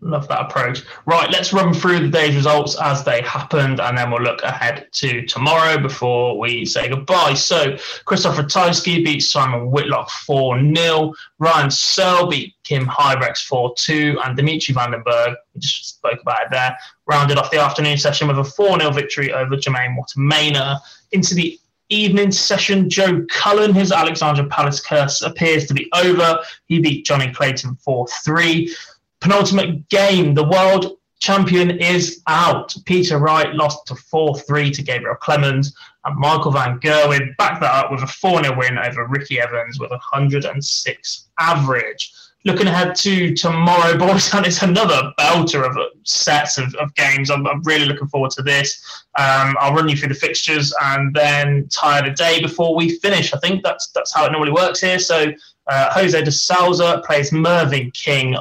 Love 0.02 0.28
that 0.28 0.42
approach. 0.42 0.84
Right, 1.08 1.32
let's 1.32 1.54
run 1.54 1.74
through 1.74 2.02
the 2.02 2.08
day's 2.10 2.36
results 2.36 2.80
as 2.80 3.04
they 3.04 3.22
happened, 3.22 3.80
and 3.80 3.98
then 3.98 4.12
we'll 4.12 4.22
look 4.22 4.44
ahead 4.44 4.88
to 4.94 5.26
tomorrow 5.26 5.82
before 5.82 6.38
we 6.38 6.66
say 6.66 6.88
goodbye. 6.88 7.34
So, 7.34 7.72
Krzysztof 8.06 8.36
Ratajski 8.36 9.04
beat 9.04 9.22
Simon 9.22 9.72
Whitlock 9.72 10.12
4 10.12 10.76
0. 10.76 11.14
Ryan 11.40 11.72
Searle 11.72 12.28
beat 12.28 12.54
Kim 12.64 12.86
Huybrechts 12.86 13.44
4 13.46 13.74
2. 13.76 14.20
And 14.24 14.38
Dimitri 14.38 14.72
Van 14.76 14.92
den 14.92 15.04
Bergh, 15.04 15.36
we 15.56 15.62
just 15.62 15.90
spoke 15.90 16.22
about 16.22 16.44
it 16.44 16.52
there, 16.52 16.78
rounded 17.08 17.40
off 17.40 17.50
the 17.50 17.60
afternoon 17.60 17.98
session 17.98 18.28
with 18.28 18.38
a 18.38 18.44
4 18.44 18.80
0 18.80 18.92
victory 18.92 19.34
over 19.34 19.56
Jermaine 19.56 19.98
Wattimena. 19.98 20.78
Into 21.12 21.34
the 21.34 21.60
evening 21.90 22.32
session, 22.32 22.88
Joe 22.88 23.26
Cullen, 23.30 23.74
his 23.74 23.92
Alexandra 23.92 24.46
Palace 24.46 24.80
curse 24.80 25.24
appears 25.24 25.66
to 25.66 25.74
be 25.74 25.90
over. 25.96 26.40
He 26.66 26.80
beat 26.80 27.04
Jonny 27.04 27.34
Clayton 27.34 27.76
4 27.78 28.08
3 28.24 28.76
penultimate 29.22 29.88
game, 29.90 30.34
the 30.34 30.48
world 30.48 30.98
champion 31.22 31.70
is 31.72 32.22
out. 32.28 32.76
Peter 32.86 33.20
Wright 33.20 33.54
lost 33.54 33.88
to 33.88 33.96
4 33.96 34.38
3 34.40 34.72
to 34.72 34.84
Gabriel 34.84 35.16
Clemens, 35.16 35.74
and 36.04 36.18
Michael 36.18 36.52
Van 36.52 36.80
Gerwen 36.80 37.36
backed 37.38 37.62
that 37.62 37.74
up 37.74 37.92
with 37.92 38.02
a 38.02 38.08
4 38.08 38.44
0 38.44 38.58
win 38.58 38.78
over 38.78 39.08
Ricky 39.08 39.40
Evans 39.40 39.80
with 39.80 39.92
106 39.92 41.28
average. 41.40 42.14
Looking 42.44 42.66
ahead 42.66 42.96
to 42.96 43.36
tomorrow, 43.36 43.96
boys, 44.00 44.34
and 44.34 44.48
it's 44.48 44.64
another 44.64 45.14
belter 45.20 45.64
of 45.64 45.78
sets 46.04 46.58
of, 46.58 46.74
of 46.76 46.94
games. 46.96 47.30
I'm, 47.30 47.46
I'm, 47.46 47.62
really 47.62 47.86
looking 47.86 48.08
forward 48.08 48.32
to 48.32 48.42
this. 48.42 49.04
Um, 49.20 49.56
I'll 49.60 49.76
run 49.76 49.88
you 49.88 49.96
through 49.96 50.10
the 50.10 50.16
fixtures 50.16 50.74
and 50.82 51.14
then 51.14 51.68
tie 51.70 52.02
the 52.02 52.16
day 52.16 52.42
before 52.42 52.76
we 52.76 52.98
finish. 52.98 53.32
I 53.32 53.38
think 53.38 53.64
that's 53.64 53.92
that's 53.92 54.12
how 54.12 54.26
it 54.26 54.32
normally 54.32 54.54
works 54.54 54.82
here. 54.82 54.98
So 54.98 55.32
uh, 55.68 55.94
Jose 55.94 56.20
de 56.20 56.32
Sousa 56.32 57.04
plays 57.06 57.32
Mervyn 57.32 57.92
King 57.92 58.36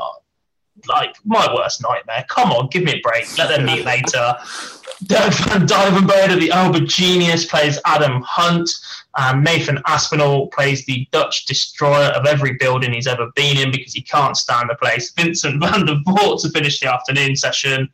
like 0.87 1.16
my 1.24 1.53
worst 1.55 1.83
nightmare. 1.83 2.24
Come 2.28 2.51
on, 2.53 2.68
give 2.68 2.85
me 2.85 2.93
a 2.93 3.01
break. 3.01 3.26
Let 3.39 3.49
them 3.49 3.66
meet 3.66 3.85
later. 3.95 4.35
Dirk 5.05 5.33
van 5.33 5.66
Duijvenbode, 5.66 6.39
the 6.39 6.49
Aubergenius, 6.51 7.49
plays 7.49 7.78
Adam 7.87 8.22
Hunt. 8.22 8.70
Um, 9.14 9.43
Nathan 9.43 9.81
Aspinall 9.87 10.49
plays 10.49 10.85
the 10.85 11.09
Dutch 11.11 11.47
destroyer 11.47 12.11
of 12.11 12.26
every 12.26 12.55
building 12.55 12.93
he's 12.93 13.07
ever 13.07 13.31
been 13.35 13.57
in 13.57 13.72
because 13.72 13.95
he 13.95 14.03
can't 14.03 14.37
stand 14.37 14.68
the 14.68 14.74
place. 14.74 15.11
Vincent 15.12 15.61
van 15.61 15.87
der 15.87 15.97
Voort 16.07 16.43
to 16.43 16.51
finish 16.51 16.81
the 16.81 16.93
afternoon 16.93 17.35
session. 17.35 17.89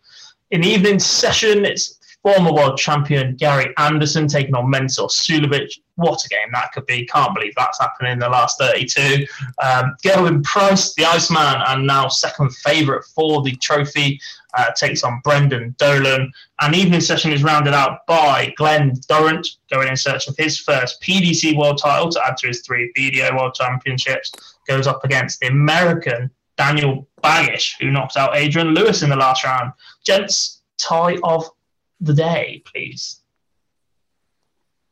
In 0.51 0.61
the 0.61 0.69
evening 0.69 0.99
session, 0.99 1.65
it's 1.65 1.96
former 2.27 2.53
world 2.53 2.77
champion 2.77 3.37
Gary 3.37 3.73
Anderson 3.79 4.27
taking 4.27 4.57
on 4.57 4.67
Mensur 4.67 5.09
Suljovic. 5.09 5.79
What 5.95 6.25
a 6.25 6.29
game 6.29 6.49
that 6.55 6.73
could 6.73 6.85
be. 6.85 7.07
Can't 7.07 7.33
believe 7.33 7.53
that's 7.57 7.79
happening 7.79 8.15
in 8.15 8.19
the 8.19 8.29
last 8.29 8.59
32. 8.59 9.25
Um, 9.63 9.95
Gerwyn 10.05 10.43
Price, 10.43 10.93
the 10.95 11.05
Iceman, 11.05 11.63
and 11.69 11.87
now 11.87 12.09
second 12.09 12.53
favourite 12.57 13.05
for 13.15 13.43
the 13.43 13.55
trophy, 13.63 14.19
uh, 14.59 14.73
takes 14.73 15.05
on 15.05 15.21
Brendan 15.23 15.77
Dolan. 15.79 16.33
And 16.61 16.75
evening 16.75 17.01
session 17.01 17.31
is 17.31 17.45
rounded 17.45 17.75
out 17.75 18.01
by 18.09 18.53
Glen 18.57 18.95
Durrant, 19.09 19.47
going 19.73 19.87
in 19.87 19.97
search 19.97 20.27
of 20.27 20.35
his 20.37 20.59
first 20.59 21.01
PDC 21.01 21.57
world 21.57 21.79
title 21.81 22.11
to 22.11 22.27
add 22.27 22.37
to 22.39 22.49
his 22.49 22.63
three 22.63 22.93
BDO 22.99 23.37
world 23.37 23.55
championships. 23.55 24.33
Goes 24.67 24.89
up 24.89 25.05
against 25.05 25.39
the 25.39 25.47
American 25.47 26.33
Daniel 26.59 27.07
Baggish, 27.23 27.75
who 27.79 27.93
knocked 27.93 28.17
out 28.17 28.35
Adrian 28.35 28.75
Lewis 28.75 29.03
in 29.03 29.11
the 29.11 29.17
last 29.17 29.45
round. 29.45 29.71
Gents, 30.05 30.63
tie 30.79 31.19
of 31.23 31.49
the 32.01 32.15
day, 32.15 32.63
please? 32.65 33.21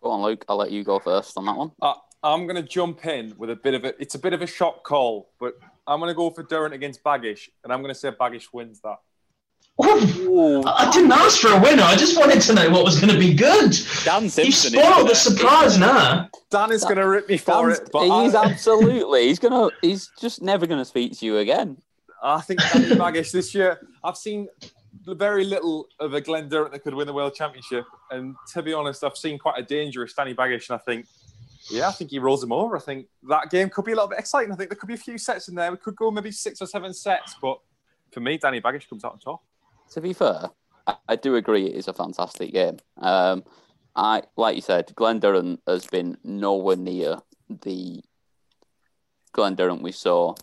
Go 0.03 0.11
on, 0.11 0.23
Luke. 0.23 0.45
I'll 0.49 0.57
let 0.57 0.71
you 0.71 0.85
go 0.85 0.99
first 0.99 1.37
on 1.37 1.47
that 1.47 1.57
one. 1.57 1.73
Uh, 1.81 1.95
I'm 2.23 2.47
going 2.47 2.57
to 2.57 2.69
jump 2.69 3.05
in 3.07 3.35
with 3.37 3.51
a 3.51 3.57
bit 3.57 3.75
of 3.75 3.85
a. 3.85 4.01
It's 4.01 4.15
a 4.15 4.19
bit 4.19 4.33
of 4.33 4.43
a 4.43 4.47
shock 4.47 4.85
call, 4.85 5.31
but 5.39 5.55
I'm 5.87 5.99
going 5.99 6.11
to 6.11 6.15
go 6.15 6.31
for 6.31 6.43
Durrant 6.43 6.75
against 6.75 7.03
Baggish, 7.03 7.49
and 7.63 7.73
I'm 7.73 7.81
going 7.81 7.93
to 7.93 7.99
say 7.99 8.11
Baggish 8.11 8.47
wins 8.53 8.81
that. 8.81 8.97
Ooh, 9.85 10.63
I 10.65 10.89
didn't 10.93 11.11
ask 11.11 11.41
for 11.41 11.49
a 11.49 11.61
winner. 11.61 11.83
I 11.83 11.97
just 11.97 12.17
wanted 12.17 12.41
to 12.43 12.55
know 12.55 12.71
what 12.71 12.85
was 12.85 13.01
going 13.01 13.13
to 13.13 13.19
be 13.19 13.35
good. 13.35 13.77
Dan 14.05 14.29
Simpson. 14.29 14.73
You 14.73 14.81
spoiled 14.83 15.09
the 15.09 15.15
surprise 15.15 15.77
now. 15.79 16.29
Dan 16.51 16.71
is 16.71 16.85
going 16.85 16.97
to 16.97 17.09
rip 17.09 17.29
me 17.29 17.37
for 17.39 17.69
Dan's, 17.69 17.81
it. 17.81 17.91
But 17.93 18.23
he's 18.23 18.35
I, 18.35 18.45
absolutely. 18.45 19.27
He's 19.27 19.39
gonna. 19.39 19.71
He's 19.83 20.11
just 20.21 20.43
never 20.43 20.67
gonna 20.67 20.85
speak 20.85 21.19
to 21.19 21.27
you 21.27 21.39
again. 21.39 21.79
I 22.23 22.41
think 22.41 22.61
Danny 22.73 22.95
Baggish 22.95 23.33
this 23.33 23.55
year. 23.55 23.81
I've 24.03 24.17
seen 24.17 24.49
very 25.07 25.45
little 25.45 25.89
of 26.01 26.15
a 26.15 26.21
Glen 26.21 26.49
Durrant 26.49 26.73
that 26.73 26.81
could 26.81 26.95
win 26.95 27.07
the 27.07 27.13
World 27.13 27.35
Championship. 27.35 27.85
And 28.11 28.37
to 28.53 28.63
be 28.63 28.73
honest, 28.73 29.05
I've 29.05 29.17
seen 29.17 29.39
quite 29.39 29.59
a 29.59 29.63
dangerous 29.63 30.15
Danny 30.15 30.35
Baggish, 30.35 30.71
and 30.71 30.81
I 30.81 30.83
think, 30.83 31.07
yeah, 31.71 31.89
I 31.89 31.93
think 31.93 32.11
he 32.11 32.19
rolls 32.19 32.43
him 32.43 32.53
over. 32.53 32.77
I 32.77 32.81
think 32.81 33.07
that 33.29 33.51
game 33.51 33.69
could 33.69 33.85
be 33.85 33.93
a 33.93 33.95
little 33.95 34.09
bit 34.09 34.19
exciting. 34.19 34.53
I 34.53 34.57
think 34.57 34.71
there 34.71 34.77
could 34.77 34.87
be 34.87 34.95
a 34.95 34.99
few 34.99 35.19
sets 35.19 35.49
in 35.49 35.55
there. 35.55 35.71
We 35.71 35.77
could 35.77 35.97
go 35.97 36.11
maybe 36.11 36.31
six 36.31 36.63
or 36.63 36.67
seven 36.67 36.95
sets, 36.95 37.35
but 37.41 37.59
for 38.13 38.21
me, 38.21 38.39
Danny 38.39 38.61
Baggish 38.61 38.89
comes 38.89 39.05
out 39.05 39.13
on 39.13 39.19
top. 39.19 39.43
To 39.93 40.01
be 40.01 40.13
fair, 40.13 40.51
I, 40.87 40.97
I 41.09 41.17
do 41.17 41.37
agree 41.37 41.67
it 41.67 41.75
is 41.75 41.89
a 41.89 41.93
fantastic 41.93 42.53
game. 42.53 42.79
Um, 42.99 43.45
I 43.97 44.23
like 44.37 44.57
you 44.57 44.63
said, 44.63 44.93
Glen 44.95 45.21
Durrant 45.21 45.61
has 45.67 45.87
been 45.87 46.17
nowhere 46.25 46.77
near 46.77 47.19
the 47.49 48.03
Glen 49.33 49.55
Durrant 49.55 49.83
we 49.83 49.93
saw 49.93 50.35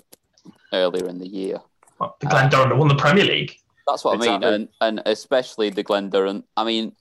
earlier 0.74 1.08
in 1.08 1.18
the 1.18 1.28
year. 1.28 1.60
Well, 2.00 2.16
the 2.20 2.28
Glen 2.28 2.50
Durrant 2.50 2.70
that 2.70 2.78
won 2.78 2.88
the 2.88 2.96
Premier 2.96 3.26
League. 3.26 3.58
That's 3.88 4.04
what 4.04 4.16
Exactly. 4.16 4.48
I 4.48 4.52
mean, 4.52 4.70
and 4.82 4.98
and 5.00 5.02
especially 5.06 5.70
the 5.70 5.84
Glen 5.84 6.10
Durrant. 6.10 6.46
I 6.56 6.64
mean, 6.64 6.96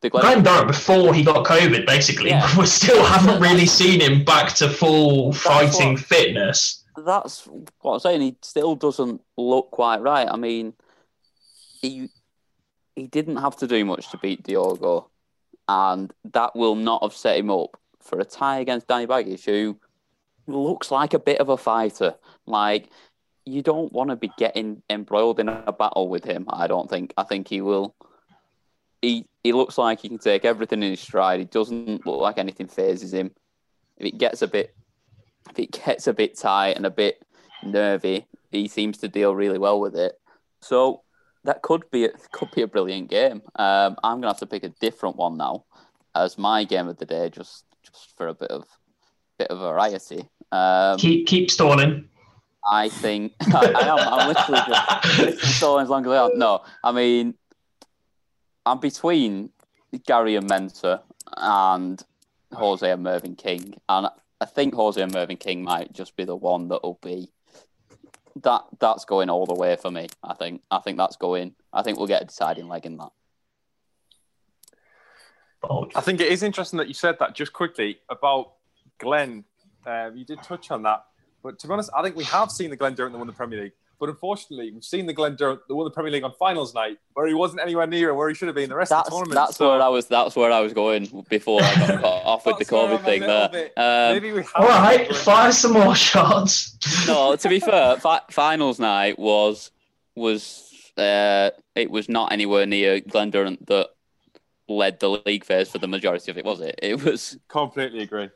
the 0.00 0.10
Glen, 0.10 0.22
Glenn 0.22 0.42
Durrant 0.42 0.66
before 0.68 1.14
he 1.14 1.22
got 1.22 1.46
COVID, 1.46 1.86
basically. 1.86 2.30
Yeah. 2.30 2.48
We 2.58 2.66
still 2.66 3.04
haven't 3.04 3.40
really 3.48 3.66
seen 3.66 4.00
him 4.00 4.24
back 4.24 4.52
to 4.54 4.68
full 4.68 5.32
fighting 5.32 5.94
what- 5.94 6.00
fitness. 6.00 6.78
That's 6.94 7.48
what 7.80 7.94
I'm 7.94 8.00
saying. 8.00 8.20
He 8.20 8.36
still 8.42 8.74
doesn't 8.76 9.22
look 9.38 9.70
quite 9.70 10.02
right. 10.02 10.28
I 10.30 10.36
mean, 10.36 10.74
he 11.80 12.10
he 12.94 13.06
didn't 13.06 13.36
have 13.36 13.56
to 13.56 13.66
do 13.66 13.82
much 13.84 14.10
to 14.10 14.18
beat 14.18 14.42
Diogo, 14.42 15.08
and 15.68 16.12
that 16.32 16.54
will 16.54 16.74
not 16.74 17.02
have 17.02 17.14
set 17.14 17.38
him 17.38 17.50
up 17.50 17.78
for 18.00 18.20
a 18.20 18.24
tie 18.26 18.58
against 18.60 18.88
Danny 18.88 19.06
Baggish, 19.06 19.46
who 19.46 19.78
looks 20.46 20.90
like 20.90 21.14
a 21.14 21.18
bit 21.18 21.40
of 21.40 21.48
a 21.48 21.56
fighter. 21.56 22.14
Like 22.44 22.90
you 23.44 23.62
don't 23.62 23.92
want 23.92 24.10
to 24.10 24.16
be 24.16 24.30
getting 24.38 24.82
embroiled 24.88 25.40
in 25.40 25.48
a 25.48 25.72
battle 25.72 26.08
with 26.08 26.24
him. 26.24 26.46
I 26.48 26.66
don't 26.66 26.88
think. 26.88 27.12
I 27.16 27.24
think 27.24 27.48
he 27.48 27.60
will. 27.60 27.94
He 29.00 29.26
he 29.42 29.52
looks 29.52 29.78
like 29.78 30.00
he 30.00 30.08
can 30.08 30.18
take 30.18 30.44
everything 30.44 30.82
in 30.82 30.90
his 30.90 31.00
stride. 31.00 31.40
He 31.40 31.46
doesn't 31.46 32.06
look 32.06 32.20
like 32.20 32.38
anything 32.38 32.68
phases 32.68 33.12
him. 33.12 33.32
If 33.96 34.06
it 34.06 34.18
gets 34.18 34.42
a 34.42 34.48
bit, 34.48 34.74
if 35.50 35.58
it 35.58 35.72
gets 35.72 36.06
a 36.06 36.12
bit 36.12 36.38
tight 36.38 36.76
and 36.76 36.86
a 36.86 36.90
bit 36.90 37.22
nervy, 37.64 38.26
he 38.50 38.68
seems 38.68 38.98
to 38.98 39.08
deal 39.08 39.34
really 39.34 39.58
well 39.58 39.80
with 39.80 39.96
it. 39.96 40.12
So 40.60 41.02
that 41.44 41.62
could 41.62 41.90
be 41.90 42.04
a, 42.04 42.10
could 42.30 42.50
be 42.52 42.62
a 42.62 42.68
brilliant 42.68 43.10
game. 43.10 43.42
Um, 43.56 43.96
I'm 44.04 44.20
gonna 44.20 44.28
have 44.28 44.38
to 44.38 44.46
pick 44.46 44.62
a 44.62 44.68
different 44.80 45.16
one 45.16 45.36
now 45.36 45.64
as 46.14 46.38
my 46.38 46.64
game 46.64 46.88
of 46.88 46.98
the 46.98 47.06
day, 47.06 47.28
just 47.28 47.64
just 47.82 48.16
for 48.16 48.28
a 48.28 48.34
bit 48.34 48.50
of 48.50 48.64
bit 49.38 49.48
of 49.48 49.58
variety. 49.58 50.28
Um, 50.52 50.98
Keep 50.98 51.26
keep 51.26 51.50
stalling. 51.50 52.08
I 52.64 52.88
think 52.88 53.34
I, 53.40 53.72
I 53.74 53.86
am. 53.88 53.98
I'm 53.98 54.28
literally 54.28 54.60
just 54.66 55.18
literally 55.18 55.52
stalling 55.52 55.82
as 55.84 55.88
long 55.88 56.06
as 56.06 56.12
I 56.12 56.26
am. 56.26 56.38
No, 56.38 56.62
I 56.82 56.92
mean, 56.92 57.34
I'm 58.64 58.78
between 58.78 59.50
Gary 60.06 60.36
and 60.36 60.48
Mensur 60.48 61.00
and 61.36 62.02
Jose 62.52 62.88
and 62.88 63.02
Mervyn 63.02 63.36
King, 63.36 63.74
and 63.88 64.08
I 64.40 64.44
think 64.44 64.74
Jose 64.74 65.00
and 65.00 65.12
Mervyn 65.12 65.36
King 65.36 65.62
might 65.62 65.92
just 65.92 66.16
be 66.16 66.24
the 66.24 66.36
one 66.36 66.68
that 66.68 66.82
will 66.82 66.98
be 67.02 67.30
that. 68.42 68.62
That's 68.78 69.04
going 69.04 69.30
all 69.30 69.46
the 69.46 69.54
way 69.54 69.76
for 69.76 69.90
me. 69.90 70.08
I 70.22 70.34
think. 70.34 70.62
I 70.70 70.78
think 70.78 70.98
that's 70.98 71.16
going. 71.16 71.54
I 71.72 71.82
think 71.82 71.98
we'll 71.98 72.06
get 72.06 72.22
a 72.22 72.26
deciding 72.26 72.68
leg 72.68 72.86
in 72.86 72.96
that. 72.98 73.10
I 75.94 76.00
think 76.00 76.20
it 76.20 76.28
is 76.32 76.42
interesting 76.42 76.78
that 76.78 76.88
you 76.88 76.94
said 76.94 77.18
that 77.20 77.34
just 77.34 77.52
quickly 77.52 78.00
about 78.08 78.54
Glen. 78.98 79.44
Uh, 79.86 80.10
you 80.14 80.24
did 80.24 80.42
touch 80.42 80.70
on 80.70 80.82
that, 80.82 81.04
but 81.42 81.58
to 81.60 81.66
be 81.66 81.72
honest, 81.72 81.90
I 81.96 82.02
think 82.02 82.16
we 82.16 82.24
have 82.24 82.50
seen 82.50 82.70
the 82.70 82.76
Glen 82.76 82.94
Durrant 82.94 83.12
that 83.12 83.18
won 83.18 83.26
the 83.26 83.32
Premier 83.32 83.62
League, 83.62 83.72
But 83.98 84.08
unfortunately, 84.08 84.70
we've 84.72 84.84
seen 84.84 85.06
the 85.06 85.12
Glen 85.12 85.36
Durrant 85.36 85.60
that 85.68 85.74
won 85.74 85.84
the 85.84 85.90
Premier 85.90 86.10
League 86.12 86.24
on 86.24 86.32
finals 86.38 86.74
night, 86.74 86.98
where 87.14 87.26
he 87.26 87.34
wasn't 87.34 87.60
anywhere 87.62 87.86
near 87.86 88.14
where 88.14 88.28
he 88.28 88.34
should 88.34 88.48
have 88.48 88.54
been 88.54 88.68
the 88.68 88.74
rest 88.76 88.90
That's 88.90 89.08
of 89.08 89.12
the 89.12 89.16
tournament. 89.18 89.34
that's 89.46 89.56
so- 89.56 89.70
where 89.70 89.80
I 89.82 89.88
was. 89.88 90.06
That's 90.06 90.34
where 90.36 90.50
I 90.52 90.60
was 90.60 90.72
going 90.72 91.24
before 91.28 91.62
I 91.62 91.74
got 91.74 91.88
cut 92.00 92.04
off 92.04 92.46
with 92.46 92.58
the 92.58 92.64
COVID 92.64 92.98
I'm 92.98 93.04
thing. 93.04 93.20
There. 93.20 93.70
Um, 93.76 94.14
Maybe 94.14 94.32
we 94.32 94.38
have 94.42 94.50
All 94.56 94.66
right, 94.68 95.14
fire 95.16 95.52
some 95.52 95.72
more 95.72 95.94
shots. 95.94 96.76
no, 97.06 97.36
to 97.36 97.48
be 97.48 97.60
fair, 97.60 97.96
fi- 97.98 98.22
finals 98.30 98.78
night 98.80 99.18
was 99.18 99.70
was 100.14 100.68
uh, 100.96 101.50
it 101.74 101.90
was 101.90 102.08
not 102.08 102.32
anywhere 102.32 102.66
near 102.66 103.00
Glen 103.00 103.30
Durrant 103.30 103.66
that 103.66 103.88
led 104.68 105.00
the 105.00 105.08
league 105.26 105.44
phase 105.44 105.70
for 105.70 105.78
the 105.78 105.88
majority 105.88 106.30
of 106.30 106.38
it, 106.38 106.44
was 106.44 106.60
it? 106.60 106.78
It 106.82 107.02
was 107.04 107.36
completely 107.48 108.00
agree. 108.02 108.30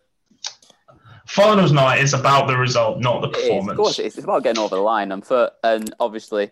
Finals 1.36 1.70
night 1.70 2.00
is 2.00 2.14
about 2.14 2.46
the 2.48 2.56
result, 2.56 2.98
not 2.98 3.20
the 3.20 3.28
It 3.28 3.36
is, 3.36 3.42
performance. 3.42 3.70
of 3.72 3.76
course, 3.76 3.98
it's, 3.98 4.16
it's 4.16 4.24
about 4.24 4.42
getting 4.42 4.62
over 4.62 4.74
the 4.74 4.80
line, 4.80 5.12
and 5.12 5.22
for 5.22 5.50
and 5.62 5.94
obviously 6.00 6.50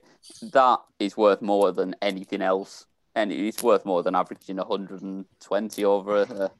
that 0.53 0.79
is 0.99 1.17
worth 1.17 1.41
more 1.41 1.73
than 1.73 1.97
anything 2.03 2.43
else, 2.43 2.85
and 3.15 3.33
it's 3.33 3.63
worth 3.63 3.87
more 3.87 4.03
than 4.03 4.15
averaging 4.15 4.57
120 4.59 5.85
over 5.87 6.23
a, 6.23 6.51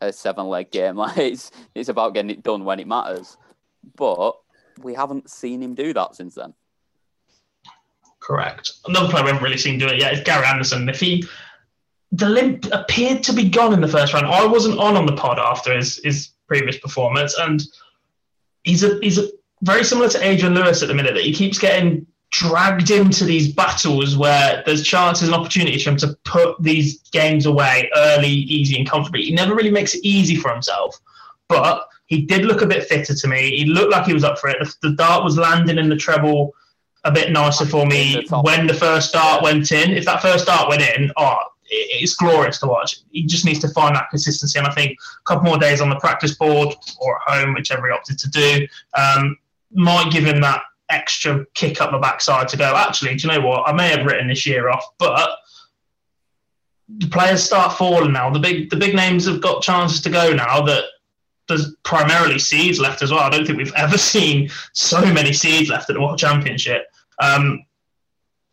a 0.00 0.12
seven 0.12 0.46
leg 0.46 0.70
game. 0.70 0.94
Like 1.02 1.18
it's 1.18 1.50
it's 1.74 1.88
about 1.88 2.14
getting 2.14 2.30
it 2.30 2.44
done 2.44 2.64
when 2.64 2.78
it 2.78 2.86
matters, 2.86 3.36
but 3.96 4.36
we 4.78 4.94
haven't 4.94 5.28
seen 5.28 5.60
him 5.64 5.74
do 5.74 5.92
that 5.94 6.14
since 6.14 6.36
then. 6.36 6.54
Correct. 8.20 8.70
Another 8.86 9.08
player 9.08 9.24
we 9.24 9.30
haven't 9.30 9.42
really 9.42 9.58
seen 9.58 9.78
do 9.80 9.88
it 9.88 9.98
yet 9.98 10.12
is 10.12 10.20
Gary 10.20 10.46
Anderson. 10.46 10.88
If 10.88 11.00
he, 11.00 11.24
the 12.12 12.28
limp 12.28 12.66
appeared 12.70 13.24
to 13.24 13.32
be 13.32 13.48
gone 13.48 13.72
in 13.72 13.80
the 13.80 13.88
first 13.88 14.12
round. 14.14 14.26
I 14.26 14.46
wasn't 14.46 14.78
on 14.78 14.96
on 14.96 15.06
the 15.06 15.16
pod 15.16 15.40
after 15.40 15.74
his 15.74 15.96
his 16.04 16.31
previous 16.46 16.78
performance, 16.78 17.36
and 17.38 17.62
he's 18.64 18.84
a 18.84 18.98
he's 19.00 19.18
a 19.18 19.28
very 19.62 19.84
similar 19.84 20.08
to 20.08 20.26
Adrian 20.26 20.54
Lewis 20.54 20.82
at 20.82 20.88
the 20.88 20.94
minute 20.94 21.14
that 21.14 21.24
he 21.24 21.32
keeps 21.32 21.58
getting 21.58 22.06
dragged 22.30 22.90
into 22.90 23.24
these 23.24 23.52
battles 23.52 24.16
where 24.16 24.62
there's 24.64 24.82
chances 24.82 25.28
and 25.28 25.36
opportunities 25.36 25.84
for 25.84 25.90
him 25.90 25.96
to 25.98 26.16
put 26.24 26.60
these 26.62 27.00
games 27.10 27.44
away 27.44 27.90
early, 27.94 28.28
easy, 28.28 28.76
and 28.78 28.88
comfortably. 28.88 29.22
He 29.22 29.34
never 29.34 29.54
really 29.54 29.70
makes 29.70 29.94
it 29.94 30.00
easy 30.02 30.36
for 30.36 30.50
himself, 30.50 30.98
but 31.48 31.86
he 32.06 32.22
did 32.22 32.44
look 32.44 32.62
a 32.62 32.66
bit 32.66 32.84
fitter 32.84 33.14
to 33.14 33.28
me. 33.28 33.56
He 33.56 33.66
looked 33.66 33.92
like 33.92 34.06
he 34.06 34.14
was 34.14 34.24
up 34.24 34.38
for 34.38 34.48
it. 34.48 34.56
The, 34.60 34.88
the 34.88 34.96
dart 34.96 35.24
was 35.24 35.36
landing 35.36 35.78
in 35.78 35.88
the 35.88 35.96
treble 35.96 36.54
a 37.04 37.12
bit 37.12 37.32
nicer 37.32 37.66
for 37.66 37.86
me 37.86 38.24
when 38.42 38.66
the 38.66 38.74
first 38.74 39.12
dart 39.12 39.42
went 39.42 39.72
in. 39.72 39.90
If 39.92 40.04
that 40.06 40.22
first 40.22 40.46
dart 40.46 40.68
went 40.68 40.82
in, 40.82 41.10
oh, 41.16 41.38
it's 41.72 42.14
glorious 42.14 42.58
to 42.60 42.66
watch. 42.66 43.00
He 43.10 43.24
just 43.24 43.44
needs 43.44 43.58
to 43.60 43.68
find 43.68 43.96
that 43.96 44.10
consistency, 44.10 44.58
and 44.58 44.68
I 44.68 44.72
think 44.72 44.92
a 44.92 45.24
couple 45.24 45.44
more 45.44 45.58
days 45.58 45.80
on 45.80 45.88
the 45.88 45.96
practice 45.96 46.34
board 46.34 46.74
or 47.00 47.16
at 47.16 47.22
home, 47.26 47.54
whichever 47.54 47.86
he 47.86 47.92
opted 47.92 48.18
to 48.18 48.30
do, 48.30 48.66
um, 48.96 49.36
might 49.72 50.12
give 50.12 50.24
him 50.24 50.40
that 50.42 50.62
extra 50.90 51.44
kick 51.54 51.80
up 51.80 51.90
the 51.90 51.98
backside 51.98 52.48
to 52.48 52.56
go. 52.56 52.76
Actually, 52.76 53.14
do 53.14 53.26
you 53.26 53.32
know 53.32 53.46
what? 53.46 53.66
I 53.66 53.72
may 53.72 53.88
have 53.88 54.06
written 54.06 54.28
this 54.28 54.46
year 54.46 54.68
off, 54.68 54.84
but 54.98 55.30
the 56.98 57.08
players 57.08 57.42
start 57.42 57.78
falling 57.78 58.12
now. 58.12 58.30
The 58.30 58.38
big 58.38 58.70
the 58.70 58.76
big 58.76 58.94
names 58.94 59.26
have 59.26 59.40
got 59.40 59.62
chances 59.62 60.00
to 60.02 60.10
go 60.10 60.32
now. 60.32 60.62
That 60.62 60.84
there's 61.48 61.74
primarily 61.82 62.38
seeds 62.38 62.78
left 62.78 63.02
as 63.02 63.10
well. 63.10 63.20
I 63.20 63.30
don't 63.30 63.46
think 63.46 63.58
we've 63.58 63.74
ever 63.74 63.98
seen 64.14 64.50
so 64.72 65.00
many 65.12 65.32
seeds 65.32 65.70
left 65.70 65.88
at 65.88 65.94
the 65.94 66.00
World 66.00 66.18
Championship. 66.18 66.86
Um, 67.18 67.64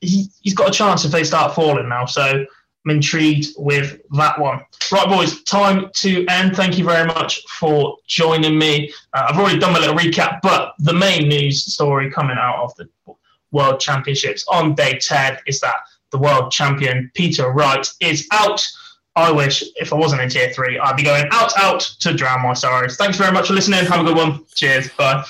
he, 0.02 0.28
he's 0.42 0.54
got 0.54 0.70
a 0.70 0.72
chance 0.72 1.04
if 1.04 1.12
they 1.12 1.24
start 1.26 1.54
falling 1.54 1.90
now. 1.90 2.06
So 2.06 2.46
I'm 2.90 2.96
intrigued 2.96 3.54
with 3.58 4.02
that 4.14 4.40
one. 4.40 4.62
Right, 4.92 5.08
boys, 5.08 5.44
time 5.44 5.92
to 5.94 6.26
end. 6.28 6.56
Thank 6.56 6.78
you 6.78 6.84
very 6.84 7.06
much 7.06 7.44
for 7.48 7.98
joining 8.08 8.58
me. 8.58 8.92
Uh, 9.14 9.28
I've 9.30 9.38
already 9.38 9.60
done 9.60 9.74
my 9.74 9.80
little 9.80 9.96
recap, 9.96 10.40
but 10.42 10.74
the 10.80 10.94
main 10.94 11.30
news 11.30 11.72
story 11.72 12.10
coming 12.10 12.38
out 12.40 12.64
of 12.64 12.76
the 12.76 12.90
World 13.52 13.80
Championships 13.80 14.44
on 14.48 14.74
day 14.74 14.98
10 14.98 15.38
is 15.46 15.60
that 15.60 15.76
the 16.12 16.18
world 16.18 16.52
champion 16.52 17.12
Peter 17.14 17.52
Wright 17.52 17.88
is 18.00 18.28
out. 18.32 18.66
I 19.16 19.32
wish 19.32 19.64
if 19.76 19.94
I 19.94 19.96
wasn't 19.96 20.22
in 20.22 20.30
tier 20.30 20.52
three, 20.52 20.80
I'd 20.80 20.98
be 20.98 21.04
going 21.04 21.28
out, 21.32 21.56
out 21.58 21.82
to 22.00 22.14
drown 22.14 22.42
my 22.42 22.54
sorrows. 22.54 22.96
Thanks 22.96 23.18
very 23.18 23.32
much 23.32 23.48
for 23.48 23.54
listening. 23.54 23.86
Have 23.86 24.00
a 24.00 24.04
good 24.04 24.18
one. 24.18 24.44
Cheers. 24.56 24.90
Bye. 24.98 25.24